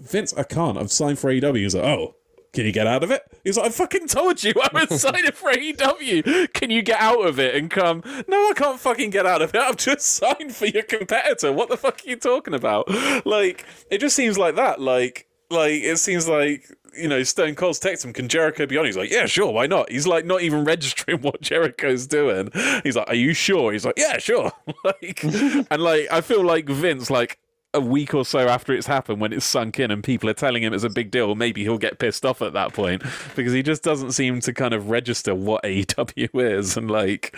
[0.00, 0.78] Vince, I can't.
[0.78, 1.56] I've signed for AEW.
[1.56, 2.16] He's like, oh,
[2.52, 3.22] can you get out of it?
[3.44, 6.52] He's like, I fucking told you I was signing for AEW.
[6.52, 8.02] Can you get out of it and come?
[8.26, 9.60] No, I can't fucking get out of it.
[9.60, 11.52] I've just signed for your competitor.
[11.52, 12.88] What the fuck are you talking about?
[13.24, 14.80] Like, it just seems like that.
[14.80, 18.12] Like, like it seems like you know Stone Cold's text him.
[18.12, 18.86] Can Jericho be on?
[18.86, 19.90] He's like, yeah, sure, why not?
[19.90, 22.50] He's like not even registering what Jericho's doing.
[22.82, 23.72] He's like, are you sure?
[23.72, 24.52] He's like, yeah, sure.
[24.84, 27.38] like, and like I feel like Vince like.
[27.72, 30.64] A week or so after it's happened, when it's sunk in and people are telling
[30.64, 33.00] him it's a big deal, maybe he'll get pissed off at that point
[33.36, 37.36] because he just doesn't seem to kind of register what AEW is, and like,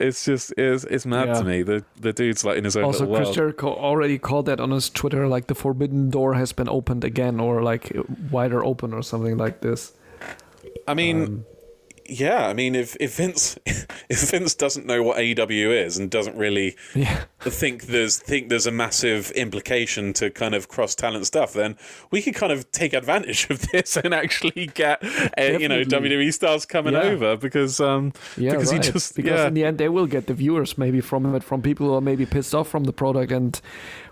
[0.00, 1.34] it's just it's it's mad Yeah.
[1.34, 1.62] to me.
[1.62, 3.34] The the dude's like in his own Also, Chris world.
[3.36, 7.38] Jericho already called that on his Twitter, like the forbidden door has been opened again,
[7.38, 7.96] or like
[8.32, 9.92] wider open, or something like this.
[10.88, 11.44] I mean, Um,
[12.08, 12.46] yeah.
[12.46, 16.76] I mean, if if Vince if Vince doesn't know what AEW is and doesn't really
[16.94, 21.76] Yeah, think there's think there's a massive implication to kind of cross talent stuff, then
[22.10, 25.82] we could kind of take advantage of this and actually get uh, you know.
[25.84, 27.02] WWE stars coming Yeah.
[27.02, 28.84] over because um yeah, because right.
[28.84, 31.62] he just because in the end they will get the viewers maybe from it, from
[31.62, 33.60] people who are maybe pissed off from the product, and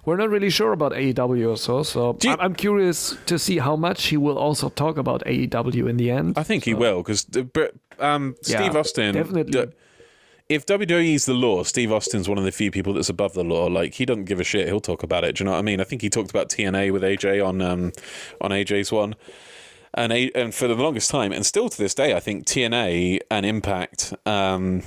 [0.07, 1.83] we're not really sure about AEW or so.
[1.83, 5.97] So you- I'm, curious to see how much he will also talk about AEW in
[5.99, 6.39] the end.
[6.39, 7.27] I think he will because
[7.99, 9.67] um, Yeah, Steve Austin definitely.
[9.67, 9.73] d-
[10.49, 13.67] if WWE's the law, Steve Austin's one of the few people that's above the law.
[13.67, 14.69] Like he doesn't give a shit.
[14.69, 15.35] He'll talk about it.
[15.37, 15.81] Do you know what I mean?
[15.81, 17.91] I think he talked about TNA with AJ on um,
[18.41, 19.17] on AJ's one,
[19.95, 23.19] and A- and for the longest time, and still to this day, I think TNA
[23.29, 24.83] and Impact um,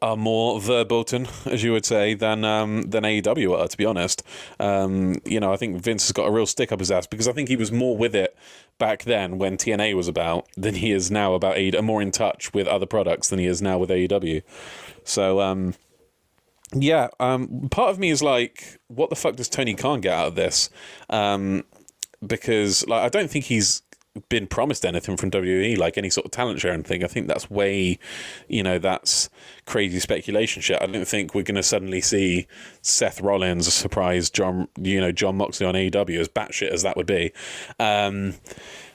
[0.00, 3.68] are more verboten, as you would say, than um, than AEW are.
[3.68, 4.22] To be honest,
[4.60, 7.28] um, you know, I think Vince has got a real stick up his ass because
[7.28, 8.36] I think he was more with it
[8.78, 12.52] back then when TNA was about than he is now about AEW, more in touch
[12.54, 14.42] with other products than he is now with AEW.
[15.04, 15.74] So, um,
[16.72, 20.28] yeah, um, part of me is like, what the fuck does Tony Khan get out
[20.28, 20.70] of this?
[21.10, 21.64] Um,
[22.24, 23.82] because like, I don't think he's
[24.28, 27.04] been promised anything from WWE, like any sort of talent share and thing.
[27.04, 27.98] I think that's way,
[28.48, 29.28] you know, that's
[29.66, 30.80] crazy speculation shit.
[30.80, 32.46] I don't think we're going to suddenly see
[32.82, 37.06] Seth Rollins surprise John, you know, Jon Moxley on AEW as batshit as that would
[37.06, 37.32] be.
[37.78, 38.34] Um,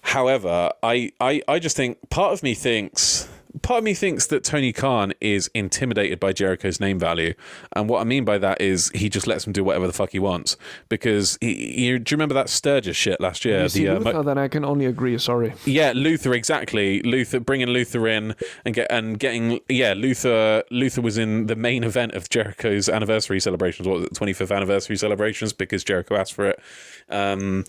[0.02, 3.28] however, I, I, I just think part of me thinks
[3.62, 7.34] part of me thinks that Tony Khan is intimidated by Jericho's name value,
[7.76, 10.12] and what I mean by that is he just lets him do whatever the fuck
[10.12, 10.58] he wants.
[10.90, 13.62] Because he, you, do you remember that Sturgis shit last year?
[13.64, 15.18] you see uh, Luther, Mo- then I can only agree.
[15.18, 15.54] Sorry.
[15.66, 17.02] yeah, Luther exactly.
[17.04, 18.36] Luther bringing Luther in
[18.66, 20.64] and get and getting yeah Luther.
[20.72, 23.88] Luther was in the main event of Jericho's anniversary celebrations.
[23.88, 25.54] What was it, twenty fifth anniversary celebrations?
[25.54, 26.60] Because Jericho asked for it.
[27.10, 27.66] Um,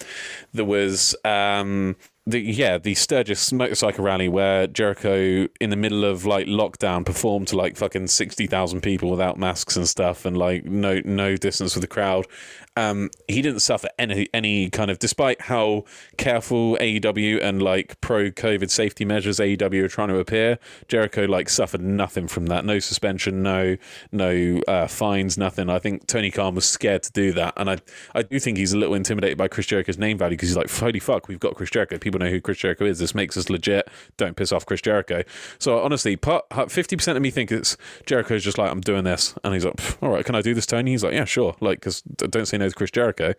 [0.53, 6.25] there was um, the yeah the Sturgis motorcycle rally where Jericho in the middle of
[6.25, 10.65] like lockdown performed to like fucking sixty thousand people without masks and stuff and like
[10.65, 12.27] no no distance with the crowd.
[12.77, 15.85] Um, he didn't suffer any any kind of despite how
[16.17, 20.59] careful AEW and like pro COVID safety measures AEW are trying to appear.
[20.89, 22.65] Jericho like suffered nothing from that.
[22.65, 23.77] No suspension, no
[24.11, 25.71] no uh, fines, nothing.
[25.71, 27.79] I think Tony Khan was scared to do that, and I
[28.15, 30.71] I do think he's a little intimidated by Chris Jericho's name value because he's like,
[30.71, 31.99] holy fuck, we've got Chris Jericho.
[31.99, 32.99] People know who Chris Jericho is.
[32.99, 33.89] This makes us legit.
[34.17, 35.23] Don't piss off Chris Jericho.
[35.59, 36.19] So honestly,
[36.69, 37.77] fifty percent of me think it's
[38.07, 40.67] Jericho's just like, I'm doing this, and he's like, all right, can I do this,
[40.67, 40.91] Tony?
[40.91, 41.55] He's like, yeah, sure.
[41.61, 43.35] Like, because I don't say no to Chris Jericho.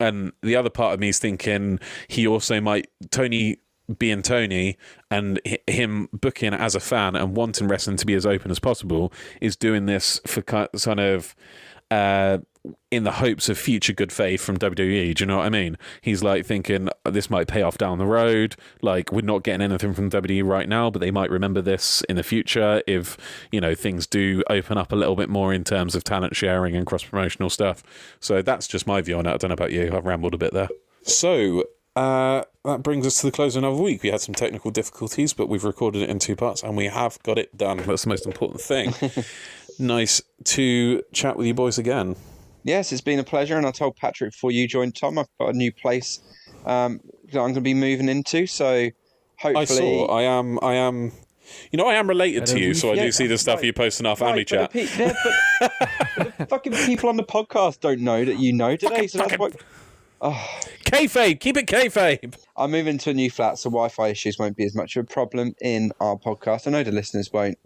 [0.00, 1.78] And the other part of me is thinking
[2.08, 3.58] he also might Tony
[3.98, 4.78] being Tony
[5.10, 9.12] and him booking as a fan and wanting wrestling to be as open as possible
[9.40, 11.36] is doing this for kind of
[11.90, 12.38] uh,
[12.90, 15.14] in the hopes of future good faith from WWE.
[15.14, 15.76] Do you know what I mean?
[16.00, 18.56] He's like thinking this might pay off down the road.
[18.80, 22.16] Like we're not getting anything from WWE right now, but they might remember this in
[22.16, 23.16] the future if
[23.52, 26.74] you know things do open up a little bit more in terms of talent sharing
[26.74, 27.82] and cross promotional stuff.
[28.20, 29.32] So that's just my view on it.
[29.32, 29.94] I don't know about you.
[29.94, 30.68] I've rambled a bit there.
[31.02, 31.64] So
[31.96, 34.02] uh, that brings us to the close of another week.
[34.02, 37.22] We had some technical difficulties, but we've recorded it in two parts and we have
[37.22, 37.78] got it done.
[37.78, 38.94] That's the most important thing.
[39.78, 42.16] nice to chat with you boys again.
[42.64, 43.56] Yes, it's been a pleasure.
[43.56, 46.20] And I told Patrick before you joined Tom, I've got a new place
[46.64, 47.00] um,
[47.30, 48.46] that I'm going to be moving into.
[48.46, 48.90] So
[49.38, 49.60] hopefully.
[49.60, 50.06] I saw.
[50.06, 50.58] I am.
[50.62, 51.12] I am.
[51.70, 53.66] You know, I am related to you, so I yeah, do see the stuff right,
[53.66, 54.72] you post in our family right, chat.
[54.72, 55.16] But the,
[55.60, 59.38] but the fucking people on the podcast don't know that you know today, so that's
[59.38, 59.50] why.
[60.22, 60.60] Oh.
[60.86, 62.34] Kayfabe, keep it kayfabe.
[62.56, 65.06] I'm moving to a new flat, so Wi-Fi issues won't be as much of a
[65.06, 66.66] problem in our podcast.
[66.66, 67.58] I know the listeners won't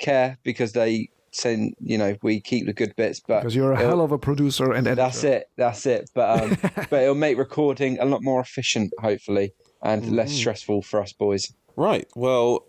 [0.00, 3.76] care because they saying you know we keep the good bits but because you're a
[3.76, 4.94] hell of a producer and editor.
[4.94, 6.10] that's it that's it.
[6.14, 6.58] But um,
[6.90, 9.52] but it'll make recording a lot more efficient hopefully
[9.82, 10.12] and mm.
[10.12, 11.52] less stressful for us boys.
[11.76, 12.66] Right well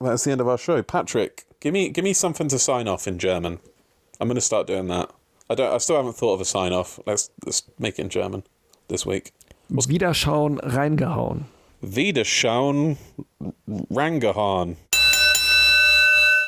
[0.00, 0.82] that's the end of our show.
[0.82, 3.58] Patrick give me give me something to sign off in german.
[4.20, 5.10] I'm going to start doing that.
[5.50, 7.00] I don't i still haven't thought of a sign off.
[7.06, 8.44] Let's let's make it in german
[8.88, 9.32] this week.
[9.68, 9.86] What's...
[9.86, 11.44] wiederschauen reingehauen.
[11.80, 12.96] Wiederschauen
[13.90, 14.76] reingehauen